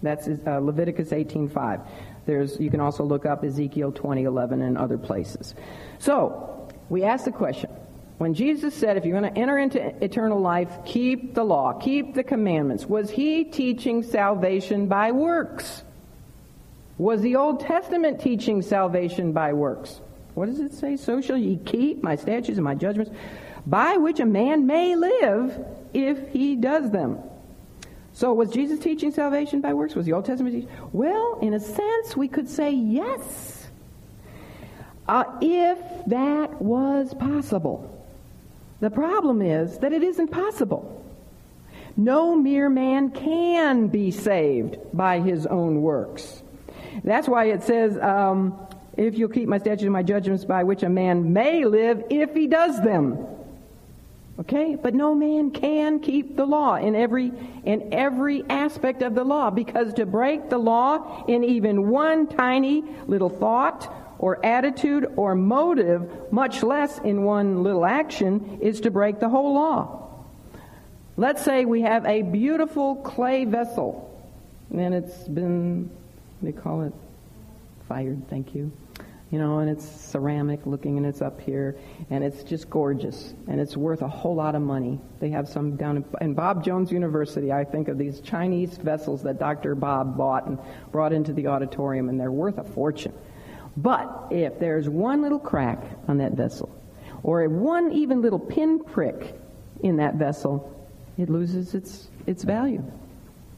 That's 0.02 0.28
uh, 0.28 0.58
Leviticus 0.58 1.12
18:5. 1.12 1.80
There's, 2.26 2.58
you 2.58 2.70
can 2.70 2.80
also 2.80 3.04
look 3.04 3.26
up 3.26 3.44
Ezekiel 3.44 3.92
20:11 3.92 4.62
and 4.62 4.78
other 4.78 4.98
places. 4.98 5.54
So, 5.98 6.68
we 6.88 7.04
ask 7.04 7.24
the 7.24 7.32
question 7.32 7.70
when 8.18 8.34
Jesus 8.34 8.74
said, 8.74 8.96
if 8.96 9.04
you're 9.04 9.20
going 9.20 9.32
to 9.32 9.38
enter 9.38 9.58
into 9.58 10.04
eternal 10.04 10.40
life, 10.40 10.70
keep 10.84 11.34
the 11.34 11.44
law, 11.44 11.72
keep 11.72 12.14
the 12.14 12.22
commandments, 12.22 12.86
was 12.86 13.10
he 13.10 13.44
teaching 13.44 14.02
salvation 14.02 14.86
by 14.86 15.10
works? 15.10 15.82
Was 16.96 17.22
the 17.22 17.36
Old 17.36 17.60
Testament 17.60 18.20
teaching 18.20 18.62
salvation 18.62 19.32
by 19.32 19.52
works? 19.52 20.00
What 20.34 20.46
does 20.46 20.60
it 20.60 20.72
say? 20.72 20.96
So 20.96 21.20
shall 21.20 21.36
ye 21.36 21.56
keep 21.56 22.02
my 22.02 22.14
statutes 22.14 22.56
and 22.56 22.64
my 22.64 22.76
judgments, 22.76 23.10
by 23.66 23.96
which 23.96 24.20
a 24.20 24.26
man 24.26 24.66
may 24.66 24.94
live 24.94 25.64
if 25.92 26.28
he 26.28 26.54
does 26.54 26.90
them. 26.90 27.18
So 28.14 28.32
was 28.32 28.50
Jesus 28.50 28.78
teaching 28.78 29.10
salvation 29.10 29.60
by 29.60 29.74
works? 29.74 29.96
Was 29.96 30.06
the 30.06 30.12
Old 30.12 30.24
Testament 30.24 30.54
teaching? 30.54 30.70
Well, 30.92 31.38
in 31.42 31.52
a 31.52 31.60
sense, 31.60 32.16
we 32.16 32.28
could 32.28 32.48
say 32.48 32.70
yes. 32.70 33.66
Uh, 35.08 35.24
if 35.42 35.78
that 36.06 36.62
was 36.62 37.12
possible. 37.14 37.90
The 38.80 38.90
problem 38.90 39.42
is 39.42 39.78
that 39.78 39.92
it 39.92 40.02
isn't 40.02 40.28
possible. 40.28 41.04
No 41.96 42.36
mere 42.36 42.70
man 42.70 43.10
can 43.10 43.88
be 43.88 44.10
saved 44.10 44.78
by 44.92 45.20
his 45.20 45.46
own 45.46 45.82
works. 45.82 46.42
That's 47.02 47.28
why 47.28 47.46
it 47.46 47.64
says, 47.64 47.98
um, 47.98 48.58
if 48.96 49.18
you'll 49.18 49.28
keep 49.28 49.48
my 49.48 49.58
statutes 49.58 49.82
and 49.82 49.92
my 49.92 50.02
judgments 50.04 50.44
by 50.44 50.62
which 50.62 50.84
a 50.84 50.88
man 50.88 51.32
may 51.32 51.64
live 51.64 52.04
if 52.10 52.32
he 52.32 52.46
does 52.46 52.80
them. 52.82 53.26
Okay? 54.38 54.76
But 54.80 54.94
no 54.94 55.14
man 55.14 55.50
can 55.50 56.00
keep 56.00 56.36
the 56.36 56.44
law 56.44 56.76
in 56.76 56.96
every, 56.96 57.32
in 57.64 57.92
every 57.92 58.44
aspect 58.48 59.02
of 59.02 59.14
the 59.14 59.24
law 59.24 59.50
because 59.50 59.94
to 59.94 60.06
break 60.06 60.50
the 60.50 60.58
law 60.58 61.24
in 61.26 61.44
even 61.44 61.88
one 61.88 62.26
tiny 62.26 62.82
little 63.06 63.28
thought 63.28 63.92
or 64.18 64.44
attitude 64.44 65.06
or 65.16 65.34
motive, 65.34 66.32
much 66.32 66.62
less 66.62 66.98
in 66.98 67.22
one 67.22 67.62
little 67.62 67.84
action, 67.84 68.58
is 68.60 68.80
to 68.80 68.90
break 68.90 69.20
the 69.20 69.28
whole 69.28 69.54
law. 69.54 70.00
Let's 71.16 71.44
say 71.44 71.64
we 71.64 71.82
have 71.82 72.06
a 72.06 72.22
beautiful 72.22 72.96
clay 72.96 73.44
vessel, 73.44 74.10
and 74.74 74.94
it's 74.94 75.28
been, 75.28 75.90
they 76.42 76.52
call 76.52 76.82
it 76.82 76.92
fired, 77.88 78.28
thank 78.28 78.54
you. 78.54 78.72
You 79.34 79.40
know, 79.40 79.58
and 79.58 79.68
it's 79.68 79.84
ceramic 79.84 80.64
looking 80.64 80.96
and 80.96 81.04
it's 81.04 81.20
up 81.20 81.40
here 81.40 81.76
and 82.08 82.22
it's 82.22 82.44
just 82.44 82.70
gorgeous 82.70 83.34
and 83.48 83.60
it's 83.60 83.76
worth 83.76 84.02
a 84.02 84.06
whole 84.06 84.36
lot 84.36 84.54
of 84.54 84.62
money. 84.62 85.00
They 85.18 85.28
have 85.30 85.48
some 85.48 85.74
down 85.74 86.04
in, 86.20 86.34
Bob 86.34 86.64
Jones 86.64 86.92
University. 86.92 87.50
I 87.50 87.64
think 87.64 87.88
of 87.88 87.98
these 87.98 88.20
Chinese 88.20 88.76
vessels 88.76 89.24
that 89.24 89.40
Dr. 89.40 89.74
Bob 89.74 90.16
bought 90.16 90.46
and 90.46 90.56
brought 90.92 91.12
into 91.12 91.32
the 91.32 91.48
auditorium 91.48 92.08
and 92.08 92.20
they're 92.20 92.30
worth 92.30 92.58
a 92.58 92.62
fortune. 92.62 93.12
But 93.76 94.28
if 94.30 94.60
there's 94.60 94.88
one 94.88 95.20
little 95.20 95.40
crack 95.40 95.82
on 96.06 96.18
that 96.18 96.34
vessel 96.34 96.72
or 97.24 97.48
one 97.48 97.90
even 97.90 98.22
little 98.22 98.38
pinprick 98.38 99.34
in 99.82 99.96
that 99.96 100.14
vessel, 100.14 100.88
it 101.18 101.28
loses 101.28 101.74
its, 101.74 102.08
its 102.28 102.44
value. 102.44 102.84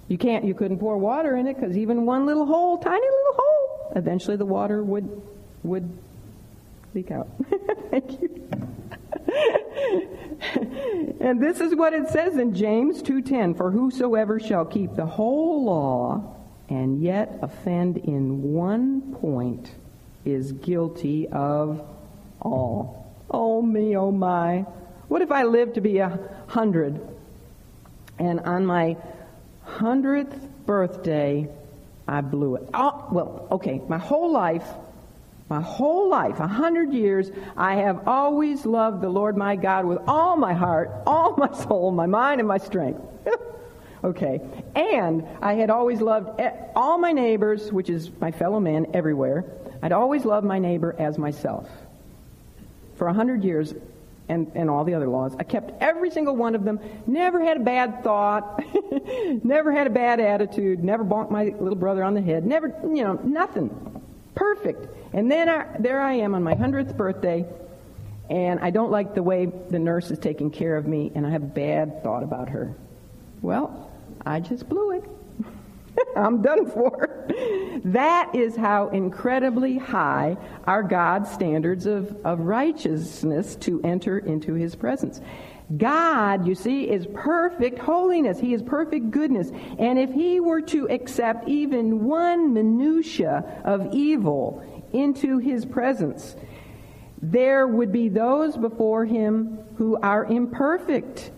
You 0.09 0.17
can't, 0.17 0.43
you 0.43 0.55
couldn't 0.55 0.79
pour 0.79 0.97
water 0.97 1.37
in 1.37 1.47
it 1.47 1.61
because 1.61 1.77
even 1.77 2.07
one 2.07 2.25
little 2.25 2.47
hole, 2.47 2.79
tiny 2.79 3.07
little 3.07 3.35
hole, 3.35 3.93
eventually 3.95 4.39
the 4.39 4.47
water 4.47 4.83
would 4.83 5.36
would 5.63 5.89
leak 6.95 7.11
out. 7.11 7.29
Thank 7.91 8.21
you. 8.21 8.49
and 11.21 11.43
this 11.43 11.61
is 11.61 11.75
what 11.75 11.93
it 11.93 12.09
says 12.09 12.37
in 12.37 12.55
James 12.55 13.03
2:10, 13.03 13.57
for 13.57 13.71
whosoever 13.71 14.39
shall 14.39 14.65
keep 14.65 14.95
the 14.95 15.07
whole 15.07 15.65
law 15.65 16.37
and 16.69 17.01
yet 17.01 17.39
offend 17.43 17.99
in 17.99 18.53
one 18.53 19.15
point 19.15 19.71
is 20.25 20.53
guilty 20.53 21.29
of 21.29 21.87
all. 22.41 23.15
Oh 23.31 23.63
me, 23.63 23.97
oh 23.97 24.11
my. 24.11 24.67
What 25.09 25.23
if 25.23 25.31
I 25.31 25.45
live 25.45 25.75
to 25.75 25.81
be 25.81 25.99
a 25.99 26.19
hundred 26.49 27.01
and 28.19 28.41
on 28.41 28.67
my 28.67 28.97
hundredth 29.63 30.37
birthday 30.67 31.49
I 32.09 32.21
blew 32.21 32.57
it? 32.57 32.69
Oh, 32.75 33.07
well, 33.11 33.49
okay, 33.53 33.81
my 33.89 33.99
whole 33.99 34.33
life 34.33 34.67
my 35.49 35.61
whole 35.61 36.09
life, 36.09 36.41
a 36.41 36.47
hundred 36.47 36.93
years, 36.93 37.31
I 37.57 37.77
have 37.77 38.09
always 38.09 38.67
loved 38.67 39.01
the 39.01 39.09
Lord 39.09 39.37
my 39.37 39.55
God 39.55 39.85
with 39.85 39.99
all 40.09 40.37
my 40.37 40.53
heart, 40.53 40.91
all 41.07 41.37
my 41.37 41.53
soul, 41.53 41.93
my 41.93 42.07
mind, 42.07 42.41
and 42.41 42.49
my 42.49 42.59
strength. 42.59 43.01
okay. 44.05 44.41
And 44.75 45.27
I 45.41 45.55
had 45.55 45.71
always 45.71 46.01
loved 46.01 46.41
all 46.75 46.99
my 46.99 47.13
neighbors, 47.13 47.71
which 47.71 47.89
is 47.89 48.11
my 48.21 48.33
fellow 48.33 48.59
man 48.59 48.89
everywhere. 48.93 49.45
I'd 49.83 49.93
always 49.93 50.25
loved 50.25 50.47
my 50.47 50.59
neighbor 50.59 50.97
as 50.99 51.17
myself. 51.17 51.69
For 52.97 53.07
a 53.09 53.15
hundred 53.15 53.45
years, 53.45 53.75
and, 54.29 54.51
and 54.57 54.69
all 54.69 54.83
the 54.83 54.95
other 54.95 55.07
laws. 55.07 55.37
I 55.39 55.45
kept 55.45 55.81
every 55.81 56.11
single 56.11 56.35
one 56.35 56.57
of 56.57 56.65
them. 56.65 56.81
Never 57.07 57.41
had 57.41 57.59
a 57.59 57.61
bad 57.61 58.03
thought. 58.03 58.61
never 59.45 59.71
had 59.71 59.87
a 59.87 59.91
bad 59.91 60.19
attitude. 60.19 60.83
Never 60.83 61.05
bonked 61.05 61.31
my 61.31 61.45
little 61.45 61.77
brother 61.77 62.03
on 62.03 62.15
the 62.15 62.21
head. 62.21 62.45
Never, 62.45 62.75
you 62.83 63.05
know, 63.05 63.15
nothing. 63.23 63.71
Perfect. 64.37 64.87
And 65.13 65.31
then 65.31 65.49
I, 65.49 65.67
there 65.81 66.01
I 66.01 66.13
am 66.15 66.35
on 66.35 66.45
my 66.45 66.55
100th 66.55 66.97
birthday, 66.97 67.45
and 68.31 68.61
I 68.61 68.71
don't 68.71 68.91
like 68.91 69.15
the 69.15 69.23
way 69.23 69.47
the 69.47 69.79
nurse 69.79 70.11
is 70.11 70.19
taking 70.19 70.51
care 70.51 70.77
of 70.77 70.87
me, 70.87 71.11
and 71.15 71.27
I 71.27 71.31
have 71.31 71.43
a 71.43 71.47
bad 71.47 72.03
thought 72.05 72.23
about 72.23 72.51
her. 72.51 72.77
Well, 73.41 73.91
I 74.25 74.41
just 74.41 74.69
blew 74.69 74.93
it. 74.93 75.05
I'm 76.17 76.43
done 76.43 76.71
for. 76.71 77.27
That 77.85 78.35
is 78.35 78.57
how 78.57 78.89
incredibly 78.91 79.79
high 79.79 80.37
are 80.65 80.83
God's 80.83 81.31
standards 81.31 81.87
of, 81.87 82.15
of 82.25 82.41
righteousness 82.41 83.57
to 83.57 83.81
enter 83.83 84.19
into 84.19 84.55
his 84.55 84.75
presence. 84.75 85.21
God, 85.75 86.47
you 86.47 86.55
see, 86.55 86.89
is 86.89 87.07
perfect 87.13 87.79
holiness. 87.79 88.39
He 88.39 88.55
is 88.55 88.63
perfect 88.63 89.11
goodness. 89.11 89.51
And 89.79 89.99
if 89.99 90.13
he 90.13 90.39
were 90.39 90.61
to 90.63 90.89
accept 90.89 91.49
even 91.49 92.05
one 92.05 92.55
minutia 92.55 93.63
of 93.65 93.93
evil 93.93 94.63
into 94.93 95.39
his 95.39 95.67
presence, 95.67 96.37
there 97.21 97.67
would 97.67 97.91
be 97.91 98.09
those 98.09 98.57
before 98.57 99.05
him 99.05 99.59
who 99.77 99.99
are 100.01 100.25
imperfect. 100.25 101.33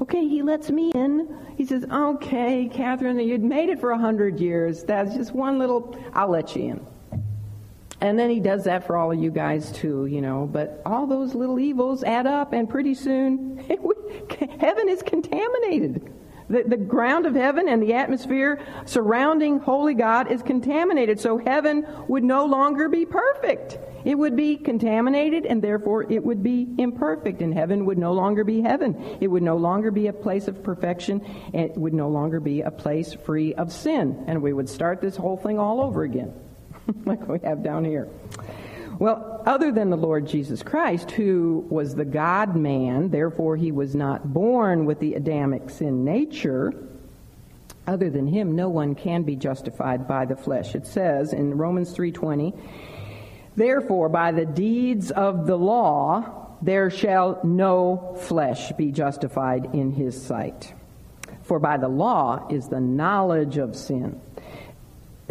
Okay, 0.00 0.26
he 0.26 0.42
lets 0.42 0.70
me 0.70 0.90
in. 0.94 1.36
He 1.56 1.66
says, 1.66 1.84
okay, 1.92 2.70
Catherine, 2.72 3.18
you'd 3.20 3.44
made 3.44 3.68
it 3.68 3.78
for 3.78 3.90
a 3.90 3.98
hundred 3.98 4.40
years. 4.40 4.82
That's 4.82 5.14
just 5.14 5.32
one 5.32 5.58
little, 5.58 5.94
I'll 6.14 6.30
let 6.30 6.56
you 6.56 6.62
in. 6.70 6.86
And 8.02 8.18
then 8.18 8.30
he 8.30 8.40
does 8.40 8.64
that 8.64 8.84
for 8.84 8.96
all 8.96 9.12
of 9.12 9.22
you 9.22 9.30
guys 9.30 9.70
too, 9.70 10.06
you 10.06 10.20
know. 10.20 10.48
But 10.50 10.82
all 10.84 11.06
those 11.06 11.36
little 11.36 11.60
evils 11.60 12.02
add 12.02 12.26
up, 12.26 12.52
and 12.52 12.68
pretty 12.68 12.94
soon, 12.94 13.58
heaven 14.58 14.88
is 14.88 15.02
contaminated. 15.02 16.12
The, 16.48 16.64
the 16.66 16.76
ground 16.76 17.26
of 17.26 17.36
heaven 17.36 17.68
and 17.68 17.80
the 17.80 17.94
atmosphere 17.94 18.60
surrounding 18.86 19.60
holy 19.60 19.94
God 19.94 20.32
is 20.32 20.42
contaminated. 20.42 21.20
So 21.20 21.38
heaven 21.38 21.86
would 22.08 22.24
no 22.24 22.44
longer 22.44 22.88
be 22.88 23.06
perfect. 23.06 23.78
It 24.04 24.16
would 24.16 24.34
be 24.34 24.56
contaminated 24.56 25.46
and 25.46 25.62
therefore 25.62 26.10
it 26.12 26.24
would 26.24 26.42
be 26.42 26.68
imperfect. 26.78 27.40
And 27.40 27.54
heaven 27.54 27.86
would 27.86 27.98
no 27.98 28.12
longer 28.12 28.42
be 28.42 28.60
heaven. 28.60 29.16
It 29.20 29.28
would 29.28 29.44
no 29.44 29.56
longer 29.56 29.92
be 29.92 30.08
a 30.08 30.12
place 30.12 30.48
of 30.48 30.64
perfection. 30.64 31.24
It 31.54 31.76
would 31.76 31.94
no 31.94 32.08
longer 32.08 32.40
be 32.40 32.62
a 32.62 32.70
place 32.72 33.14
free 33.14 33.54
of 33.54 33.72
sin. 33.72 34.24
And 34.26 34.42
we 34.42 34.52
would 34.52 34.68
start 34.68 35.00
this 35.00 35.16
whole 35.16 35.36
thing 35.36 35.60
all 35.60 35.80
over 35.80 36.02
again, 36.02 36.34
like 37.04 37.26
we 37.28 37.38
have 37.40 37.62
down 37.62 37.84
here. 37.84 38.08
Well, 38.98 39.42
other 39.46 39.72
than 39.72 39.90
the 39.90 39.96
Lord 39.96 40.26
Jesus 40.26 40.62
Christ, 40.62 41.10
who 41.10 41.66
was 41.68 41.94
the 41.94 42.04
God 42.04 42.54
man, 42.54 43.08
therefore 43.08 43.56
he 43.56 43.72
was 43.72 43.94
not 43.94 44.32
born 44.32 44.84
with 44.84 45.00
the 45.00 45.14
Adamic 45.14 45.70
sin 45.70 46.04
nature, 46.04 46.72
other 47.86 48.10
than 48.10 48.28
him 48.28 48.54
no 48.54 48.68
one 48.68 48.94
can 48.94 49.22
be 49.22 49.34
justified 49.34 50.06
by 50.06 50.24
the 50.24 50.36
flesh. 50.36 50.74
It 50.74 50.86
says 50.86 51.32
in 51.32 51.56
Romans 51.56 51.92
3:20, 51.92 52.54
"Therefore 53.56 54.08
by 54.08 54.30
the 54.30 54.46
deeds 54.46 55.10
of 55.10 55.46
the 55.46 55.56
law 55.56 56.24
there 56.62 56.90
shall 56.90 57.40
no 57.42 58.14
flesh 58.18 58.72
be 58.72 58.92
justified 58.92 59.70
in 59.72 59.90
his 59.90 60.20
sight. 60.20 60.74
For 61.40 61.58
by 61.58 61.76
the 61.76 61.88
law 61.88 62.46
is 62.48 62.68
the 62.68 62.80
knowledge 62.80 63.58
of 63.58 63.74
sin." 63.74 64.20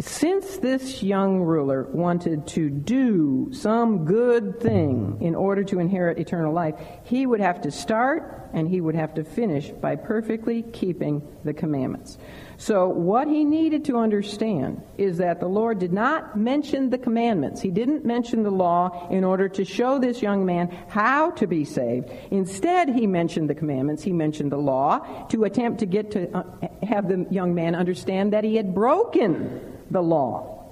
Since 0.00 0.58
this 0.58 1.02
young 1.02 1.40
ruler 1.40 1.84
wanted 1.84 2.46
to 2.48 2.70
do 2.70 3.50
some 3.52 4.04
good 4.04 4.60
thing 4.60 5.18
in 5.20 5.34
order 5.34 5.62
to 5.64 5.78
inherit 5.78 6.18
eternal 6.18 6.52
life, 6.52 6.74
he 7.04 7.26
would 7.26 7.40
have 7.40 7.60
to 7.62 7.70
start 7.70 8.41
and 8.52 8.68
he 8.68 8.80
would 8.80 8.94
have 8.94 9.14
to 9.14 9.24
finish 9.24 9.70
by 9.70 9.96
perfectly 9.96 10.62
keeping 10.62 11.26
the 11.44 11.52
commandments. 11.52 12.18
So, 12.58 12.88
what 12.88 13.26
he 13.26 13.44
needed 13.44 13.86
to 13.86 13.96
understand 13.96 14.82
is 14.96 15.18
that 15.18 15.40
the 15.40 15.48
Lord 15.48 15.78
did 15.78 15.92
not 15.92 16.36
mention 16.36 16.90
the 16.90 16.98
commandments. 16.98 17.60
He 17.60 17.70
didn't 17.70 18.04
mention 18.04 18.44
the 18.44 18.50
law 18.50 19.08
in 19.10 19.24
order 19.24 19.48
to 19.48 19.64
show 19.64 19.98
this 19.98 20.22
young 20.22 20.46
man 20.46 20.68
how 20.88 21.30
to 21.32 21.46
be 21.46 21.64
saved. 21.64 22.10
Instead, 22.30 22.90
he 22.90 23.06
mentioned 23.06 23.50
the 23.50 23.54
commandments. 23.54 24.02
He 24.02 24.12
mentioned 24.12 24.52
the 24.52 24.58
law 24.58 25.26
to 25.30 25.44
attempt 25.44 25.80
to 25.80 25.86
get 25.86 26.12
to 26.12 26.36
uh, 26.36 26.44
have 26.84 27.08
the 27.08 27.26
young 27.30 27.54
man 27.54 27.74
understand 27.74 28.32
that 28.32 28.44
he 28.44 28.56
had 28.56 28.74
broken 28.74 29.60
the 29.90 30.02
law. 30.02 30.64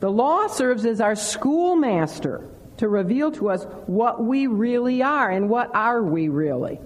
The 0.00 0.10
law 0.10 0.46
serves 0.46 0.86
as 0.86 1.00
our 1.00 1.16
schoolmaster 1.16 2.48
to 2.76 2.88
reveal 2.88 3.32
to 3.32 3.50
us 3.50 3.64
what 3.86 4.22
we 4.22 4.46
really 4.46 5.02
are 5.02 5.28
and 5.28 5.50
what 5.50 5.74
are 5.74 6.02
we 6.02 6.28
really. 6.28 6.80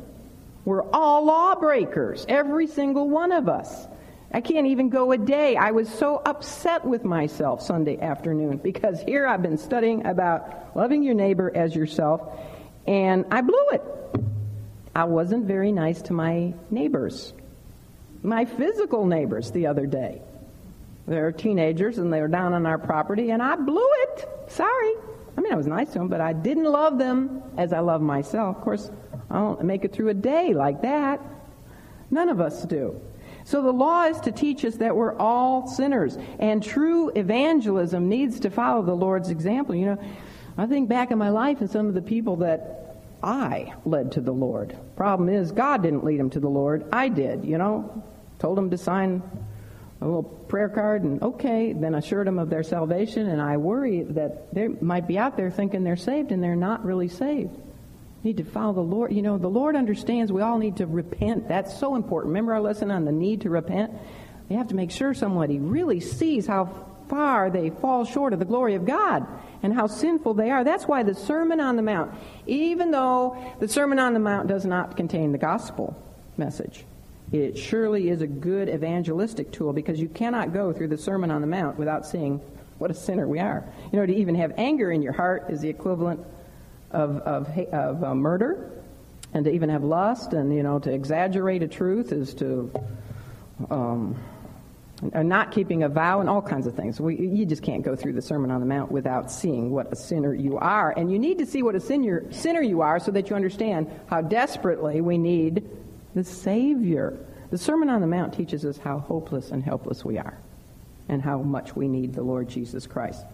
We're 0.64 0.88
all 0.90 1.24
lawbreakers, 1.24 2.24
every 2.28 2.66
single 2.66 3.08
one 3.08 3.32
of 3.32 3.48
us. 3.48 3.86
I 4.32 4.40
can't 4.40 4.68
even 4.68 4.88
go 4.88 5.12
a 5.12 5.18
day. 5.18 5.56
I 5.56 5.72
was 5.72 5.88
so 5.88 6.22
upset 6.24 6.84
with 6.84 7.04
myself 7.04 7.60
Sunday 7.60 8.00
afternoon 8.00 8.58
because 8.58 9.00
here 9.02 9.26
I've 9.26 9.42
been 9.42 9.58
studying 9.58 10.06
about 10.06 10.74
loving 10.74 11.02
your 11.02 11.14
neighbor 11.14 11.52
as 11.54 11.74
yourself, 11.74 12.22
and 12.86 13.26
I 13.30 13.42
blew 13.42 13.68
it. 13.72 13.82
I 14.94 15.04
wasn't 15.04 15.46
very 15.46 15.72
nice 15.72 16.00
to 16.02 16.12
my 16.12 16.54
neighbors, 16.70 17.34
my 18.22 18.44
physical 18.44 19.04
neighbors, 19.04 19.50
the 19.50 19.66
other 19.66 19.86
day. 19.86 20.22
They're 21.06 21.32
teenagers 21.32 21.98
and 21.98 22.12
they 22.12 22.20
were 22.20 22.28
down 22.28 22.54
on 22.54 22.66
our 22.66 22.78
property, 22.78 23.30
and 23.30 23.42
I 23.42 23.56
blew 23.56 23.88
it. 24.04 24.28
Sorry. 24.48 24.92
I 25.36 25.40
mean, 25.40 25.52
I 25.52 25.56
was 25.56 25.66
nice 25.66 25.88
to 25.92 25.98
them, 25.98 26.08
but 26.08 26.20
I 26.20 26.32
didn't 26.32 26.64
love 26.64 26.98
them 26.98 27.42
as 27.56 27.72
I 27.72 27.80
love 27.80 28.00
myself. 28.00 28.56
Of 28.56 28.62
course, 28.62 28.90
I 29.30 29.38
don't 29.38 29.64
make 29.64 29.84
it 29.84 29.92
through 29.92 30.10
a 30.10 30.14
day 30.14 30.52
like 30.52 30.82
that. 30.82 31.20
None 32.10 32.28
of 32.28 32.40
us 32.40 32.64
do. 32.64 33.00
So 33.44 33.62
the 33.62 33.72
law 33.72 34.04
is 34.04 34.20
to 34.20 34.32
teach 34.32 34.64
us 34.64 34.76
that 34.76 34.94
we're 34.94 35.16
all 35.16 35.66
sinners, 35.66 36.16
and 36.38 36.62
true 36.62 37.10
evangelism 37.16 38.08
needs 38.08 38.40
to 38.40 38.50
follow 38.50 38.82
the 38.82 38.94
Lord's 38.94 39.30
example. 39.30 39.74
You 39.74 39.86
know, 39.86 39.98
I 40.56 40.66
think 40.66 40.88
back 40.88 41.10
in 41.10 41.18
my 41.18 41.30
life 41.30 41.60
and 41.60 41.70
some 41.70 41.88
of 41.88 41.94
the 41.94 42.02
people 42.02 42.36
that 42.36 43.02
I 43.22 43.72
led 43.84 44.12
to 44.12 44.20
the 44.20 44.32
Lord. 44.32 44.76
Problem 44.96 45.28
is, 45.28 45.50
God 45.50 45.82
didn't 45.82 46.04
lead 46.04 46.20
them 46.20 46.30
to 46.30 46.40
the 46.40 46.48
Lord. 46.48 46.84
I 46.92 47.08
did, 47.08 47.44
you 47.44 47.56
know. 47.58 48.04
Told 48.38 48.58
them 48.58 48.70
to 48.70 48.78
sign 48.78 49.22
a 50.02 50.04
little 50.04 50.22
prayer 50.22 50.68
card 50.68 51.02
and 51.02 51.22
okay, 51.22 51.72
then 51.72 51.94
assured 51.94 52.26
them 52.26 52.38
of 52.38 52.50
their 52.50 52.62
salvation. 52.62 53.28
And 53.28 53.40
I 53.40 53.56
worry 53.56 54.02
that 54.02 54.52
they 54.52 54.68
might 54.68 55.06
be 55.06 55.16
out 55.18 55.36
there 55.36 55.50
thinking 55.50 55.84
they're 55.84 55.96
saved 55.96 56.32
and 56.32 56.42
they're 56.42 56.56
not 56.56 56.84
really 56.84 57.08
saved. 57.08 57.56
Need 58.24 58.38
to 58.38 58.44
follow 58.44 58.72
the 58.72 58.80
Lord. 58.80 59.12
You 59.12 59.22
know, 59.22 59.38
the 59.38 59.48
Lord 59.48 59.76
understands 59.76 60.32
we 60.32 60.42
all 60.42 60.58
need 60.58 60.76
to 60.76 60.86
repent. 60.86 61.48
That's 61.48 61.78
so 61.78 61.94
important. 61.94 62.30
Remember 62.30 62.54
our 62.54 62.60
lesson 62.60 62.90
on 62.90 63.04
the 63.04 63.12
need 63.12 63.42
to 63.42 63.50
repent? 63.50 63.92
You 64.48 64.58
have 64.58 64.68
to 64.68 64.74
make 64.74 64.90
sure 64.90 65.14
somebody 65.14 65.58
really 65.58 66.00
sees 66.00 66.46
how 66.46 66.86
far 67.08 67.50
they 67.50 67.70
fall 67.70 68.04
short 68.04 68.32
of 68.32 68.38
the 68.38 68.44
glory 68.44 68.74
of 68.74 68.84
God 68.84 69.26
and 69.62 69.72
how 69.72 69.86
sinful 69.86 70.34
they 70.34 70.50
are. 70.50 70.64
That's 70.64 70.84
why 70.84 71.02
the 71.02 71.14
Sermon 71.14 71.60
on 71.60 71.76
the 71.76 71.82
Mount, 71.82 72.12
even 72.46 72.90
though 72.90 73.36
the 73.60 73.68
Sermon 73.68 73.98
on 73.98 74.14
the 74.14 74.20
Mount 74.20 74.48
does 74.48 74.64
not 74.64 74.96
contain 74.96 75.32
the 75.32 75.38
gospel 75.38 75.96
message, 76.36 76.84
it 77.32 77.56
surely 77.56 78.10
is 78.10 78.20
a 78.20 78.26
good 78.26 78.68
evangelistic 78.68 79.50
tool 79.52 79.72
because 79.72 79.98
you 79.98 80.08
cannot 80.08 80.52
go 80.52 80.72
through 80.72 80.88
the 80.88 80.98
Sermon 80.98 81.30
on 81.30 81.40
the 81.40 81.46
Mount 81.46 81.78
without 81.78 82.06
seeing 82.06 82.40
what 82.78 82.90
a 82.90 82.94
sinner 82.94 83.26
we 83.26 83.38
are. 83.38 83.64
You 83.90 84.00
know, 84.00 84.06
to 84.06 84.14
even 84.14 84.34
have 84.34 84.52
anger 84.58 84.92
in 84.92 85.02
your 85.02 85.12
heart 85.12 85.46
is 85.48 85.60
the 85.60 85.68
equivalent 85.68 86.20
of, 86.90 87.16
of, 87.18 87.48
of 87.72 88.04
uh, 88.04 88.14
murder. 88.14 88.70
And 89.34 89.46
to 89.46 89.50
even 89.50 89.70
have 89.70 89.82
lust 89.82 90.34
and, 90.34 90.54
you 90.54 90.62
know, 90.62 90.78
to 90.80 90.92
exaggerate 90.92 91.62
a 91.62 91.68
truth 91.68 92.12
is 92.12 92.34
to 92.34 92.70
um, 93.70 94.20
not 95.14 95.52
keeping 95.52 95.84
a 95.84 95.88
vow 95.88 96.20
and 96.20 96.28
all 96.28 96.42
kinds 96.42 96.66
of 96.66 96.74
things. 96.74 97.00
We, 97.00 97.16
you 97.16 97.46
just 97.46 97.62
can't 97.62 97.82
go 97.82 97.96
through 97.96 98.12
the 98.12 98.20
Sermon 98.20 98.50
on 98.50 98.60
the 98.60 98.66
Mount 98.66 98.92
without 98.92 99.30
seeing 99.30 99.70
what 99.70 99.90
a 99.90 99.96
sinner 99.96 100.34
you 100.34 100.58
are. 100.58 100.92
And 100.94 101.10
you 101.10 101.18
need 101.18 101.38
to 101.38 101.46
see 101.46 101.62
what 101.62 101.74
a 101.74 101.80
sinner, 101.80 102.30
sinner 102.30 102.60
you 102.60 102.82
are 102.82 103.00
so 103.00 103.10
that 103.12 103.30
you 103.30 103.36
understand 103.36 103.90
how 104.06 104.20
desperately 104.20 105.00
we 105.00 105.16
need 105.16 105.66
the 106.14 106.24
Savior. 106.24 107.18
The 107.50 107.58
Sermon 107.58 107.90
on 107.90 108.00
the 108.00 108.06
Mount 108.06 108.34
teaches 108.34 108.64
us 108.64 108.78
how 108.78 108.98
hopeless 108.98 109.50
and 109.50 109.62
helpless 109.62 110.04
we 110.04 110.18
are 110.18 110.38
and 111.08 111.20
how 111.20 111.38
much 111.38 111.76
we 111.76 111.88
need 111.88 112.14
the 112.14 112.22
Lord 112.22 112.48
Jesus 112.48 112.86
Christ. 112.86 113.24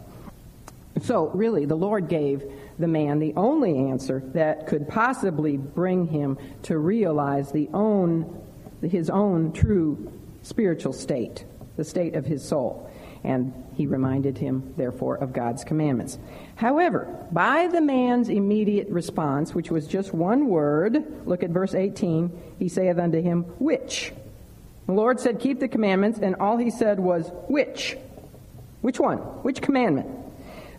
So, 1.03 1.29
really, 1.29 1.64
the 1.64 1.76
Lord 1.76 2.09
gave 2.09 2.43
the 2.79 2.89
man 2.89 3.20
the 3.20 3.35
only 3.37 3.76
answer 3.91 4.22
that 4.35 4.66
could 4.66 4.89
possibly 4.89 5.57
bring 5.57 6.09
him 6.09 6.39
to 6.64 6.79
realize 6.79 7.53
the 7.53 7.68
own, 7.72 8.43
his 8.83 9.09
own 9.09 9.53
true 9.53 10.12
spiritual 10.43 10.93
state 10.93 11.45
the 11.79 11.85
state 11.85 12.14
of 12.14 12.26
his 12.26 12.45
soul. 12.45 12.91
And 13.25 13.53
he 13.75 13.87
reminded 13.87 14.39
him, 14.39 14.75
therefore, 14.77 15.16
of 15.16 15.33
God's 15.33 15.64
commandments. 15.64 16.19
However, 16.57 17.09
by 17.33 17.66
the 17.69 17.81
man's 17.81 18.29
immediate 18.29 18.89
response, 18.89 19.55
which 19.55 19.71
was 19.71 19.87
just 19.87 20.14
one 20.14 20.49
word, 20.49 21.27
look 21.27 21.43
at 21.43 21.51
verse 21.51 21.75
18, 21.75 22.31
he 22.59 22.69
saith 22.69 22.99
unto 22.99 23.21
him, 23.21 23.43
Which? 23.59 24.12
The 24.87 24.93
Lord 24.93 25.21
said, 25.21 25.41
Keep 25.41 25.61
the 25.61 25.69
commandments, 25.69 26.19
and 26.21 26.37
all 26.37 26.57
he 26.57 26.71
said 26.71 26.99
was, 26.99 27.31
Which? 27.49 27.97
Which 28.81 29.01
one? 29.01 29.19
Which 29.19 29.61
commandment? 29.61 30.09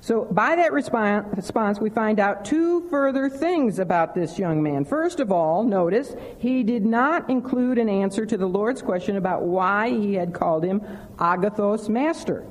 So, 0.02 0.26
by 0.26 0.56
that 0.56 0.72
response, 0.72 1.80
we 1.80 1.90
find 1.90 2.22
out 2.22 2.46
two 2.46 2.88
further 2.90 3.30
things 3.30 3.80
about 3.80 4.16
this 4.16 4.40
young 4.40 4.64
man. 4.64 4.86
First 4.86 5.20
of 5.20 5.30
all, 5.30 5.64
notice, 5.64 6.16
he 6.38 6.64
did 6.64 6.86
not 6.86 7.30
include 7.30 7.78
an 7.78 7.90
answer 7.90 8.26
to 8.26 8.38
the 8.38 8.48
Lord's 8.48 8.82
question 8.82 9.18
about 9.18 9.44
why 9.44 9.90
he 9.90 10.14
had 10.14 10.34
called 10.34 10.64
him 10.64 10.82
Agathos 11.18 11.90
Master. 11.90 12.46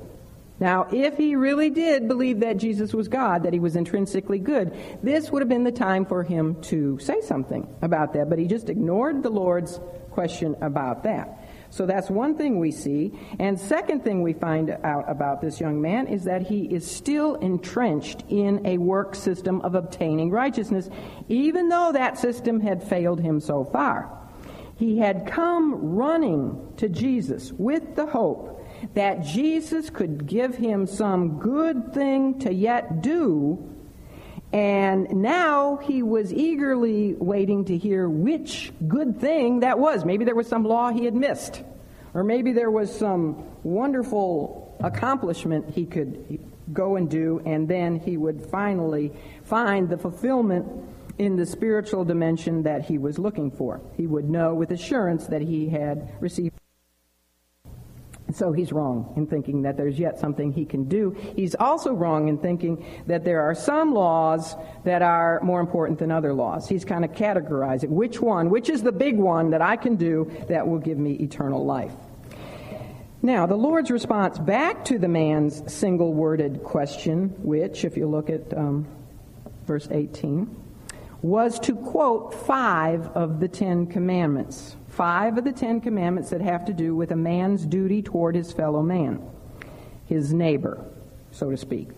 Now, 0.59 0.87
if 0.91 1.17
he 1.17 1.35
really 1.35 1.69
did 1.69 2.07
believe 2.07 2.41
that 2.41 2.57
Jesus 2.57 2.93
was 2.93 3.07
God, 3.07 3.43
that 3.43 3.53
he 3.53 3.59
was 3.59 3.75
intrinsically 3.75 4.39
good, 4.39 4.75
this 5.01 5.31
would 5.31 5.41
have 5.41 5.49
been 5.49 5.63
the 5.63 5.71
time 5.71 6.05
for 6.05 6.21
him 6.21 6.61
to 6.63 6.99
say 6.99 7.21
something 7.21 7.67
about 7.81 8.13
that, 8.13 8.29
but 8.29 8.37
he 8.37 8.45
just 8.45 8.69
ignored 8.69 9.23
the 9.23 9.29
Lord's 9.29 9.79
question 10.11 10.55
about 10.61 11.03
that. 11.03 11.38
So 11.71 11.85
that's 11.85 12.09
one 12.09 12.35
thing 12.35 12.59
we 12.59 12.71
see. 12.71 13.11
And 13.39 13.59
second 13.59 14.03
thing 14.03 14.21
we 14.21 14.33
find 14.33 14.71
out 14.83 15.09
about 15.09 15.41
this 15.41 15.59
young 15.59 15.81
man 15.81 16.07
is 16.07 16.23
that 16.23 16.41
he 16.41 16.65
is 16.65 16.89
still 16.89 17.35
entrenched 17.35 18.23
in 18.29 18.65
a 18.65 18.77
work 18.77 19.15
system 19.15 19.61
of 19.61 19.75
obtaining 19.75 20.31
righteousness, 20.31 20.89
even 21.27 21.69
though 21.69 21.91
that 21.91 22.17
system 22.17 22.59
had 22.59 22.83
failed 22.83 23.19
him 23.19 23.39
so 23.39 23.63
far. 23.63 24.15
He 24.77 24.97
had 24.97 25.27
come 25.27 25.95
running 25.95 26.73
to 26.77 26.89
Jesus 26.89 27.51
with 27.51 27.95
the 27.95 28.05
hope 28.05 28.65
that 28.93 29.21
Jesus 29.21 29.89
could 29.89 30.25
give 30.25 30.55
him 30.55 30.87
some 30.87 31.37
good 31.37 31.93
thing 31.93 32.39
to 32.39 32.53
yet 32.53 33.01
do 33.01 33.68
and 34.51 35.09
now 35.11 35.77
he 35.77 36.01
was 36.01 36.33
eagerly 36.33 37.13
waiting 37.13 37.65
to 37.65 37.77
hear 37.77 38.09
which 38.09 38.71
good 38.87 39.19
thing 39.19 39.59
that 39.59 39.77
was. 39.77 40.03
Maybe 40.05 40.25
there 40.25 40.35
was 40.35 40.47
some 40.47 40.63
law 40.63 40.91
he 40.91 41.05
had 41.05 41.15
missed, 41.15 41.63
or 42.13 42.23
maybe 42.23 42.51
there 42.51 42.71
was 42.71 42.95
some 42.95 43.43
wonderful 43.63 44.75
accomplishment 44.81 45.69
he 45.69 45.85
could 45.85 46.39
go 46.73 46.95
and 46.95 47.09
do, 47.09 47.41
and 47.45 47.67
then 47.67 47.99
he 47.99 48.17
would 48.17 48.41
finally 48.49 49.11
find 49.43 49.89
the 49.89 49.97
fulfillment 49.97 50.67
in 51.19 51.35
the 51.35 51.45
spiritual 51.45 52.05
dimension 52.05 52.63
that 52.63 52.85
he 52.85 52.97
was 52.97 53.19
looking 53.19 53.51
for. 53.51 53.81
He 53.97 54.07
would 54.07 54.29
know 54.29 54.53
with 54.55 54.71
assurance 54.71 55.27
that 55.27 55.41
he 55.41 55.69
had 55.69 56.11
received. 56.21 56.55
So 58.31 58.51
he's 58.51 58.71
wrong 58.71 59.13
in 59.15 59.25
thinking 59.25 59.63
that 59.63 59.75
there's 59.75 59.97
yet 59.97 60.19
something 60.19 60.51
he 60.51 60.65
can 60.65 60.85
do. 60.85 61.15
He's 61.35 61.55
also 61.55 61.93
wrong 61.93 62.27
in 62.27 62.37
thinking 62.37 62.85
that 63.07 63.23
there 63.23 63.41
are 63.41 63.55
some 63.55 63.93
laws 63.93 64.55
that 64.83 65.01
are 65.01 65.39
more 65.41 65.59
important 65.59 65.99
than 65.99 66.11
other 66.11 66.33
laws. 66.33 66.69
He's 66.69 66.85
kind 66.85 67.03
of 67.03 67.11
categorizing 67.11 67.89
which 67.89 68.21
one, 68.21 68.49
which 68.49 68.69
is 68.69 68.83
the 68.83 68.91
big 68.91 69.17
one 69.17 69.49
that 69.51 69.61
I 69.61 69.75
can 69.75 69.95
do 69.95 70.31
that 70.47 70.67
will 70.67 70.77
give 70.77 70.97
me 70.97 71.13
eternal 71.13 71.65
life. 71.65 71.93
Now, 73.21 73.47
the 73.47 73.55
Lord's 73.55 73.91
response 73.91 74.39
back 74.39 74.85
to 74.85 74.97
the 74.97 75.09
man's 75.09 75.73
single 75.73 76.13
worded 76.13 76.63
question, 76.63 77.29
which, 77.43 77.83
if 77.83 77.97
you 77.97 78.07
look 78.07 78.29
at 78.29 78.55
um, 78.57 78.87
verse 79.65 79.89
18, 79.91 80.55
was 81.21 81.59
to 81.61 81.75
quote 81.75 82.33
five 82.33 83.07
of 83.07 83.41
the 83.41 83.49
Ten 83.49 83.87
Commandments 83.87 84.77
five 84.89 85.37
of 85.37 85.43
the 85.43 85.51
Ten 85.51 85.81
Commandments 85.81 86.31
that 86.31 86.41
have 86.41 86.65
to 86.65 86.73
do 86.73 86.95
with 86.95 87.11
a 87.11 87.15
man's 87.15 87.65
duty 87.65 88.01
toward 88.01 88.35
his 88.35 88.51
fellow 88.51 88.81
man, 88.81 89.21
his 90.05 90.33
neighbor, 90.33 90.83
so 91.31 91.49
to 91.49 91.57
speak. 91.57 91.89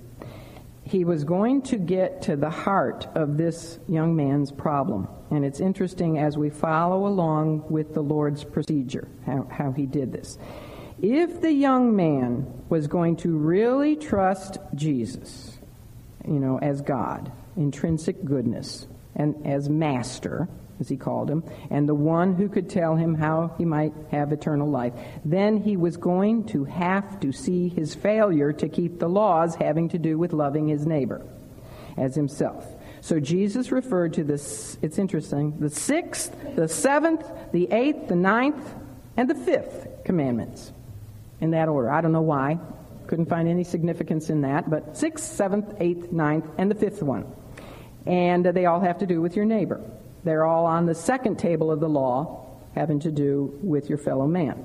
He 0.83 1.05
was 1.05 1.23
going 1.23 1.61
to 1.63 1.77
get 1.77 2.23
to 2.23 2.35
the 2.35 2.49
heart 2.49 3.07
of 3.15 3.37
this 3.37 3.79
young 3.87 4.15
man's 4.15 4.51
problem. 4.51 5.07
And 5.29 5.45
it's 5.45 5.61
interesting 5.61 6.19
as 6.19 6.37
we 6.37 6.49
follow 6.49 7.07
along 7.07 7.69
with 7.69 7.93
the 7.93 8.01
Lord's 8.01 8.43
procedure, 8.43 9.07
how, 9.25 9.47
how 9.49 9.71
he 9.71 9.85
did 9.85 10.11
this. 10.11 10.37
If 11.01 11.41
the 11.41 11.51
young 11.51 11.95
man 11.95 12.45
was 12.69 12.87
going 12.87 13.15
to 13.17 13.37
really 13.37 13.95
trust 13.95 14.57
Jesus, 14.75 15.57
you 16.27 16.39
know, 16.39 16.59
as 16.59 16.81
God, 16.81 17.31
intrinsic 17.55 18.23
goodness, 18.25 18.87
and 19.15 19.47
as 19.47 19.69
master, 19.69 20.47
as 20.81 20.89
he 20.89 20.97
called 20.97 21.29
him, 21.29 21.43
and 21.69 21.87
the 21.87 21.95
one 21.95 22.35
who 22.35 22.49
could 22.49 22.69
tell 22.69 22.95
him 22.95 23.15
how 23.15 23.55
he 23.57 23.63
might 23.63 23.93
have 24.09 24.33
eternal 24.33 24.69
life. 24.69 24.93
Then 25.23 25.57
he 25.57 25.77
was 25.77 25.95
going 25.95 26.45
to 26.47 26.65
have 26.65 27.19
to 27.21 27.31
see 27.31 27.69
his 27.69 27.95
failure 27.95 28.51
to 28.51 28.67
keep 28.67 28.99
the 28.99 29.07
laws 29.07 29.55
having 29.55 29.87
to 29.89 29.97
do 29.97 30.17
with 30.17 30.33
loving 30.33 30.67
his 30.67 30.85
neighbor 30.85 31.25
as 31.97 32.15
himself. 32.15 32.67
So 32.99 33.19
Jesus 33.19 33.71
referred 33.71 34.13
to 34.13 34.23
this, 34.23 34.77
it's 34.81 34.99
interesting, 34.99 35.59
the 35.59 35.69
sixth, 35.69 36.35
the 36.55 36.67
seventh, 36.67 37.25
the 37.51 37.71
eighth, 37.71 38.09
the 38.09 38.15
ninth, 38.15 38.73
and 39.17 39.29
the 39.29 39.35
fifth 39.35 40.03
commandments 40.03 40.71
in 41.39 41.51
that 41.51 41.69
order. 41.69 41.89
I 41.91 42.01
don't 42.01 42.11
know 42.11 42.21
why. 42.21 42.59
Couldn't 43.07 43.27
find 43.27 43.47
any 43.47 43.63
significance 43.63 44.29
in 44.29 44.41
that, 44.41 44.69
but 44.69 44.97
sixth, 44.97 45.35
seventh, 45.35 45.73
eighth, 45.79 46.11
ninth, 46.11 46.45
and 46.57 46.71
the 46.71 46.75
fifth 46.75 47.03
one. 47.03 47.25
And 48.05 48.45
they 48.45 48.65
all 48.65 48.79
have 48.79 48.99
to 48.99 49.05
do 49.05 49.21
with 49.21 49.35
your 49.35 49.45
neighbor. 49.45 49.81
They're 50.23 50.45
all 50.45 50.65
on 50.65 50.85
the 50.85 50.95
second 50.95 51.39
table 51.39 51.71
of 51.71 51.79
the 51.79 51.89
law, 51.89 52.45
having 52.75 52.99
to 53.01 53.11
do 53.11 53.57
with 53.61 53.89
your 53.89 53.97
fellow 53.97 54.27
man. 54.27 54.63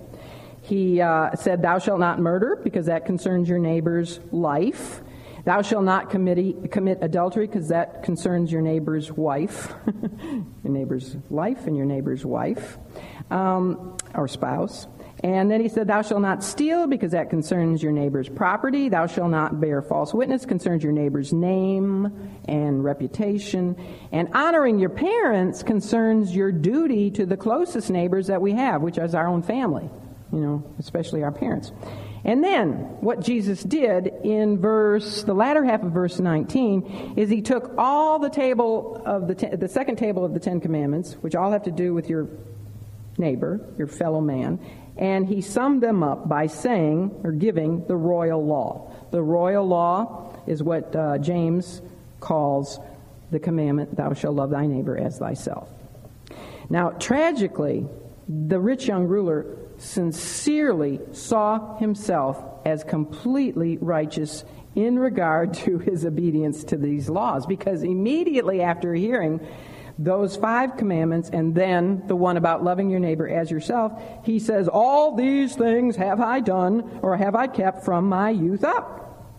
He 0.63 1.01
uh, 1.01 1.35
said, 1.37 1.63
Thou 1.63 1.79
shalt 1.79 2.01
not 2.01 2.19
murder, 2.19 2.61
because 2.63 2.87
that 2.87 3.07
concerns 3.07 3.49
your 3.49 3.59
neighbor's 3.59 4.21
life. 4.33 5.01
Thou 5.45 5.63
shalt 5.63 5.85
not 5.85 6.11
commit, 6.11 6.73
commit 6.73 6.99
adultery, 7.03 7.47
because 7.47 7.69
that 7.69 8.03
concerns 8.03 8.51
your 8.51 8.63
neighbor's 8.63 9.13
wife, 9.13 9.73
your 10.65 10.73
neighbor's 10.73 11.17
life 11.31 11.69
and 11.69 11.77
your 11.77 11.87
neighbor's 11.87 12.27
wife, 12.27 12.79
um, 13.31 13.97
or 14.15 14.27
spouse. 14.27 14.89
And 15.25 15.51
then 15.51 15.61
he 15.61 15.69
said, 15.69 15.87
Thou 15.87 16.03
shalt 16.03 16.21
not 16.21 16.45
steal, 16.45 16.87
because 16.87 17.13
that 17.13 17.31
concerns 17.31 17.83
your 17.83 17.93
neighbor's 17.93 18.29
property. 18.29 18.89
Thou 18.89 19.07
shalt 19.07 19.31
not 19.31 19.61
bear 19.61 19.81
false 19.81 20.13
witness, 20.13 20.45
concerns 20.45 20.83
your 20.83 20.93
neighbor's 20.93 21.33
name 21.33 22.41
and 22.47 22.85
reputation. 22.85 23.77
And 24.13 24.29
honoring 24.35 24.79
your 24.79 24.91
parents 24.91 25.63
concerns 25.63 26.37
your 26.37 26.53
duty 26.53 27.11
to 27.13 27.25
the 27.25 27.37
closest 27.37 27.91
neighbors 27.91 28.27
that 28.27 28.43
we 28.43 28.53
have, 28.53 28.83
which 28.83 28.99
is 28.99 29.15
our 29.15 29.27
own 29.27 29.43
family, 29.43 29.89
you 30.33 30.41
know, 30.41 30.65
especially 30.79 31.23
our 31.23 31.33
parents. 31.33 31.73
And 32.27 32.43
then, 32.43 32.73
what 33.01 33.21
Jesus 33.21 33.63
did 33.63 34.09
in 34.25 34.59
verse, 34.59 35.23
the 35.23 35.33
latter 35.33 35.65
half 35.65 35.83
of 35.85 35.93
verse 35.93 36.19
19, 36.19 37.15
is 37.17 37.31
he 37.31 37.41
took 37.41 37.73
all 37.79 38.19
the 38.19 38.29
table 38.29 39.01
of 39.07 39.29
the, 39.29 39.35
ten, 39.37 39.59
the 39.59 39.69
second 39.69 39.97
table 39.97 40.25
of 40.25 40.35
the 40.35 40.41
Ten 40.41 40.61
Commandments, 40.61 41.13
which 41.21 41.37
all 41.37 41.53
have 41.53 41.63
to 41.63 41.71
do 41.71 41.95
with 41.95 42.11
your 42.11 42.29
neighbor, 43.17 43.61
your 43.79 43.87
fellow 43.87 44.21
man, 44.21 44.59
and 44.97 45.27
he 45.27 45.41
summed 45.41 45.83
them 45.83 46.03
up 46.03 46.29
by 46.29 46.47
saying 46.47 47.21
or 47.23 47.33
giving 47.33 47.87
the 47.87 47.97
royal 47.97 48.45
law. 48.45 48.91
The 49.11 49.23
royal 49.23 49.67
law 49.67 50.33
is 50.47 50.63
what 50.63 50.95
uh, 50.97 51.19
James 51.19 51.83
calls 52.21 52.81
the 53.31 53.39
commandment, 53.39 53.97
Thou 53.97 54.15
shalt 54.15 54.37
love 54.37 54.51
thy 54.51 54.67
neighbor 54.67 54.97
as 54.97 55.19
thyself. 55.19 55.69
Now, 56.71 56.91
tragically, 56.91 57.87
the 58.29 58.59
rich 58.59 58.87
young 58.87 59.05
ruler 59.05 59.47
sincerely 59.79 61.01
saw 61.13 61.77
himself 61.77 62.43
as 62.65 62.83
completely 62.85 63.79
righteous 63.79 64.45
in 64.75 64.99
regard 64.99 65.55
to 65.65 65.79
his 65.79 66.05
obedience 66.05 66.65
to 66.65 66.77
these 66.77 67.09
laws. 67.09 67.47
Because 67.47 67.83
immediately 67.83 68.63
after 68.63 68.95
hearing 68.95 69.47
those 69.99 70.37
five 70.37 70.77
commandments 70.77 71.31
and 71.31 71.55
then 71.55 72.03
the 72.07 72.17
one 72.17 72.37
about 72.37 72.63
loving 72.63 72.91
your 72.91 73.01
neighbor 73.01 73.29
as 73.29 73.51
yourself, 73.51 73.93
he 74.25 74.39
says, 74.39 74.69
All 74.69 75.17
these 75.17 75.55
things 75.55 75.97
have 75.97 76.21
I 76.21 76.41
done 76.41 77.01
or 77.03 77.17
have 77.17 77.35
I 77.35 77.47
kept 77.47 77.85
from 77.85 78.09
my 78.09 78.31
youth 78.31 78.63
up. 78.63 79.33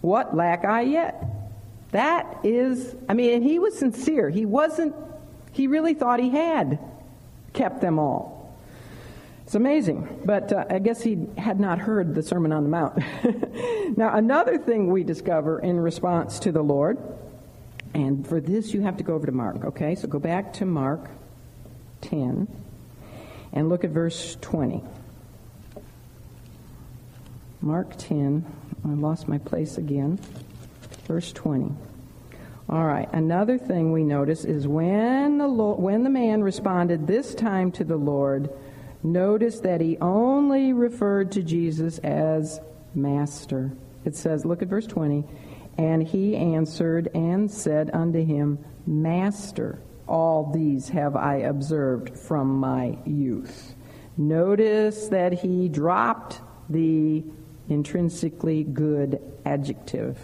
What 0.00 0.36
lack 0.36 0.64
I 0.64 0.82
yet? 0.82 1.24
That 1.90 2.40
is, 2.44 2.94
I 3.08 3.14
mean, 3.14 3.34
and 3.34 3.44
he 3.44 3.58
was 3.58 3.78
sincere. 3.78 4.28
He 4.28 4.44
wasn't, 4.44 4.94
he 5.52 5.66
really 5.66 5.94
thought 5.94 6.20
he 6.20 6.30
had 6.30 6.78
kept 7.52 7.80
them 7.80 7.98
all. 7.98 8.34
It's 9.44 9.54
amazing, 9.54 10.22
but 10.24 10.52
uh, 10.52 10.64
I 10.70 10.78
guess 10.78 11.02
he 11.02 11.26
had 11.36 11.60
not 11.60 11.78
heard 11.78 12.14
the 12.14 12.22
Sermon 12.22 12.50
on 12.50 12.64
the 12.64 12.70
Mount. 12.70 12.98
now, 13.98 14.16
another 14.16 14.58
thing 14.58 14.90
we 14.90 15.04
discover 15.04 15.58
in 15.58 15.78
response 15.78 16.38
to 16.40 16.52
the 16.52 16.62
Lord 16.62 16.98
and 17.94 18.26
for 18.26 18.40
this, 18.40 18.74
you 18.74 18.82
have 18.82 18.96
to 18.96 19.04
go 19.04 19.14
over 19.14 19.26
to 19.26 19.32
Mark, 19.32 19.64
okay? 19.64 19.94
So 19.94 20.08
go 20.08 20.18
back 20.18 20.52
to 20.54 20.66
Mark 20.66 21.08
10 22.02 22.48
and 23.52 23.68
look 23.68 23.84
at 23.84 23.90
verse 23.90 24.36
20. 24.40 24.82
Mark 27.60 27.94
10. 27.96 28.44
I 28.84 28.88
lost 28.88 29.28
my 29.28 29.38
place 29.38 29.78
again. 29.78 30.18
Verse 31.06 31.32
20. 31.32 31.72
All 32.68 32.84
right. 32.84 33.08
Another 33.12 33.58
thing 33.58 33.92
we 33.92 34.02
notice 34.02 34.44
is 34.44 34.66
when 34.66 35.38
the 35.38 35.46
Lord, 35.46 35.80
when 35.80 36.02
the 36.02 36.10
man 36.10 36.42
responded 36.42 37.06
this 37.06 37.34
time 37.34 37.70
to 37.72 37.84
the 37.84 37.96
Lord, 37.96 38.50
notice 39.02 39.60
that 39.60 39.80
he 39.80 39.96
only 39.98 40.72
referred 40.72 41.32
to 41.32 41.42
Jesus 41.42 41.98
as 41.98 42.60
master. 42.94 43.70
It 44.04 44.16
says, 44.16 44.44
look 44.44 44.62
at 44.62 44.68
verse 44.68 44.86
20. 44.86 45.24
And 45.76 46.02
he 46.02 46.36
answered 46.36 47.08
and 47.14 47.50
said 47.50 47.90
unto 47.92 48.24
him, 48.24 48.64
Master, 48.86 49.80
all 50.06 50.52
these 50.52 50.88
have 50.90 51.16
I 51.16 51.36
observed 51.36 52.16
from 52.16 52.58
my 52.58 52.98
youth. 53.04 53.74
Notice 54.16 55.08
that 55.08 55.32
he 55.32 55.68
dropped 55.68 56.40
the 56.68 57.24
intrinsically 57.68 58.62
good 58.62 59.20
adjective, 59.44 60.18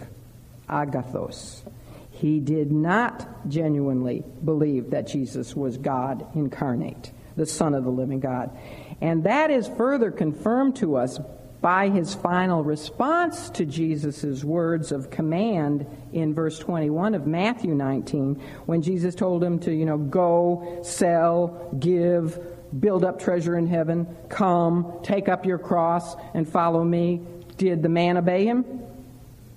agathos. 0.69 1.63
He 2.11 2.39
did 2.39 2.71
not 2.71 3.49
genuinely 3.49 4.23
believe 4.45 4.91
that 4.91 5.07
Jesus 5.07 5.55
was 5.55 5.77
God 5.77 6.25
incarnate, 6.35 7.11
the 7.35 7.45
Son 7.45 7.73
of 7.73 7.83
the 7.83 7.89
living 7.89 8.19
God. 8.19 8.55
And 9.01 9.23
that 9.23 9.49
is 9.49 9.67
further 9.67 10.11
confirmed 10.11 10.75
to 10.77 10.95
us 10.95 11.19
by 11.61 11.89
his 11.89 12.15
final 12.15 12.63
response 12.63 13.51
to 13.51 13.65
Jesus' 13.65 14.43
words 14.43 14.91
of 14.91 15.11
command 15.11 15.85
in 16.11 16.33
verse 16.33 16.57
21 16.57 17.13
of 17.13 17.27
Matthew 17.27 17.75
19, 17.75 18.41
when 18.65 18.81
Jesus 18.81 19.13
told 19.13 19.43
him 19.43 19.59
to, 19.59 19.71
you 19.71 19.85
know, 19.85 19.97
go, 19.97 20.79
sell, 20.83 21.69
give, 21.79 22.39
build 22.79 23.05
up 23.05 23.19
treasure 23.19 23.57
in 23.57 23.67
heaven, 23.67 24.07
come, 24.27 24.99
take 25.03 25.29
up 25.29 25.45
your 25.45 25.59
cross, 25.59 26.15
and 26.33 26.49
follow 26.49 26.83
me. 26.83 27.21
Did 27.57 27.83
the 27.83 27.89
man 27.89 28.17
obey 28.17 28.45
him? 28.45 28.65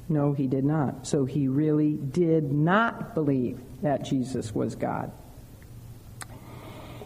No, 0.09 0.35
he 0.35 0.47
did 0.47 0.65
not. 0.65 1.07
So 1.07 1.25
he 1.25 1.49
really 1.49 1.95
did 1.95 2.53
not 2.53 3.15
believe 3.15 3.61
that 3.81 4.05
Jesus 4.05 4.55
was 4.55 4.75
God. 4.75 5.11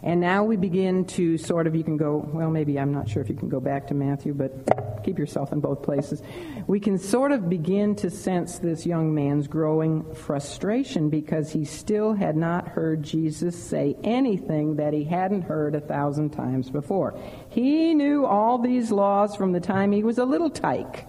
And 0.02 0.20
now 0.20 0.44
we 0.44 0.56
begin 0.56 1.04
to 1.06 1.38
sort 1.38 1.66
of, 1.66 1.74
you 1.74 1.84
can 1.84 1.96
go, 1.96 2.28
well, 2.32 2.50
maybe 2.50 2.78
I'm 2.78 2.92
not 2.92 3.08
sure 3.08 3.22
if 3.22 3.28
you 3.28 3.34
can 3.34 3.48
go 3.48 3.60
back 3.60 3.86
to 3.88 3.94
Matthew, 3.94 4.34
but 4.34 5.02
keep 5.04 5.18
yourself 5.18 5.52
in 5.52 5.60
both 5.60 5.82
places. 5.82 6.22
We 6.66 6.80
can 6.80 6.98
sort 6.98 7.32
of 7.32 7.48
begin 7.48 7.94
to 7.96 8.10
sense 8.10 8.58
this 8.58 8.86
young 8.86 9.14
man's 9.14 9.48
growing 9.48 10.14
frustration 10.14 11.08
because 11.08 11.52
he 11.52 11.64
still 11.64 12.12
had 12.12 12.36
not 12.36 12.68
heard 12.68 13.02
Jesus 13.02 13.60
say 13.60 13.96
anything 14.04 14.76
that 14.76 14.92
he 14.92 15.04
hadn't 15.04 15.42
heard 15.42 15.74
a 15.74 15.80
thousand 15.80 16.30
times 16.30 16.70
before. 16.70 17.18
He 17.48 17.94
knew 17.94 18.26
all 18.26 18.58
these 18.58 18.90
laws 18.90 19.34
from 19.34 19.52
the 19.52 19.60
time 19.60 19.92
he 19.92 20.02
was 20.02 20.18
a 20.18 20.24
little 20.24 20.50
tyke. 20.50 21.06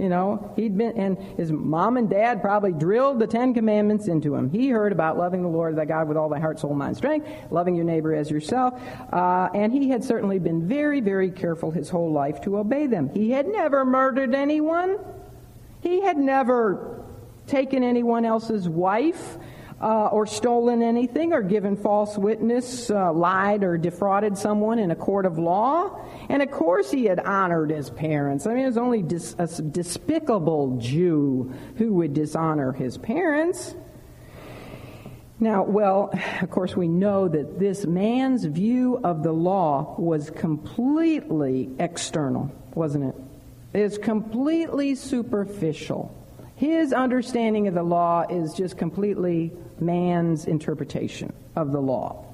You 0.00 0.08
know, 0.08 0.52
he'd 0.56 0.78
been, 0.78 0.96
and 0.96 1.18
his 1.36 1.52
mom 1.52 1.98
and 1.98 2.08
dad 2.08 2.40
probably 2.40 2.72
drilled 2.72 3.18
the 3.18 3.26
Ten 3.26 3.52
Commandments 3.52 4.08
into 4.08 4.34
him. 4.34 4.48
He 4.48 4.70
heard 4.70 4.92
about 4.92 5.18
loving 5.18 5.42
the 5.42 5.48
Lord 5.48 5.76
thy 5.76 5.84
God 5.84 6.08
with 6.08 6.16
all 6.16 6.30
thy 6.30 6.40
heart, 6.40 6.58
soul, 6.58 6.74
mind, 6.74 6.96
strength, 6.96 7.28
loving 7.50 7.74
your 7.74 7.84
neighbor 7.84 8.14
as 8.14 8.30
yourself, 8.30 8.80
uh, 9.12 9.50
and 9.54 9.72
he 9.72 9.90
had 9.90 10.02
certainly 10.02 10.38
been 10.38 10.66
very, 10.66 11.00
very 11.00 11.30
careful 11.30 11.70
his 11.70 11.90
whole 11.90 12.10
life 12.10 12.40
to 12.42 12.56
obey 12.56 12.86
them. 12.86 13.10
He 13.10 13.30
had 13.30 13.46
never 13.46 13.84
murdered 13.84 14.34
anyone. 14.34 14.96
He 15.82 16.00
had 16.00 16.16
never 16.16 17.04
taken 17.46 17.82
anyone 17.82 18.24
else's 18.24 18.68
wife 18.68 19.36
uh, 19.80 20.06
or 20.08 20.26
stolen 20.26 20.82
anything 20.82 21.32
or 21.32 21.42
given 21.42 21.76
false 21.76 22.18
witness, 22.18 22.90
uh, 22.90 23.12
lied 23.12 23.64
or 23.64 23.78
defrauded 23.78 24.36
someone 24.36 24.78
in 24.78 24.90
a 24.90 24.96
court 24.96 25.24
of 25.24 25.38
law. 25.38 26.04
And 26.28 26.42
of 26.42 26.50
course, 26.50 26.90
he 26.90 27.04
had 27.06 27.18
honored 27.18 27.70
his 27.70 27.88
parents. 27.88 28.46
I 28.46 28.54
mean, 28.54 28.64
it 28.64 28.66
was 28.66 28.76
only 28.76 29.02
dis- 29.02 29.34
a 29.38 29.46
despicable 29.62 30.76
Jew 30.78 31.52
who 31.76 31.94
would 31.94 32.12
dishonor 32.12 32.72
his 32.72 32.98
parents. 32.98 33.74
Now, 35.42 35.62
well, 35.62 36.10
of 36.42 36.50
course, 36.50 36.76
we 36.76 36.86
know 36.86 37.26
that 37.26 37.58
this 37.58 37.86
man's 37.86 38.44
view 38.44 39.00
of 39.02 39.22
the 39.22 39.32
law 39.32 39.94
was 39.96 40.28
completely 40.28 41.70
external, 41.78 42.52
wasn't 42.74 43.04
it? 43.04 43.14
It's 43.72 43.96
completely 43.96 44.94
superficial. 44.94 46.14
His 46.60 46.92
understanding 46.92 47.68
of 47.68 47.74
the 47.74 47.82
law 47.82 48.26
is 48.28 48.52
just 48.52 48.76
completely 48.76 49.50
man's 49.78 50.44
interpretation 50.44 51.32
of 51.56 51.72
the 51.72 51.80
law. 51.80 52.26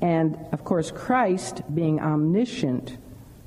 And 0.00 0.36
of 0.50 0.64
course, 0.64 0.90
Christ, 0.90 1.62
being 1.72 2.00
omniscient, 2.00 2.98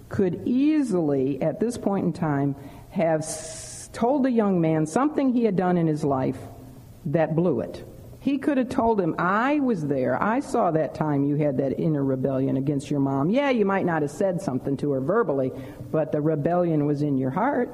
could 0.07 0.43
easily, 0.45 1.41
at 1.41 1.59
this 1.59 1.77
point 1.77 2.05
in 2.05 2.13
time, 2.13 2.55
have 2.91 3.27
told 3.91 4.23
the 4.23 4.31
young 4.31 4.61
man 4.61 4.85
something 4.85 5.33
he 5.33 5.43
had 5.43 5.57
done 5.57 5.77
in 5.77 5.85
his 5.85 6.05
life 6.05 6.39
that 7.07 7.35
blew 7.35 7.59
it. 7.59 7.85
He 8.21 8.37
could 8.37 8.55
have 8.57 8.69
told 8.69 9.01
him, 9.01 9.15
I 9.19 9.59
was 9.59 9.85
there. 9.85 10.21
I 10.23 10.39
saw 10.39 10.71
that 10.71 10.95
time 10.95 11.25
you 11.25 11.35
had 11.35 11.57
that 11.57 11.77
inner 11.77 12.05
rebellion 12.05 12.55
against 12.55 12.89
your 12.89 13.01
mom. 13.01 13.31
Yeah, 13.31 13.49
you 13.49 13.65
might 13.65 13.85
not 13.85 14.01
have 14.03 14.11
said 14.11 14.41
something 14.41 14.77
to 14.77 14.91
her 14.91 15.01
verbally, 15.01 15.51
but 15.91 16.13
the 16.13 16.21
rebellion 16.21 16.85
was 16.85 17.01
in 17.01 17.17
your 17.17 17.31
heart. 17.31 17.69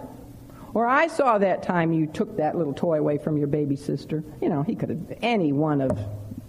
Or 0.75 0.85
I 0.85 1.07
saw 1.07 1.37
that 1.37 1.63
time 1.63 1.93
you 1.93 2.05
took 2.05 2.35
that 2.35 2.57
little 2.57 2.73
toy 2.73 2.99
away 2.99 3.17
from 3.17 3.37
your 3.37 3.47
baby 3.47 3.77
sister. 3.77 4.25
You 4.41 4.49
know, 4.49 4.61
he 4.61 4.75
could 4.75 4.89
have, 4.89 5.17
any 5.21 5.53
one 5.53 5.79
of 5.79 5.97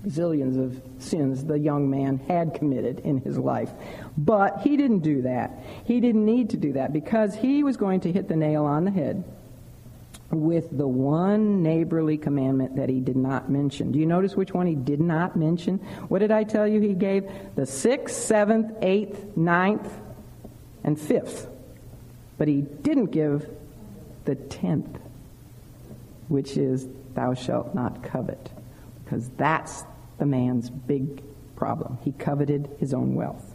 zillions 0.04 0.58
of 0.58 0.82
sins 1.00 1.44
the 1.44 1.56
young 1.56 1.88
man 1.88 2.18
had 2.26 2.52
committed 2.52 2.98
in 3.00 3.20
his 3.20 3.38
life. 3.38 3.70
But 4.18 4.62
he 4.62 4.76
didn't 4.76 5.00
do 5.00 5.22
that. 5.22 5.62
He 5.84 6.00
didn't 6.00 6.24
need 6.24 6.50
to 6.50 6.56
do 6.56 6.72
that 6.72 6.92
because 6.92 7.36
he 7.36 7.62
was 7.62 7.76
going 7.76 8.00
to 8.00 8.10
hit 8.10 8.26
the 8.26 8.34
nail 8.34 8.64
on 8.64 8.84
the 8.84 8.90
head 8.90 9.22
with 10.30 10.76
the 10.76 10.88
one 10.88 11.62
neighborly 11.62 12.18
commandment 12.18 12.74
that 12.74 12.88
he 12.88 12.98
did 12.98 13.16
not 13.16 13.48
mention. 13.48 13.92
Do 13.92 14.00
you 14.00 14.06
notice 14.06 14.34
which 14.34 14.52
one 14.52 14.66
he 14.66 14.74
did 14.74 15.00
not 15.00 15.36
mention? 15.36 15.78
What 16.08 16.18
did 16.18 16.32
I 16.32 16.42
tell 16.42 16.66
you 16.66 16.80
he 16.80 16.94
gave? 16.94 17.30
The 17.54 17.64
sixth, 17.64 18.16
seventh, 18.16 18.72
eighth, 18.82 19.36
ninth, 19.36 19.88
and 20.82 21.00
fifth. 21.00 21.46
But 22.38 22.48
he 22.48 22.62
didn't 22.62 23.12
give 23.12 23.48
the 24.26 24.34
tenth, 24.34 24.98
which 26.28 26.56
is, 26.56 26.88
Thou 27.14 27.32
shalt 27.32 27.74
not 27.74 28.02
covet, 28.02 28.50
because 29.04 29.30
that's 29.38 29.84
the 30.18 30.26
man's 30.26 30.68
big 30.68 31.22
problem. 31.56 31.98
He 32.02 32.12
coveted 32.12 32.68
his 32.78 32.92
own 32.92 33.14
wealth. 33.14 33.54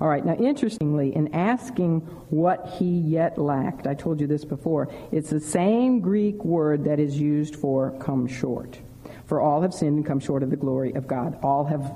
All 0.00 0.08
right, 0.08 0.24
now 0.24 0.34
interestingly, 0.34 1.14
in 1.14 1.34
asking 1.34 2.00
what 2.30 2.74
he 2.78 2.98
yet 2.98 3.38
lacked, 3.38 3.86
I 3.86 3.94
told 3.94 4.20
you 4.20 4.26
this 4.26 4.44
before, 4.44 4.92
it's 5.10 5.30
the 5.30 5.40
same 5.40 6.00
Greek 6.00 6.44
word 6.44 6.84
that 6.84 6.98
is 6.98 7.18
used 7.18 7.56
for 7.56 7.90
come 7.98 8.26
short. 8.26 8.78
For 9.26 9.40
all 9.40 9.62
have 9.62 9.74
sinned 9.74 9.96
and 9.96 10.06
come 10.06 10.20
short 10.20 10.42
of 10.42 10.50
the 10.50 10.56
glory 10.56 10.92
of 10.92 11.06
God. 11.06 11.38
All 11.42 11.64
have 11.64 11.94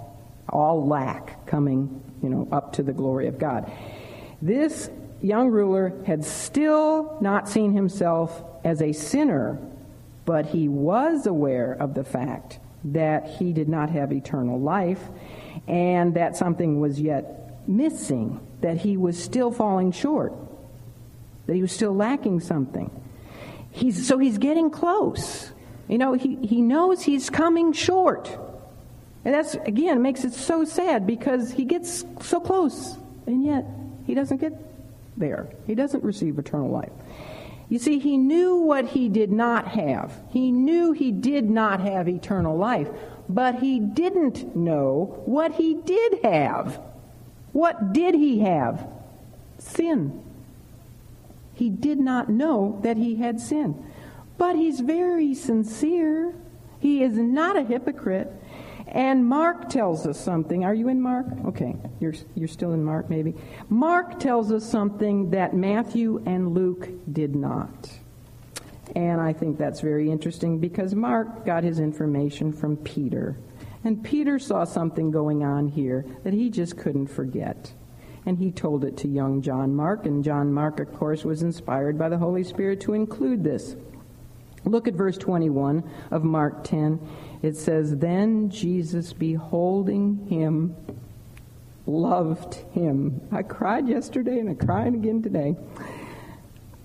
all 0.49 0.87
lack 0.87 1.47
coming, 1.47 2.03
you 2.23 2.29
know, 2.29 2.49
up 2.53 2.73
to 2.75 2.83
the 2.83 2.93
glory 2.93 3.27
of 3.27 3.39
God. 3.39 3.71
This 4.41 4.91
young 5.25 5.49
ruler 5.49 5.93
had 6.07 6.25
still 6.25 7.17
not 7.21 7.49
seen 7.49 7.73
himself 7.73 8.43
as 8.63 8.83
a 8.83 8.93
sinner, 8.93 9.59
but 10.25 10.47
he 10.47 10.69
was 10.69 11.27
aware 11.27 11.73
of 11.73 11.95
the 11.95 12.05
fact 12.05 12.59
that 12.85 13.27
he 13.27 13.53
did 13.53 13.69
not 13.69 13.89
have 13.89 14.13
eternal 14.13 14.61
life 14.61 15.01
and 15.67 16.15
that 16.15 16.37
something 16.37 16.81
was 16.81 17.01
yet 17.01 17.67
missing, 17.67 18.39
that 18.61 18.77
he 18.77 18.97
was 18.97 19.23
still 19.23 19.51
falling 19.51 19.93
short, 19.93 20.35
that 21.47 21.55
he 21.55 21.63
was 21.63 21.73
still 21.73 21.95
lacking 21.95 22.41
something. 22.41 22.91
He's, 23.71 24.07
so 24.07 24.19
he's 24.19 24.39
getting 24.39 24.71
close. 24.71 25.51
You 25.89 25.99
know, 25.99 26.13
he, 26.13 26.37
he 26.37 26.61
knows 26.61 27.03
he's 27.03 27.31
coming 27.31 27.73
short. 27.73 28.29
And 29.25 29.33
that's, 29.33 29.55
again, 29.55 30.03
makes 30.03 30.25
it 30.25 30.35
so 30.35 30.65
sad 30.65 31.07
because 31.07 31.51
he 31.51 31.65
gets 31.65 32.05
so 32.21 32.41
close, 32.41 32.99
and 33.27 33.43
yet 33.43 33.65
he 34.07 34.15
doesn't 34.15 34.37
get 34.37 34.53
there. 35.17 35.49
He 35.67 35.75
doesn't 35.75 36.05
receive 36.05 36.39
eternal 36.39 36.71
life. 36.71 36.93
You 37.69 37.79
see, 37.79 37.99
he 37.99 38.17
knew 38.17 38.57
what 38.57 38.89
he 38.89 39.09
did 39.09 39.33
not 39.33 39.69
have. 39.69 40.21
He 40.31 40.53
knew 40.53 40.93
he 40.93 41.11
did 41.11 41.49
not 41.49 41.81
have 41.81 42.09
eternal 42.09 42.57
life, 42.57 42.89
but 43.29 43.57
he 43.61 43.81
didn't 43.81 44.55
know 44.55 45.23
what 45.25 45.55
he 45.55 45.75
did 45.75 46.23
have. 46.23 46.81
What 47.53 47.93
did 47.93 48.15
he 48.15 48.41
have? 48.41 48.87
Sin. 49.59 50.23
He 51.55 51.71
did 51.71 51.99
not 51.99 52.29
know 52.29 52.81
that 52.83 52.97
he 52.97 53.17
had 53.17 53.41
sin. 53.41 53.85
But 54.37 54.57
he's 54.57 54.81
very 54.81 55.35
sincere. 55.35 56.35
He 56.81 57.03
is 57.03 57.17
not 57.17 57.57
a 57.57 57.63
hypocrite. 57.63 58.33
And 58.95 59.27
Mark 59.27 59.69
tells 59.69 60.07
us 60.07 60.19
something. 60.19 60.65
Are 60.65 60.73
you 60.73 60.89
in 60.89 61.03
Mark? 61.03 61.27
Okay, 61.47 61.75
you're, 61.99 62.15
you're 62.37 62.47
still 62.47 62.73
in 62.75 62.85
Mark, 62.85 63.11
maybe. 63.11 63.35
Mark 63.69 64.21
tells 64.21 64.53
us 64.53 64.65
something 64.65 65.31
that 65.31 65.53
Matthew 65.53 66.23
and 66.27 66.55
Luke 66.55 66.89
did 67.13 67.35
not. 67.35 67.91
And 68.95 69.21
I 69.21 69.33
think 69.33 69.59
that's 69.59 69.81
very 69.81 70.09
interesting 70.09 70.61
because 70.61 70.95
Mark 70.95 71.45
got 71.45 71.65
his 71.65 71.81
information 71.81 72.53
from 72.53 72.77
Peter. 72.77 73.37
And 73.83 74.03
Peter 74.05 74.39
saw 74.39 74.63
something 74.63 75.11
going 75.11 75.43
on 75.43 75.67
here 75.67 76.05
that 76.23 76.33
he 76.33 76.49
just 76.49 76.79
couldn't 76.79 77.09
forget. 77.09 77.73
And 78.27 78.39
he 78.39 78.53
told 78.53 78.85
it 78.85 78.97
to 78.99 79.09
young 79.09 79.43
John 79.43 79.75
Mark. 79.75 80.07
And 80.07 80.23
John 80.23 80.53
Mark, 80.53 80.79
of 80.79 80.95
course, 80.95 81.25
was 81.25 81.43
inspired 81.43 81.99
by 81.99 82.09
the 82.09 82.19
Holy 82.19 82.45
Spirit 82.45 82.81
to 82.83 82.95
include 82.95 83.43
this. 83.43 83.75
Look 84.65 84.89
at 84.89 84.95
verse 84.95 85.19
21 85.19 85.83
of 86.11 86.25
Mark 86.25 86.65
10. 86.65 87.01
It 87.45 87.59
says, 87.59 87.99
Then 87.99 88.49
Jesus, 88.49 89.13
beholding 89.13 90.29
him, 90.29 90.75
loved 91.85 92.55
him. 92.73 93.21
I 93.31 93.43
cried 93.43 93.87
yesterday 93.87 94.39
and 94.39 94.49
I'm 94.49 94.57
crying 94.57 94.95
again 94.95 95.23
today. 95.23 95.55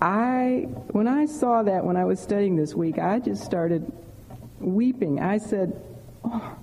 I, 0.02 0.66
when 0.90 1.08
I 1.08 1.24
saw 1.24 1.62
that 1.62 1.82
when 1.86 1.96
I 1.96 2.04
was 2.04 2.20
studying 2.20 2.56
this 2.56 2.74
week, 2.74 2.98
I 2.98 3.20
just 3.20 3.42
started 3.42 3.90
weeping. 4.58 5.18
I 5.18 5.38
said, 5.38 5.82
Oh, 6.22 6.58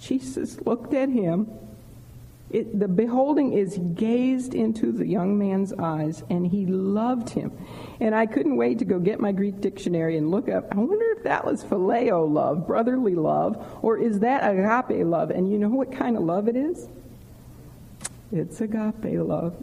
Jesus 0.00 0.58
looked 0.62 0.94
at 0.94 1.10
him 1.10 1.50
it, 2.52 2.78
the 2.78 2.88
beholding 2.88 3.52
is 3.54 3.78
gazed 3.94 4.54
into 4.54 4.92
the 4.92 5.06
young 5.06 5.38
man's 5.38 5.72
eyes, 5.72 6.22
and 6.28 6.46
he 6.46 6.66
loved 6.66 7.30
him. 7.30 7.50
And 8.00 8.14
I 8.14 8.26
couldn't 8.26 8.56
wait 8.56 8.78
to 8.80 8.84
go 8.84 8.98
get 8.98 9.20
my 9.20 9.32
Greek 9.32 9.60
dictionary 9.60 10.16
and 10.16 10.30
look 10.30 10.48
up. 10.48 10.68
I 10.70 10.76
wonder 10.76 11.04
if 11.16 11.24
that 11.24 11.44
was 11.44 11.64
phileo 11.64 12.30
love, 12.30 12.66
brotherly 12.66 13.14
love, 13.14 13.78
or 13.82 13.98
is 13.98 14.20
that 14.20 14.42
agape 14.42 15.04
love? 15.06 15.30
And 15.30 15.50
you 15.50 15.58
know 15.58 15.68
what 15.68 15.92
kind 15.92 16.16
of 16.16 16.22
love 16.22 16.48
it 16.48 16.56
is? 16.56 16.88
It's 18.30 18.60
agape 18.60 19.18
love. 19.18 19.56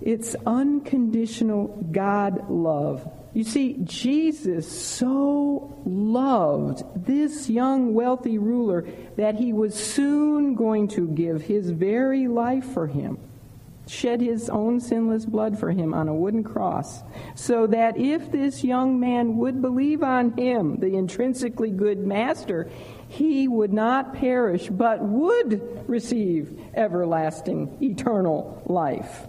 It's 0.00 0.36
unconditional 0.46 1.68
God 1.92 2.50
love. 2.50 3.10
You 3.34 3.42
see, 3.42 3.78
Jesus 3.82 4.70
so 4.70 5.76
loved 5.84 6.84
this 7.04 7.50
young 7.50 7.92
wealthy 7.92 8.38
ruler 8.38 8.86
that 9.16 9.34
he 9.34 9.52
was 9.52 9.74
soon 9.74 10.54
going 10.54 10.86
to 10.88 11.08
give 11.08 11.42
his 11.42 11.70
very 11.70 12.28
life 12.28 12.64
for 12.64 12.86
him, 12.86 13.18
shed 13.88 14.20
his 14.20 14.48
own 14.48 14.78
sinless 14.78 15.26
blood 15.26 15.58
for 15.58 15.72
him 15.72 15.92
on 15.92 16.06
a 16.06 16.14
wooden 16.14 16.44
cross, 16.44 17.02
so 17.34 17.66
that 17.66 17.96
if 17.96 18.30
this 18.30 18.62
young 18.62 19.00
man 19.00 19.36
would 19.38 19.60
believe 19.60 20.04
on 20.04 20.30
him, 20.36 20.78
the 20.78 20.94
intrinsically 20.94 21.72
good 21.72 21.98
master, 22.06 22.70
he 23.08 23.48
would 23.48 23.72
not 23.72 24.14
perish, 24.14 24.68
but 24.68 25.02
would 25.02 25.88
receive 25.88 26.56
everlasting, 26.74 27.76
eternal 27.82 28.62
life. 28.66 29.26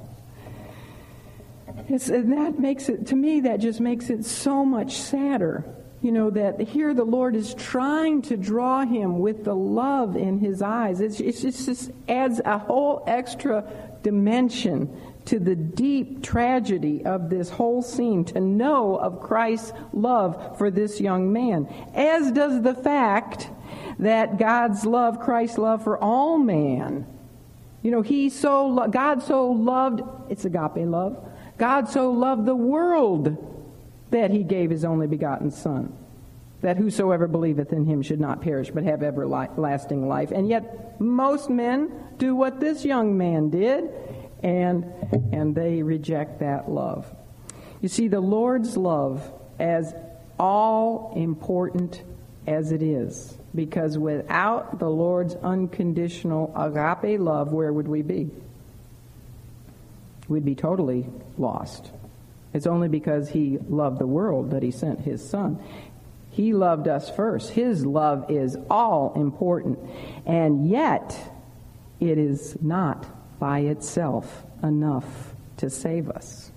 It's, 1.88 2.10
and 2.10 2.34
that 2.34 2.60
makes 2.60 2.90
it, 2.90 3.08
to 3.08 3.16
me, 3.16 3.42
that 3.42 3.58
just 3.58 3.80
makes 3.80 4.10
it 4.10 4.26
so 4.26 4.66
much 4.66 4.98
sadder. 4.98 5.66
You 6.02 6.12
know, 6.12 6.30
that 6.32 6.62
here 6.62 6.94
the 6.94 7.04
Lord 7.04 7.36
is 7.36 7.56
trying 7.56 8.22
to 8.24 8.38
draw 8.38 8.86
him 8.86 9.20
with 9.20 9.44
the 9.44 9.56
love 9.56 10.16
in 10.16 10.38
his 10.38 10.62
eyes. 10.62 11.02
It's, 11.02 11.18
just, 11.18 11.66
just 11.66 11.92
adds 12.08 12.40
a 12.46 12.60
whole 12.60 13.04
extra 13.08 13.64
dimension 14.04 15.02
to 15.26 15.40
the 15.40 15.56
deep 15.56 16.22
tragedy 16.22 17.04
of 17.04 17.32
this 17.32 17.50
whole 17.50 17.82
scene 17.82 18.24
to 18.26 18.40
know 18.40 18.96
of 18.96 19.20
Christ's 19.20 19.74
love 19.94 20.60
for 20.60 20.70
this 20.70 21.02
young 21.02 21.34
man, 21.34 21.68
as 21.96 22.32
does 22.32 22.62
the 22.62 22.76
fact 22.76 23.50
that 23.98 24.38
God's 24.38 24.86
love, 24.86 25.20
Christ's 25.20 25.58
love 25.58 25.84
for 25.84 25.98
all 25.98 26.38
man. 26.38 27.08
You 27.82 27.92
know, 27.92 28.02
he 28.02 28.30
so 28.30 28.88
God 28.90 29.24
so 29.24 29.48
loved, 29.48 30.02
it's 30.30 30.46
agape 30.46 30.86
love. 30.88 31.18
God 31.58 31.90
so 31.90 32.12
loved 32.12 32.46
the 32.46 32.56
world 32.56 33.38
that 34.12 34.32
he 34.32 34.44
gave 34.44 34.70
his 34.70 34.86
only 34.86 35.08
begotten 35.08 35.52
Son, 35.52 35.96
that 36.62 36.78
whosoever 36.78 37.28
believeth 37.28 37.72
in 37.74 37.86
him 37.86 38.02
should 38.02 38.20
not 38.20 38.42
perish 38.42 38.72
but 38.72 38.84
have 38.84 39.04
everlasting 39.04 40.08
life. 40.08 40.32
And 40.32 40.48
yet, 40.48 41.00
most 41.00 41.50
men 41.50 41.92
do 42.18 42.36
what 42.36 42.60
this 42.60 42.86
young 42.86 43.18
man 43.18 43.50
did, 43.50 43.90
and, 44.44 44.86
and 45.32 45.56
they 45.56 45.82
reject 45.84 46.40
that 46.40 46.70
love. 46.70 47.14
You 47.82 47.90
see, 47.90 48.08
the 48.08 48.22
Lord's 48.22 48.78
love, 48.78 49.32
as 49.60 49.94
all 50.40 51.14
important 51.16 52.04
as 52.48 52.72
it 52.72 52.82
is, 52.82 53.38
because 53.54 53.98
without 53.98 54.80
the 54.80 54.90
Lord's 54.90 55.36
unconditional 55.36 56.54
agape 56.56 57.20
love, 57.20 57.52
where 57.54 57.74
would 57.74 57.88
we 57.88 58.02
be? 58.02 58.30
We'd 60.28 60.46
be 60.46 60.56
totally 60.56 61.08
lost. 61.38 61.92
It's 62.54 62.68
only 62.68 62.88
because 62.88 63.30
he 63.30 63.58
loved 63.70 64.00
the 64.00 64.08
world 64.08 64.52
that 64.52 64.64
he 64.64 64.72
sent 64.72 65.02
his 65.02 65.28
son. 65.28 65.62
He 66.30 66.54
loved 66.54 66.88
us 66.88 67.10
first. 67.10 67.52
His 67.52 67.86
love 67.86 68.30
is 68.30 68.58
all 68.70 69.14
important. 69.16 69.80
And 70.26 70.70
yet, 70.70 71.18
it 72.00 72.18
is 72.18 72.58
not 72.62 73.06
by 73.40 73.60
itself 73.60 74.44
enough 74.64 75.34
to 75.58 75.70
save 75.70 76.10
us. 76.10 76.52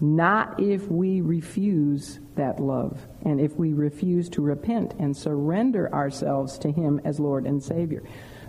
Not 0.00 0.60
if 0.60 0.90
we 0.90 1.20
refuse 1.22 2.20
that 2.34 2.60
love 2.60 3.06
and 3.22 3.40
if 3.40 3.54
we 3.56 3.72
refuse 3.72 4.28
to 4.30 4.42
repent 4.42 4.94
and 4.98 5.16
surrender 5.16 5.92
ourselves 5.92 6.58
to 6.58 6.70
Him 6.70 7.00
as 7.04 7.18
Lord 7.18 7.46
and 7.46 7.62
Savior. 7.62 8.02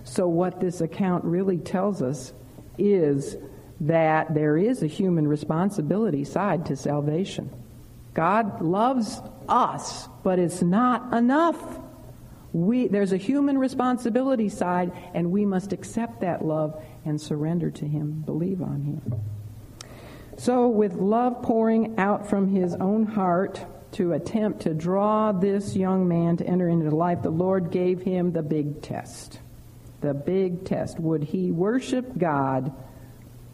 So, 0.03 0.27
what 0.27 0.59
this 0.59 0.81
account 0.81 1.23
really 1.23 1.57
tells 1.57 2.01
us 2.01 2.33
is 2.77 3.37
that 3.81 4.33
there 4.33 4.57
is 4.57 4.81
a 4.81 4.87
human 4.87 5.27
responsibility 5.27 6.23
side 6.23 6.65
to 6.67 6.75
salvation. 6.75 7.51
God 8.13 8.61
loves 8.61 9.21
us, 9.47 10.07
but 10.23 10.39
it's 10.39 10.61
not 10.61 11.13
enough. 11.13 11.79
We, 12.53 12.87
there's 12.87 13.13
a 13.13 13.17
human 13.17 13.57
responsibility 13.57 14.49
side, 14.49 14.91
and 15.13 15.31
we 15.31 15.45
must 15.45 15.73
accept 15.73 16.21
that 16.21 16.43
love 16.43 16.81
and 17.05 17.21
surrender 17.21 17.69
to 17.71 17.85
Him, 17.85 18.23
believe 18.25 18.61
on 18.61 18.81
Him. 18.81 19.21
So, 20.37 20.67
with 20.67 20.93
love 20.93 21.43
pouring 21.43 21.99
out 21.99 22.29
from 22.29 22.47
His 22.47 22.73
own 22.75 23.05
heart 23.05 23.63
to 23.93 24.13
attempt 24.13 24.61
to 24.61 24.73
draw 24.73 25.31
this 25.31 25.75
young 25.75 26.07
man 26.07 26.37
to 26.37 26.45
enter 26.45 26.67
into 26.69 26.89
life, 26.91 27.21
the 27.21 27.29
Lord 27.29 27.71
gave 27.71 28.01
him 28.01 28.31
the 28.31 28.43
big 28.43 28.81
test. 28.81 29.39
The 30.01 30.13
big 30.13 30.65
test. 30.65 30.99
Would 30.99 31.23
he 31.23 31.51
worship 31.51 32.17
God? 32.17 32.73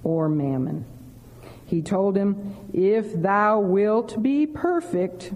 Or 0.03 0.29
mammon. 0.29 0.85
He 1.65 1.81
told 1.81 2.15
him, 2.15 2.55
If 2.73 3.13
thou 3.13 3.59
wilt 3.59 4.21
be 4.21 4.45
perfect, 4.45 5.33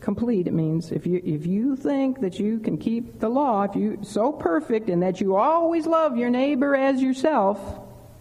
complete 0.00 0.46
it 0.46 0.54
means 0.54 0.90
if 0.92 1.06
you 1.06 1.20
if 1.24 1.46
you 1.46 1.76
think 1.76 2.20
that 2.20 2.38
you 2.38 2.58
can 2.58 2.78
keep 2.78 3.20
the 3.20 3.28
law 3.28 3.62
if 3.62 3.76
you 3.76 3.98
so 4.02 4.32
perfect 4.32 4.88
and 4.88 5.02
that 5.02 5.20
you 5.20 5.36
always 5.36 5.86
love 5.86 6.16
your 6.16 6.30
neighbor 6.30 6.74
as 6.74 7.02
yourself 7.02 7.78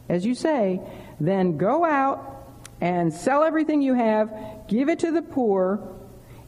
as 0.09 0.25
you 0.25 0.35
say 0.35 0.79
then 1.19 1.57
go 1.57 1.85
out 1.85 2.51
and 2.81 3.13
sell 3.13 3.43
everything 3.43 3.81
you 3.81 3.93
have 3.93 4.29
give 4.67 4.89
it 4.89 4.99
to 4.99 5.11
the 5.11 5.21
poor 5.21 5.81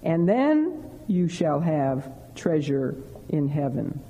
and 0.04 0.28
then 0.28 0.84
you 1.08 1.28
shall 1.28 1.60
have 1.60 2.12
treasure 2.36 2.96
in 3.30 3.48
heaven 3.48 4.02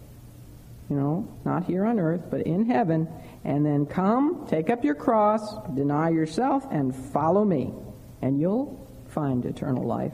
you 0.90 0.96
know 0.96 1.28
not 1.46 1.64
here 1.66 1.86
on 1.86 2.00
earth 2.00 2.24
but 2.32 2.42
in 2.42 2.66
heaven 2.66 3.08
and 3.44 3.66
then 3.66 3.86
come, 3.86 4.46
take 4.48 4.70
up 4.70 4.84
your 4.84 4.96
cross, 4.96 5.56
deny 5.74 6.10
yourself, 6.10 6.66
and 6.72 6.96
follow 6.96 7.44
me, 7.44 7.74
and 8.22 8.40
you'll 8.40 8.88
find 9.08 9.46
eternal 9.46 9.84
life. 9.84 10.14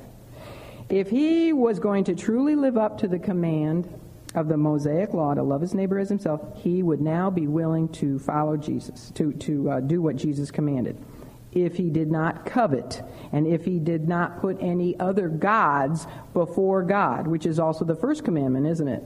If 0.89 1.09
he 1.09 1.51
was 1.51 1.79
going 1.79 2.05
to 2.05 2.15
truly 2.15 2.55
live 2.55 2.77
up 2.77 2.99
to 2.99 3.07
the 3.07 3.19
command 3.19 3.93
of 4.35 4.47
the 4.47 4.55
Mosaic 4.55 5.13
law 5.13 5.33
to 5.33 5.43
love 5.43 5.61
his 5.61 5.73
neighbor 5.73 5.99
as 5.99 6.07
himself, 6.07 6.41
he 6.55 6.81
would 6.81 7.01
now 7.01 7.29
be 7.29 7.47
willing 7.47 7.89
to 7.89 8.19
follow 8.19 8.55
Jesus, 8.55 9.11
to, 9.15 9.33
to 9.33 9.69
uh, 9.69 9.79
do 9.81 10.01
what 10.01 10.15
Jesus 10.15 10.49
commanded. 10.49 11.03
If 11.51 11.75
he 11.75 11.89
did 11.89 12.09
not 12.09 12.45
covet, 12.45 13.01
and 13.33 13.47
if 13.47 13.65
he 13.65 13.79
did 13.79 14.07
not 14.07 14.39
put 14.39 14.57
any 14.61 14.97
other 14.99 15.27
gods 15.27 16.07
before 16.33 16.83
God, 16.83 17.27
which 17.27 17.45
is 17.45 17.59
also 17.59 17.83
the 17.83 17.95
first 17.95 18.23
commandment, 18.23 18.67
isn't 18.67 18.87
it? 18.87 19.03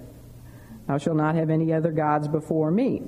Thou 0.88 0.98
shalt 0.98 1.18
not 1.18 1.36
have 1.36 1.50
any 1.50 1.72
other 1.74 1.92
gods 1.92 2.28
before 2.28 2.70
me 2.70 3.04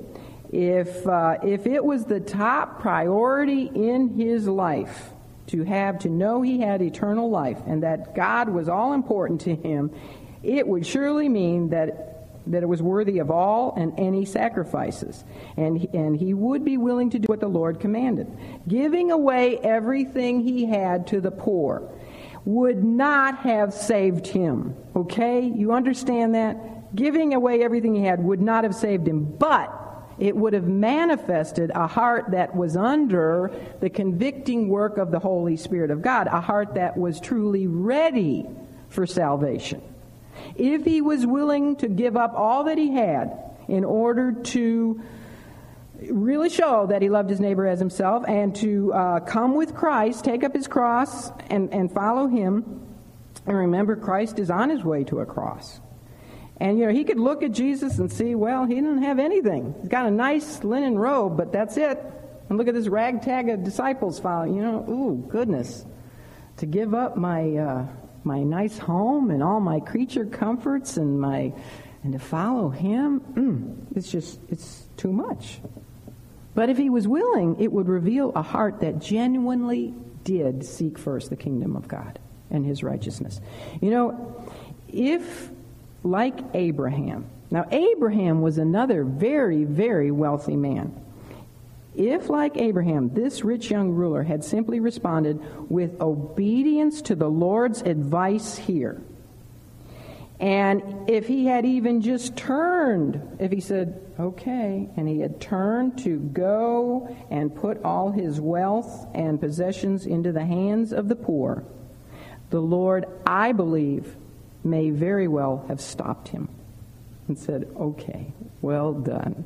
if, 0.54 1.04
uh, 1.06 1.38
if 1.42 1.66
it 1.66 1.84
was 1.84 2.04
the 2.04 2.20
top 2.20 2.80
priority 2.80 3.64
in 3.74 4.16
his 4.16 4.46
life 4.46 5.10
to 5.48 5.64
have 5.64 5.98
to 6.00 6.08
know 6.08 6.42
he 6.42 6.60
had 6.60 6.80
eternal 6.80 7.28
life 7.28 7.60
and 7.66 7.82
that 7.82 8.14
God 8.14 8.48
was 8.48 8.68
all 8.68 8.92
important 8.92 9.40
to 9.42 9.56
him, 9.56 9.90
it 10.44 10.66
would 10.66 10.86
surely 10.86 11.28
mean 11.28 11.70
that 11.70 12.12
that 12.46 12.62
it 12.62 12.66
was 12.66 12.82
worthy 12.82 13.20
of 13.20 13.30
all 13.30 13.72
and 13.74 13.98
any 13.98 14.26
sacrifices. 14.26 15.24
And, 15.56 15.88
and 15.94 16.14
he 16.14 16.34
would 16.34 16.62
be 16.62 16.76
willing 16.76 17.08
to 17.10 17.18
do 17.18 17.24
what 17.24 17.40
the 17.40 17.48
Lord 17.48 17.80
commanded. 17.80 18.30
Giving 18.68 19.10
away 19.10 19.56
everything 19.56 20.40
he 20.40 20.66
had 20.66 21.06
to 21.06 21.22
the 21.22 21.30
poor 21.30 21.90
would 22.44 22.84
not 22.84 23.38
have 23.38 23.72
saved 23.72 24.26
him. 24.26 24.76
Okay? 24.94 25.40
You 25.40 25.72
understand 25.72 26.34
that? 26.34 26.94
Giving 26.94 27.32
away 27.32 27.62
everything 27.62 27.94
he 27.94 28.04
had 28.04 28.22
would 28.22 28.42
not 28.42 28.64
have 28.64 28.74
saved 28.74 29.08
him. 29.08 29.24
But 29.24 29.83
it 30.18 30.36
would 30.36 30.52
have 30.52 30.66
manifested 30.66 31.70
a 31.74 31.86
heart 31.86 32.30
that 32.30 32.54
was 32.54 32.76
under 32.76 33.50
the 33.80 33.90
convicting 33.90 34.68
work 34.68 34.98
of 34.98 35.10
the 35.10 35.18
Holy 35.18 35.56
Spirit 35.56 35.90
of 35.90 36.02
God, 36.02 36.26
a 36.26 36.40
heart 36.40 36.74
that 36.74 36.96
was 36.96 37.20
truly 37.20 37.66
ready 37.66 38.46
for 38.88 39.06
salvation. 39.06 39.82
If 40.56 40.84
he 40.84 41.00
was 41.00 41.26
willing 41.26 41.76
to 41.76 41.88
give 41.88 42.16
up 42.16 42.34
all 42.34 42.64
that 42.64 42.78
he 42.78 42.92
had 42.92 43.38
in 43.68 43.84
order 43.84 44.32
to 44.32 45.02
really 46.10 46.50
show 46.50 46.86
that 46.86 47.02
he 47.02 47.08
loved 47.08 47.30
his 47.30 47.40
neighbor 47.40 47.66
as 47.66 47.78
himself 47.78 48.24
and 48.28 48.54
to 48.56 48.92
uh, 48.92 49.20
come 49.20 49.54
with 49.54 49.74
Christ, 49.74 50.24
take 50.24 50.44
up 50.44 50.54
his 50.54 50.68
cross, 50.68 51.30
and, 51.50 51.72
and 51.72 51.92
follow 51.92 52.26
him. 52.26 52.86
And 53.46 53.56
remember, 53.56 53.96
Christ 53.96 54.38
is 54.38 54.50
on 54.50 54.70
his 54.70 54.82
way 54.84 55.04
to 55.04 55.20
a 55.20 55.26
cross. 55.26 55.80
And, 56.60 56.78
you 56.78 56.86
know, 56.86 56.92
he 56.92 57.04
could 57.04 57.18
look 57.18 57.42
at 57.42 57.52
Jesus 57.52 57.98
and 57.98 58.10
see, 58.12 58.34
well, 58.34 58.64
he 58.64 58.76
didn't 58.76 59.02
have 59.02 59.18
anything. 59.18 59.74
He's 59.80 59.88
got 59.88 60.06
a 60.06 60.10
nice 60.10 60.62
linen 60.62 60.96
robe, 60.96 61.36
but 61.36 61.52
that's 61.52 61.76
it. 61.76 62.00
And 62.48 62.58
look 62.58 62.68
at 62.68 62.74
this 62.74 62.88
ragtag 62.88 63.48
of 63.48 63.64
disciples 63.64 64.20
following. 64.20 64.54
You 64.54 64.62
know, 64.62 64.84
ooh, 64.88 65.26
goodness. 65.28 65.84
To 66.58 66.66
give 66.66 66.94
up 66.94 67.16
my, 67.16 67.56
uh, 67.56 67.86
my 68.22 68.42
nice 68.42 68.78
home 68.78 69.30
and 69.30 69.42
all 69.42 69.58
my 69.58 69.80
creature 69.80 70.24
comforts 70.24 70.96
and 70.96 71.20
my, 71.20 71.52
and 72.04 72.12
to 72.12 72.18
follow 72.20 72.70
him, 72.70 73.20
mm, 73.20 73.96
it's 73.96 74.10
just, 74.10 74.38
it's 74.48 74.86
too 74.96 75.12
much. 75.12 75.58
But 76.54 76.70
if 76.70 76.78
he 76.78 76.88
was 76.88 77.08
willing, 77.08 77.60
it 77.60 77.72
would 77.72 77.88
reveal 77.88 78.30
a 78.36 78.42
heart 78.42 78.80
that 78.80 79.00
genuinely 79.00 79.92
did 80.22 80.64
seek 80.64 80.98
first 80.98 81.30
the 81.30 81.36
kingdom 81.36 81.74
of 81.74 81.88
God 81.88 82.20
and 82.50 82.64
his 82.64 82.84
righteousness. 82.84 83.40
You 83.80 83.90
know, 83.90 84.44
if 84.88 85.50
like 86.04 86.38
Abraham. 86.54 87.26
Now, 87.50 87.66
Abraham 87.72 88.42
was 88.42 88.58
another 88.58 89.02
very, 89.02 89.64
very 89.64 90.10
wealthy 90.10 90.56
man. 90.56 91.00
If, 91.96 92.28
like 92.28 92.56
Abraham, 92.56 93.12
this 93.14 93.44
rich 93.44 93.70
young 93.70 93.90
ruler 93.90 94.22
had 94.22 94.44
simply 94.44 94.80
responded 94.80 95.40
with 95.70 96.00
obedience 96.00 97.02
to 97.02 97.14
the 97.14 97.28
Lord's 97.28 97.82
advice 97.82 98.56
here, 98.56 99.00
and 100.40 101.08
if 101.08 101.26
he 101.28 101.46
had 101.46 101.64
even 101.64 102.00
just 102.00 102.36
turned, 102.36 103.36
if 103.38 103.52
he 103.52 103.60
said, 103.60 104.00
okay, 104.18 104.88
and 104.96 105.08
he 105.08 105.20
had 105.20 105.40
turned 105.40 105.98
to 105.98 106.18
go 106.18 107.16
and 107.30 107.54
put 107.54 107.82
all 107.84 108.10
his 108.10 108.40
wealth 108.40 109.06
and 109.14 109.40
possessions 109.40 110.06
into 110.06 110.32
the 110.32 110.44
hands 110.44 110.92
of 110.92 111.08
the 111.08 111.14
poor, 111.14 111.64
the 112.50 112.60
Lord, 112.60 113.06
I 113.24 113.52
believe, 113.52 114.16
may 114.64 114.90
very 114.90 115.28
well 115.28 115.64
have 115.68 115.80
stopped 115.80 116.28
him 116.28 116.48
and 117.28 117.38
said, 117.38 117.68
okay, 117.76 118.32
well 118.62 118.92
done. 118.92 119.44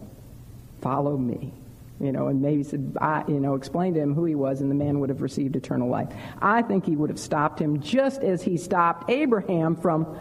Follow 0.80 1.16
me. 1.16 1.52
You 2.00 2.12
know, 2.12 2.28
and 2.28 2.40
maybe 2.40 2.62
said, 2.62 2.96
I, 3.00 3.24
you 3.26 3.40
know, 3.40 3.56
explain 3.56 3.94
to 3.94 4.00
him 4.00 4.14
who 4.14 4.24
he 4.24 4.36
was, 4.36 4.60
and 4.60 4.70
the 4.70 4.74
man 4.76 5.00
would 5.00 5.08
have 5.08 5.20
received 5.20 5.56
eternal 5.56 5.88
life. 5.88 6.08
I 6.40 6.62
think 6.62 6.86
he 6.86 6.94
would 6.94 7.10
have 7.10 7.18
stopped 7.18 7.60
him 7.60 7.80
just 7.80 8.22
as 8.22 8.40
he 8.40 8.56
stopped 8.56 9.10
Abraham 9.10 9.74
from 9.74 10.16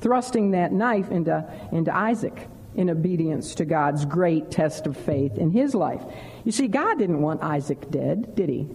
thrusting 0.00 0.52
that 0.52 0.72
knife 0.72 1.10
into, 1.10 1.44
into 1.70 1.94
Isaac 1.94 2.48
in 2.74 2.88
obedience 2.90 3.54
to 3.56 3.64
God's 3.64 4.04
great 4.04 4.50
test 4.50 4.86
of 4.86 4.96
faith 4.96 5.36
in 5.36 5.50
his 5.50 5.74
life. 5.74 6.02
You 6.44 6.52
see, 6.52 6.68
God 6.68 6.98
didn't 6.98 7.20
want 7.20 7.42
Isaac 7.42 7.90
dead, 7.90 8.34
did 8.34 8.48
he? 8.48 8.68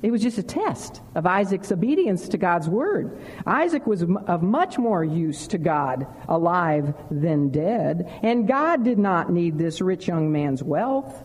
It 0.00 0.12
was 0.12 0.22
just 0.22 0.38
a 0.38 0.44
test 0.44 1.00
of 1.16 1.26
Isaac's 1.26 1.72
obedience 1.72 2.28
to 2.28 2.38
God's 2.38 2.68
word. 2.68 3.20
Isaac 3.44 3.86
was 3.86 4.02
of 4.02 4.42
much 4.42 4.78
more 4.78 5.02
use 5.02 5.48
to 5.48 5.58
God 5.58 6.06
alive 6.28 6.94
than 7.10 7.48
dead, 7.48 8.08
and 8.22 8.46
God 8.46 8.84
did 8.84 8.98
not 8.98 9.30
need 9.30 9.58
this 9.58 9.80
rich 9.80 10.06
young 10.06 10.30
man's 10.30 10.62
wealth. 10.62 11.24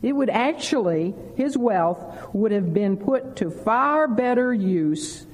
It 0.00 0.12
would 0.12 0.30
actually, 0.30 1.14
his 1.34 1.58
wealth 1.58 2.28
would 2.32 2.52
have 2.52 2.72
been 2.72 2.96
put 2.96 3.36
to 3.36 3.50
far 3.50 4.06
better 4.06 4.54
use 4.54 5.26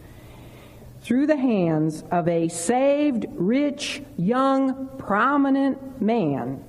through 1.02 1.26
the 1.26 1.36
hands 1.36 2.02
of 2.10 2.28
a 2.28 2.48
saved, 2.48 3.26
rich, 3.30 4.02
young, 4.16 4.88
prominent 4.96 6.00
man 6.00 6.64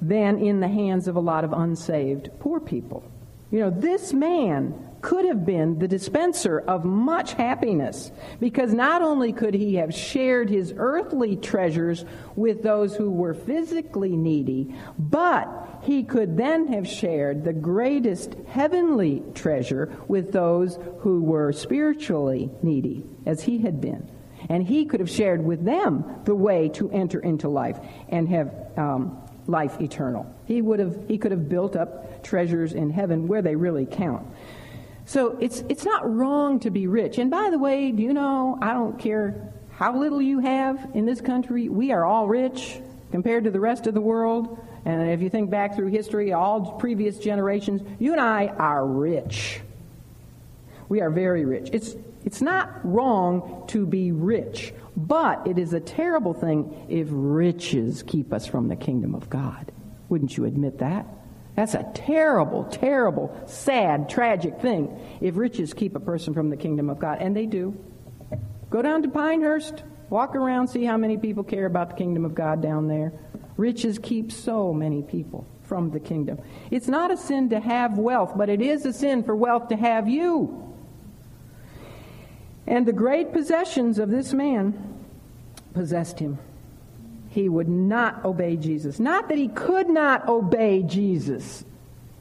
than 0.00 0.38
in 0.38 0.60
the 0.60 0.68
hands 0.68 1.08
of 1.08 1.16
a 1.16 1.20
lot 1.20 1.44
of 1.44 1.52
unsaved 1.52 2.30
poor 2.38 2.60
people. 2.60 3.02
You 3.50 3.60
know, 3.60 3.70
this 3.70 4.12
man 4.12 4.74
could 5.04 5.26
have 5.26 5.44
been 5.44 5.78
the 5.78 5.86
dispenser 5.86 6.60
of 6.60 6.82
much 6.82 7.34
happiness 7.34 8.10
because 8.40 8.72
not 8.72 9.02
only 9.02 9.34
could 9.34 9.52
he 9.52 9.74
have 9.74 9.92
shared 9.94 10.48
his 10.48 10.72
earthly 10.78 11.36
treasures 11.36 12.06
with 12.36 12.62
those 12.62 12.96
who 12.96 13.10
were 13.10 13.34
physically 13.34 14.16
needy, 14.16 14.74
but 14.98 15.46
he 15.82 16.02
could 16.02 16.38
then 16.38 16.66
have 16.68 16.88
shared 16.88 17.44
the 17.44 17.52
greatest 17.52 18.34
heavenly 18.48 19.22
treasure 19.34 19.94
with 20.08 20.32
those 20.32 20.78
who 21.00 21.22
were 21.22 21.52
spiritually 21.52 22.50
needy, 22.62 23.04
as 23.26 23.42
he 23.42 23.58
had 23.58 23.82
been. 23.82 24.10
And 24.48 24.66
he 24.66 24.86
could 24.86 25.00
have 25.00 25.10
shared 25.10 25.44
with 25.44 25.66
them 25.66 26.22
the 26.24 26.34
way 26.34 26.70
to 26.70 26.90
enter 26.90 27.20
into 27.20 27.50
life 27.50 27.78
and 28.08 28.26
have 28.30 28.54
um, 28.78 29.18
life 29.46 29.78
eternal. 29.82 30.24
He 30.46 30.62
would 30.62 30.78
have 30.78 30.96
he 31.08 31.18
could 31.18 31.30
have 31.30 31.46
built 31.46 31.76
up 31.76 32.22
treasures 32.22 32.72
in 32.72 32.88
heaven 32.88 33.28
where 33.28 33.42
they 33.42 33.54
really 33.54 33.84
count. 33.84 34.26
So 35.06 35.36
it's, 35.40 35.62
it's 35.68 35.84
not 35.84 36.10
wrong 36.10 36.60
to 36.60 36.70
be 36.70 36.86
rich. 36.86 37.18
And 37.18 37.30
by 37.30 37.50
the 37.50 37.58
way, 37.58 37.90
do 37.92 38.02
you 38.02 38.12
know, 38.12 38.58
I 38.60 38.72
don't 38.72 38.98
care 38.98 39.52
how 39.72 39.96
little 39.96 40.22
you 40.22 40.38
have 40.38 40.90
in 40.94 41.04
this 41.04 41.20
country, 41.20 41.68
we 41.68 41.92
are 41.92 42.04
all 42.04 42.26
rich 42.26 42.78
compared 43.10 43.44
to 43.44 43.50
the 43.50 43.60
rest 43.60 43.86
of 43.86 43.94
the 43.94 44.00
world. 44.00 44.58
And 44.84 45.10
if 45.10 45.20
you 45.20 45.30
think 45.30 45.50
back 45.50 45.76
through 45.76 45.88
history, 45.88 46.32
all 46.32 46.72
previous 46.72 47.18
generations, 47.18 47.82
you 47.98 48.12
and 48.12 48.20
I 48.20 48.46
are 48.46 48.86
rich. 48.86 49.60
We 50.88 51.00
are 51.00 51.10
very 51.10 51.44
rich. 51.44 51.70
It's, 51.72 51.96
it's 52.24 52.40
not 52.40 52.70
wrong 52.84 53.64
to 53.68 53.86
be 53.86 54.12
rich, 54.12 54.72
but 54.96 55.46
it 55.46 55.58
is 55.58 55.72
a 55.72 55.80
terrible 55.80 56.34
thing 56.34 56.86
if 56.88 57.08
riches 57.10 58.02
keep 58.02 58.32
us 58.32 58.46
from 58.46 58.68
the 58.68 58.76
kingdom 58.76 59.14
of 59.14 59.28
God. 59.28 59.72
Wouldn't 60.08 60.36
you 60.36 60.44
admit 60.44 60.78
that? 60.78 61.06
That's 61.56 61.74
a 61.74 61.88
terrible, 61.94 62.64
terrible, 62.64 63.34
sad, 63.46 64.08
tragic 64.08 64.60
thing 64.60 65.00
if 65.20 65.36
riches 65.36 65.72
keep 65.72 65.94
a 65.94 66.00
person 66.00 66.34
from 66.34 66.50
the 66.50 66.56
kingdom 66.56 66.90
of 66.90 66.98
God. 66.98 67.18
And 67.20 67.36
they 67.36 67.46
do. 67.46 67.76
Go 68.70 68.82
down 68.82 69.02
to 69.02 69.08
Pinehurst, 69.08 69.84
walk 70.10 70.34
around, 70.34 70.68
see 70.68 70.84
how 70.84 70.96
many 70.96 71.16
people 71.16 71.44
care 71.44 71.66
about 71.66 71.90
the 71.90 71.96
kingdom 71.96 72.24
of 72.24 72.34
God 72.34 72.60
down 72.60 72.88
there. 72.88 73.12
Riches 73.56 74.00
keep 74.00 74.32
so 74.32 74.72
many 74.72 75.02
people 75.02 75.46
from 75.62 75.90
the 75.90 76.00
kingdom. 76.00 76.40
It's 76.72 76.88
not 76.88 77.12
a 77.12 77.16
sin 77.16 77.50
to 77.50 77.60
have 77.60 77.98
wealth, 77.98 78.32
but 78.36 78.48
it 78.48 78.60
is 78.60 78.84
a 78.84 78.92
sin 78.92 79.22
for 79.22 79.36
wealth 79.36 79.68
to 79.68 79.76
have 79.76 80.08
you. 80.08 80.60
And 82.66 82.84
the 82.84 82.92
great 82.92 83.32
possessions 83.32 83.98
of 84.00 84.10
this 84.10 84.32
man 84.32 85.04
possessed 85.72 86.18
him 86.18 86.38
he 87.34 87.48
would 87.48 87.68
not 87.68 88.24
obey 88.24 88.56
Jesus. 88.56 89.00
Not 89.00 89.28
that 89.28 89.36
he 89.36 89.48
could 89.48 89.88
not 89.88 90.28
obey 90.28 90.84
Jesus. 90.84 91.64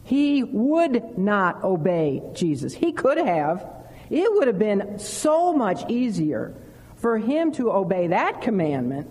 He 0.04 0.44
would 0.44 1.20
not 1.20 1.64
obey 1.64 2.24
Jesus. 2.34 2.74
He 2.74 2.92
could 2.94 3.20
have. 3.20 3.64
It 4.10 4.34
would 4.34 4.48
have 4.48 4.58
been 4.58 4.98
so 4.98 5.54
much 5.54 5.88
easier 5.88 6.56
for 6.96 7.20
him 7.20 7.52
to 7.54 7.72
obey 7.72 8.08
that 8.08 8.42
commandment 8.42 9.08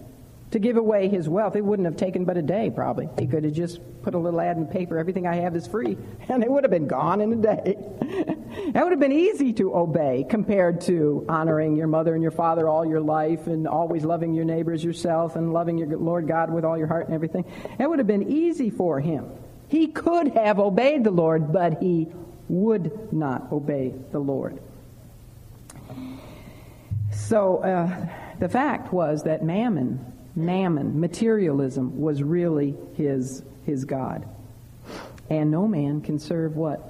to 0.53 0.59
give 0.59 0.77
away 0.77 1.09
his 1.09 1.29
wealth. 1.29 1.57
It 1.57 1.65
wouldn't 1.65 1.87
have 1.87 1.97
taken 1.97 2.25
but 2.25 2.37
a 2.37 2.43
day, 2.43 2.71
probably. 2.71 3.09
He 3.19 3.27
could 3.27 3.45
have 3.45 3.55
just 3.55 3.81
put 4.03 4.15
a 4.15 4.19
little 4.19 4.41
ad 4.41 4.57
in 4.57 4.67
the 4.67 4.73
paper, 4.73 4.99
everything 4.99 5.27
I 5.27 5.37
have 5.37 5.57
is 5.57 5.67
free, 5.67 5.97
and 6.29 6.45
it 6.45 6.51
would 6.51 6.63
have 6.63 6.71
been 6.71 6.87
gone 6.87 7.21
in 7.21 7.33
a 7.33 7.37
day. 7.37 7.77
that 8.73 8.83
would 8.83 8.93
have 8.93 9.01
been 9.01 9.13
easy 9.13 9.53
to 9.55 9.75
obey 9.75 10.27
compared 10.29 10.83
to 10.83 11.25
honoring 11.29 11.75
your 11.75 11.87
mother 11.87 12.15
and 12.15 12.23
your 12.23 12.31
father 12.31 12.69
all 12.69 12.85
your 12.85 13.01
life 13.01 13.47
and 13.47 13.67
always 13.67 14.05
loving 14.05 14.35
your 14.35 14.45
neighbors 14.45 14.85
yourself 14.85 15.37
and 15.37 15.53
loving 15.53 15.79
your 15.79 15.89
Lord 15.97 16.29
God 16.29 16.53
with 16.53 16.65
all 16.65 16.77
your 16.77 16.87
heart 16.87 17.07
and 17.07 17.15
everything. 17.15 17.45
It 17.79 17.89
would 17.89 17.99
have 17.99 18.07
been 18.07 18.31
easy 18.31 18.69
for 18.69 19.01
him. 19.01 19.31
He 19.69 19.87
could 19.87 20.29
have 20.29 20.59
obeyed 20.59 21.03
the 21.03 21.11
Lord, 21.11 21.51
but 21.51 21.81
he 21.81 22.09
would 22.49 23.11
not 23.11 23.51
obey 23.51 23.95
the 24.11 24.19
Lord. 24.19 24.61
So 27.11 27.59
uh, 27.59 28.07
the 28.39 28.51
fact 28.51 28.93
was 28.93 29.23
that 29.23 29.43
Mammon 29.43 30.12
mammon, 30.35 30.99
materialism, 31.01 32.01
was 32.01 32.23
really 32.23 32.77
his, 32.95 33.43
his 33.65 33.85
God. 33.85 34.27
And 35.31 35.51
no 35.51 35.67
man 35.67 36.01
can 36.01 36.19
serve 36.19 36.57
what? 36.57 36.89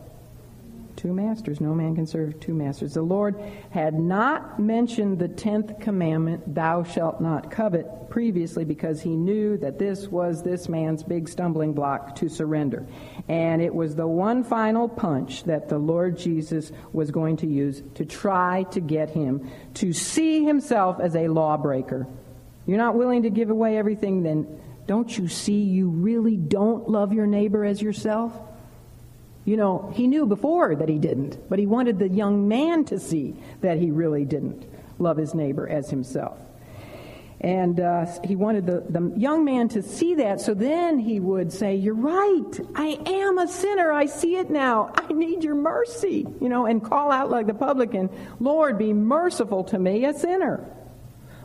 Two 0.96 1.12
masters. 1.12 1.60
No 1.60 1.74
man 1.74 1.96
can 1.96 2.06
serve 2.06 2.38
two 2.38 2.54
masters. 2.54 2.94
The 2.94 3.02
Lord 3.02 3.34
had 3.70 3.94
not 3.94 4.60
mentioned 4.60 5.18
the 5.18 5.28
tenth 5.28 5.80
commandment, 5.80 6.54
thou 6.54 6.84
shalt 6.84 7.20
not 7.20 7.50
covet, 7.50 8.08
previously 8.08 8.64
because 8.64 9.00
he 9.00 9.16
knew 9.16 9.56
that 9.56 9.78
this 9.78 10.06
was 10.06 10.42
this 10.42 10.68
man's 10.68 11.02
big 11.02 11.28
stumbling 11.28 11.72
block 11.72 12.14
to 12.16 12.28
surrender. 12.28 12.86
And 13.26 13.62
it 13.62 13.74
was 13.74 13.96
the 13.96 14.06
one 14.06 14.44
final 14.44 14.88
punch 14.88 15.44
that 15.44 15.68
the 15.68 15.78
Lord 15.78 16.18
Jesus 16.18 16.70
was 16.92 17.10
going 17.10 17.38
to 17.38 17.46
use 17.46 17.82
to 17.94 18.04
try 18.04 18.64
to 18.72 18.80
get 18.80 19.10
him 19.10 19.50
to 19.74 19.92
see 19.92 20.44
himself 20.44 21.00
as 21.00 21.16
a 21.16 21.28
lawbreaker. 21.28 22.06
You're 22.66 22.78
not 22.78 22.94
willing 22.94 23.22
to 23.22 23.30
give 23.30 23.50
away 23.50 23.76
everything, 23.76 24.22
then 24.22 24.60
don't 24.86 25.16
you 25.16 25.28
see 25.28 25.62
you 25.62 25.88
really 25.88 26.36
don't 26.36 26.88
love 26.88 27.12
your 27.12 27.26
neighbor 27.26 27.64
as 27.64 27.80
yourself? 27.80 28.32
You 29.44 29.56
know, 29.56 29.92
he 29.94 30.06
knew 30.06 30.26
before 30.26 30.76
that 30.76 30.88
he 30.88 30.98
didn't, 30.98 31.48
but 31.48 31.58
he 31.58 31.66
wanted 31.66 31.98
the 31.98 32.08
young 32.08 32.46
man 32.46 32.84
to 32.86 33.00
see 33.00 33.34
that 33.60 33.78
he 33.78 33.90
really 33.90 34.24
didn't 34.24 34.64
love 34.98 35.16
his 35.16 35.34
neighbor 35.34 35.68
as 35.68 35.90
himself. 35.90 36.38
And 37.40 37.80
uh, 37.80 38.06
he 38.22 38.36
wanted 38.36 38.66
the, 38.66 38.84
the 38.88 39.12
young 39.18 39.44
man 39.44 39.68
to 39.70 39.82
see 39.82 40.14
that, 40.14 40.40
so 40.40 40.54
then 40.54 41.00
he 41.00 41.18
would 41.18 41.52
say, 41.52 41.74
You're 41.74 41.94
right. 41.94 42.60
I 42.76 43.00
am 43.04 43.38
a 43.38 43.48
sinner. 43.48 43.90
I 43.90 44.06
see 44.06 44.36
it 44.36 44.48
now. 44.48 44.92
I 44.94 45.12
need 45.12 45.42
your 45.42 45.56
mercy. 45.56 46.24
You 46.40 46.48
know, 46.48 46.66
and 46.66 46.80
call 46.84 47.10
out 47.10 47.30
like 47.30 47.48
the 47.48 47.54
publican, 47.54 48.10
Lord, 48.38 48.78
be 48.78 48.92
merciful 48.92 49.64
to 49.64 49.78
me, 49.78 50.04
a 50.04 50.14
sinner. 50.14 50.64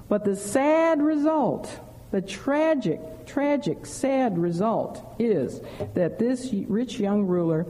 But 0.10 0.24
the 0.24 0.36
sad 0.36 1.01
result, 1.01 1.70
the 2.12 2.22
tragic, 2.22 3.26
tragic, 3.26 3.86
sad 3.86 4.38
result 4.38 5.03
is 5.20 5.62
that 5.95 6.20
this 6.20 6.53
rich 6.68 6.99
young 6.99 7.26
ruler 7.26 7.66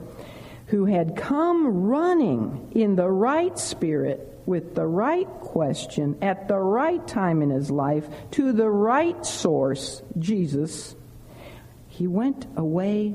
who 0.66 0.84
had 0.84 1.16
come 1.16 1.86
running 1.86 2.70
in 2.74 2.94
the 2.94 3.10
right 3.10 3.58
spirit 3.58 4.40
with 4.46 4.74
the 4.74 4.86
right 4.86 5.28
question 5.40 6.16
at 6.22 6.48
the 6.48 6.58
right 6.58 7.06
time 7.06 7.42
in 7.42 7.50
his 7.50 7.70
life 7.70 8.06
to 8.30 8.52
the 8.52 8.70
right 8.70 9.26
source, 9.26 10.02
Jesus, 10.18 10.94
he 11.88 12.06
went 12.06 12.46
away 12.56 13.14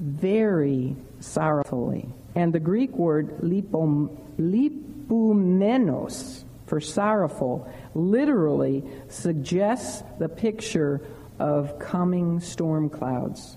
very 0.00 0.96
sorrowfully. 1.20 2.08
And 2.34 2.52
the 2.52 2.60
Greek 2.60 2.92
word 2.92 3.38
lipom, 3.38 4.10
lipumenos 4.38 6.44
for 6.66 6.80
sorrowful 6.80 7.72
literally 7.94 8.84
suggests 9.08 10.02
the 10.18 10.28
picture 10.28 11.00
of 11.38 11.78
coming 11.78 12.40
storm 12.40 12.90
clouds. 12.90 13.56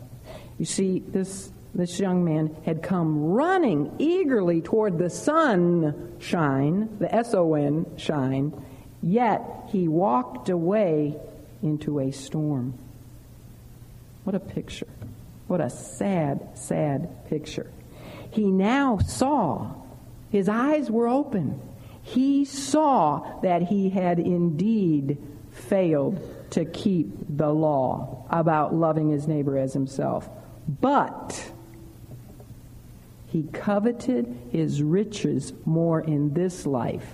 You 0.58 0.66
see, 0.66 1.00
this 1.00 1.52
this 1.74 2.00
young 2.00 2.26
man 2.26 2.56
had 2.66 2.82
come 2.82 3.26
running 3.26 3.94
eagerly 4.00 4.62
toward 4.62 4.98
the 4.98 5.10
sunshine, 5.10 6.98
the 6.98 7.14
S 7.14 7.34
O 7.36 7.54
N 7.54 7.86
shine, 7.98 8.54
yet 9.02 9.42
he 9.68 9.88
walked 9.88 10.50
away 10.50 11.16
into 11.62 12.00
a 12.00 12.12
storm. 12.12 12.74
What 14.24 14.36
a 14.36 14.40
picture. 14.40 14.88
What 15.48 15.62
a 15.62 15.70
sad, 15.70 16.58
sad 16.58 17.26
picture. 17.30 17.72
He 18.32 18.52
now 18.52 18.98
saw, 18.98 19.72
his 20.30 20.50
eyes 20.50 20.92
were 20.92 21.08
open. 21.08 21.62
He 22.14 22.44
saw 22.44 23.40
that 23.42 23.62
he 23.62 23.90
had 23.90 24.18
indeed 24.18 25.20
failed 25.52 26.20
to 26.52 26.66
keep 26.66 27.12
the 27.30 27.54
law 27.54 28.26
about 28.32 28.74
loving 28.74 29.12
his 29.12 29.28
neighbor 29.28 29.60
as 29.60 29.74
himself. 29.74 30.28
But 30.82 31.52
he 33.28 33.44
coveted 33.54 34.36
his 34.52 34.82
riches 34.82 35.54
more 35.66 36.02
in 36.02 36.34
this 36.34 36.66
life 36.66 37.14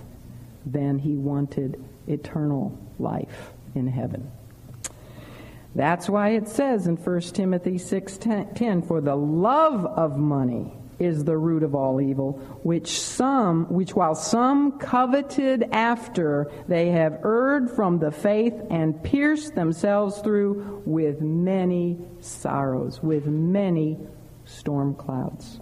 than 0.66 1.00
he 1.00 1.16
wanted 1.16 1.84
eternal 2.08 2.78
life 2.98 3.52
in 3.74 3.88
heaven. 3.88 4.32
That's 5.76 6.08
why 6.08 6.30
it 6.30 6.48
says 6.48 6.88
in 6.88 6.96
1 6.96 7.34
Timothy 7.34 7.78
6:10 7.78 8.82
for 8.82 9.02
the 9.02 9.18
love 9.18 9.86
of 9.86 10.18
money 10.18 10.72
is 11.00 11.24
the 11.24 11.38
root 11.38 11.64
of 11.64 11.76
all 11.76 12.00
evil 12.00 12.34
which 12.64 13.00
some 13.00 13.66
which 13.66 13.96
while 13.96 14.16
some 14.16 14.80
coveted 14.80 15.68
after 15.72 16.52
they 16.68 16.90
have 16.90 17.20
erred 17.24 17.70
from 17.70 18.00
the 18.00 18.12
faith 18.12 18.54
and 18.70 19.04
pierced 19.04 19.56
themselves 19.56 20.20
through 20.20 20.82
with 20.86 21.22
many 21.22 21.98
sorrows 22.22 23.02
with 23.04 23.26
many 23.26 23.98
storm 24.46 24.94
clouds 24.96 25.60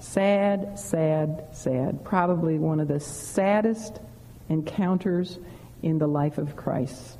Sad, 0.00 0.78
sad, 0.78 1.46
sad. 1.52 2.04
Probably 2.04 2.58
one 2.58 2.78
of 2.78 2.88
the 2.88 3.00
saddest 3.00 4.00
encounters 4.48 5.38
in 5.82 5.98
the 5.98 6.06
life 6.06 6.38
of 6.38 6.56
Christ. 6.56 7.18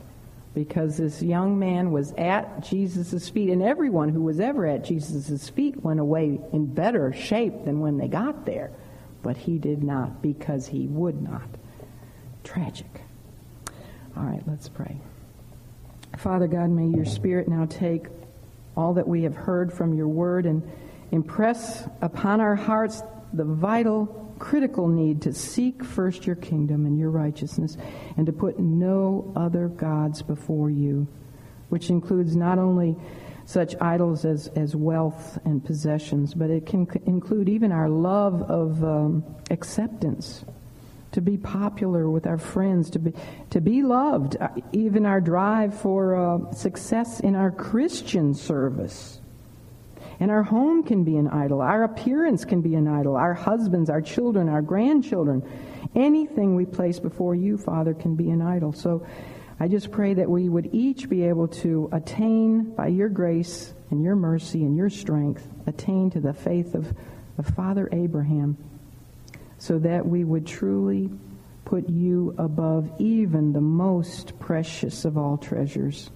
Because 0.59 0.96
this 0.96 1.22
young 1.22 1.56
man 1.56 1.92
was 1.92 2.12
at 2.18 2.64
Jesus' 2.64 3.28
feet, 3.28 3.48
and 3.48 3.62
everyone 3.62 4.09
who 4.09 4.22
was 4.22 4.40
ever 4.40 4.66
at 4.66 4.82
Jesus' 4.82 5.48
feet 5.48 5.84
went 5.84 6.00
away 6.00 6.40
in 6.52 6.66
better 6.66 7.12
shape 7.12 7.64
than 7.64 7.78
when 7.78 7.96
they 7.96 8.09
got 8.09 8.44
there. 8.44 8.72
But 9.22 9.36
he 9.36 9.61
did 9.61 9.84
not 9.84 10.20
because 10.20 10.66
he 10.66 10.88
would 10.88 11.22
not. 11.22 11.46
Tragic. 12.42 13.02
All 14.16 14.24
right, 14.24 14.42
let's 14.48 14.68
pray. 14.68 14.96
Father 16.16 16.48
God, 16.48 16.70
may 16.70 16.88
your 16.88 17.04
Spirit 17.04 17.46
now 17.46 17.66
take 17.66 18.06
all 18.76 18.94
that 18.94 19.06
we 19.06 19.22
have 19.22 19.36
heard 19.36 19.72
from 19.72 19.94
your 19.94 20.09
word 20.09 20.44
and 20.44 20.68
impress 21.12 21.86
upon 22.02 22.40
our 22.40 22.56
hearts 22.56 23.00
the 23.32 23.44
vital, 23.44 24.28
critical 24.39 24.89
need 24.89 25.22
to 25.22 25.32
seek 25.32 25.84
first 25.84 26.26
your 26.26 26.36
kingdom 26.36 26.86
and 26.86 26.99
your 26.99 27.11
righteousness 27.11 27.76
and 28.16 28.26
to 28.26 28.32
put 28.32 28.59
no 28.59 29.32
other 29.36 29.68
gods 29.68 30.22
before 30.22 30.70
you, 30.70 31.07
which 31.68 31.91
includes 31.91 32.36
not 32.36 32.59
only 32.59 32.97
such 33.45 33.74
idols 33.80 34.26
as, 34.26 34.49
as 34.49 34.76
wealth 34.76 35.39
and 35.47 35.64
possessions, 35.64 36.34
but 36.34 36.51
it 36.51 36.66
can 36.66 36.86
include 37.07 37.49
even 37.49 37.72
our 37.72 37.89
love 37.89 38.43
of 38.43 38.84
um, 38.84 39.24
acceptance, 39.51 40.45
to 41.12 41.22
be 41.22 41.39
popular 41.39 42.11
with 42.11 42.26
our 42.26 42.36
friends, 42.36 42.91
to 42.91 42.99
be, 42.99 43.12
to 43.49 43.62
be 43.62 43.82
loved, 43.82 44.36
uh, 44.39 44.49
even 44.72 45.07
our 45.07 45.22
drive 45.22 45.72
for 45.80 46.14
uh, 46.14 46.53
success 46.53 47.20
in 47.20 47.34
our 47.34 47.51
Christian 47.51 48.34
service. 48.34 49.18
And 50.21 50.31
our 50.31 50.43
home 50.43 50.83
can 50.83 51.05
be 51.05 51.16
an 51.16 51.29
idol. 51.29 51.61
Our 51.61 51.85
appearance 51.85 52.45
can 52.45 52.61
be 52.61 52.75
an 52.75 52.89
idol. 52.89 53.16
Our 53.16 53.35
husbands, 53.35 53.89
our 53.89 54.01
children, 54.01 54.49
our 54.49 54.62
grandchildren. 54.62 55.49
Anything 55.95 56.57
we 56.57 56.66
place 56.66 56.99
before 56.99 57.35
you, 57.35 57.57
Father, 57.57 57.95
can 57.95 58.16
be 58.16 58.31
an 58.31 58.43
idol. 58.43 58.73
So 58.73 59.07
I 59.61 59.69
just 59.69 59.91
pray 59.91 60.14
that 60.14 60.29
we 60.29 60.49
would 60.49 60.71
each 60.73 61.09
be 61.09 61.25
able 61.25 61.49
to 61.49 61.89
attain, 61.93 62.75
by 62.75 62.89
your 62.89 63.09
grace 63.09 63.73
and 63.91 64.03
your 64.03 64.16
mercy 64.16 64.64
and 64.64 64.77
your 64.77 64.91
strength, 64.91 65.49
attain 65.66 66.11
to 66.11 66.21
the 66.21 66.33
faith 66.33 66.75
of, 66.75 66.93
of 67.39 67.47
Father 67.55 67.89
Abraham, 67.93 68.57
so 69.59 69.79
that 69.79 70.07
we 70.07 70.25
would 70.25 70.47
truly 70.47 71.11
put 71.64 71.89
you 71.89 72.35
above 72.39 72.91
even 72.99 73.53
the 73.53 73.61
most 73.61 74.39
precious 74.39 75.05
of 75.05 75.19
all 75.19 75.36
treasures. 75.36 76.11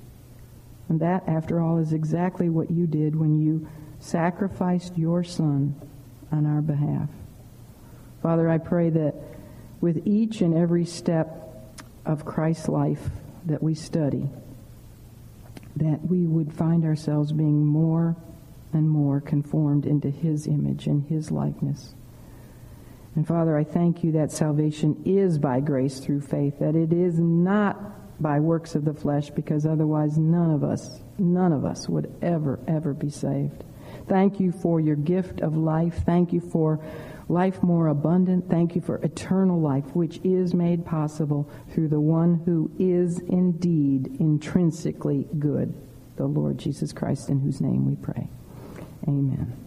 And 0.88 1.00
that, 1.00 1.28
after 1.28 1.60
all, 1.60 1.78
is 1.78 1.92
exactly 1.92 2.48
what 2.48 2.70
you 2.70 2.86
did 2.86 3.14
when 3.16 3.38
you 3.38 3.68
sacrificed 4.02 4.98
your 4.98 5.22
Son 5.22 5.80
on 6.32 6.44
our 6.44 6.60
behalf. 6.60 7.08
Father, 8.20 8.48
I 8.48 8.58
pray 8.58 8.90
that 8.90 9.14
with 9.80 10.06
each 10.06 10.40
and 10.40 10.56
every 10.56 10.84
step 10.84 11.38
of 12.04 12.24
Christ's 12.24 12.68
life 12.68 13.10
that 13.46 13.62
we 13.62 13.74
study, 13.74 14.28
that 15.76 16.04
we 16.04 16.26
would 16.26 16.52
find 16.52 16.84
ourselves 16.84 17.32
being 17.32 17.64
more 17.64 18.16
and 18.72 18.88
more 18.88 19.20
conformed 19.20 19.86
into 19.86 20.10
his 20.10 20.46
image 20.46 20.86
and 20.86 21.08
his 21.08 21.30
likeness. 21.30 21.94
And 23.14 23.26
Father, 23.26 23.56
I 23.56 23.64
thank 23.64 24.02
you 24.02 24.12
that 24.12 24.32
salvation 24.32 25.02
is 25.04 25.38
by 25.38 25.60
grace 25.60 26.00
through 26.00 26.22
faith, 26.22 26.58
that 26.58 26.74
it 26.74 26.92
is 26.92 27.18
not 27.18 28.20
by 28.20 28.40
works 28.40 28.74
of 28.74 28.84
the 28.84 28.94
flesh, 28.94 29.30
because 29.30 29.66
otherwise 29.66 30.18
none 30.18 30.50
of 30.50 30.64
us, 30.64 31.00
none 31.18 31.52
of 31.52 31.64
us 31.64 31.88
would 31.88 32.12
ever, 32.22 32.58
ever 32.66 32.94
be 32.94 33.10
saved. 33.10 33.64
Thank 34.08 34.40
you 34.40 34.52
for 34.52 34.80
your 34.80 34.96
gift 34.96 35.40
of 35.40 35.56
life. 35.56 36.02
Thank 36.04 36.32
you 36.32 36.40
for 36.40 36.80
life 37.28 37.62
more 37.62 37.88
abundant. 37.88 38.48
Thank 38.50 38.74
you 38.74 38.80
for 38.80 38.96
eternal 38.96 39.60
life, 39.60 39.84
which 39.94 40.20
is 40.24 40.54
made 40.54 40.84
possible 40.84 41.48
through 41.72 41.88
the 41.88 42.00
one 42.00 42.42
who 42.44 42.70
is 42.78 43.20
indeed 43.20 44.16
intrinsically 44.20 45.26
good, 45.38 45.74
the 46.16 46.26
Lord 46.26 46.58
Jesus 46.58 46.92
Christ, 46.92 47.28
in 47.28 47.40
whose 47.40 47.60
name 47.60 47.86
we 47.86 47.96
pray. 47.96 48.28
Amen. 49.08 49.61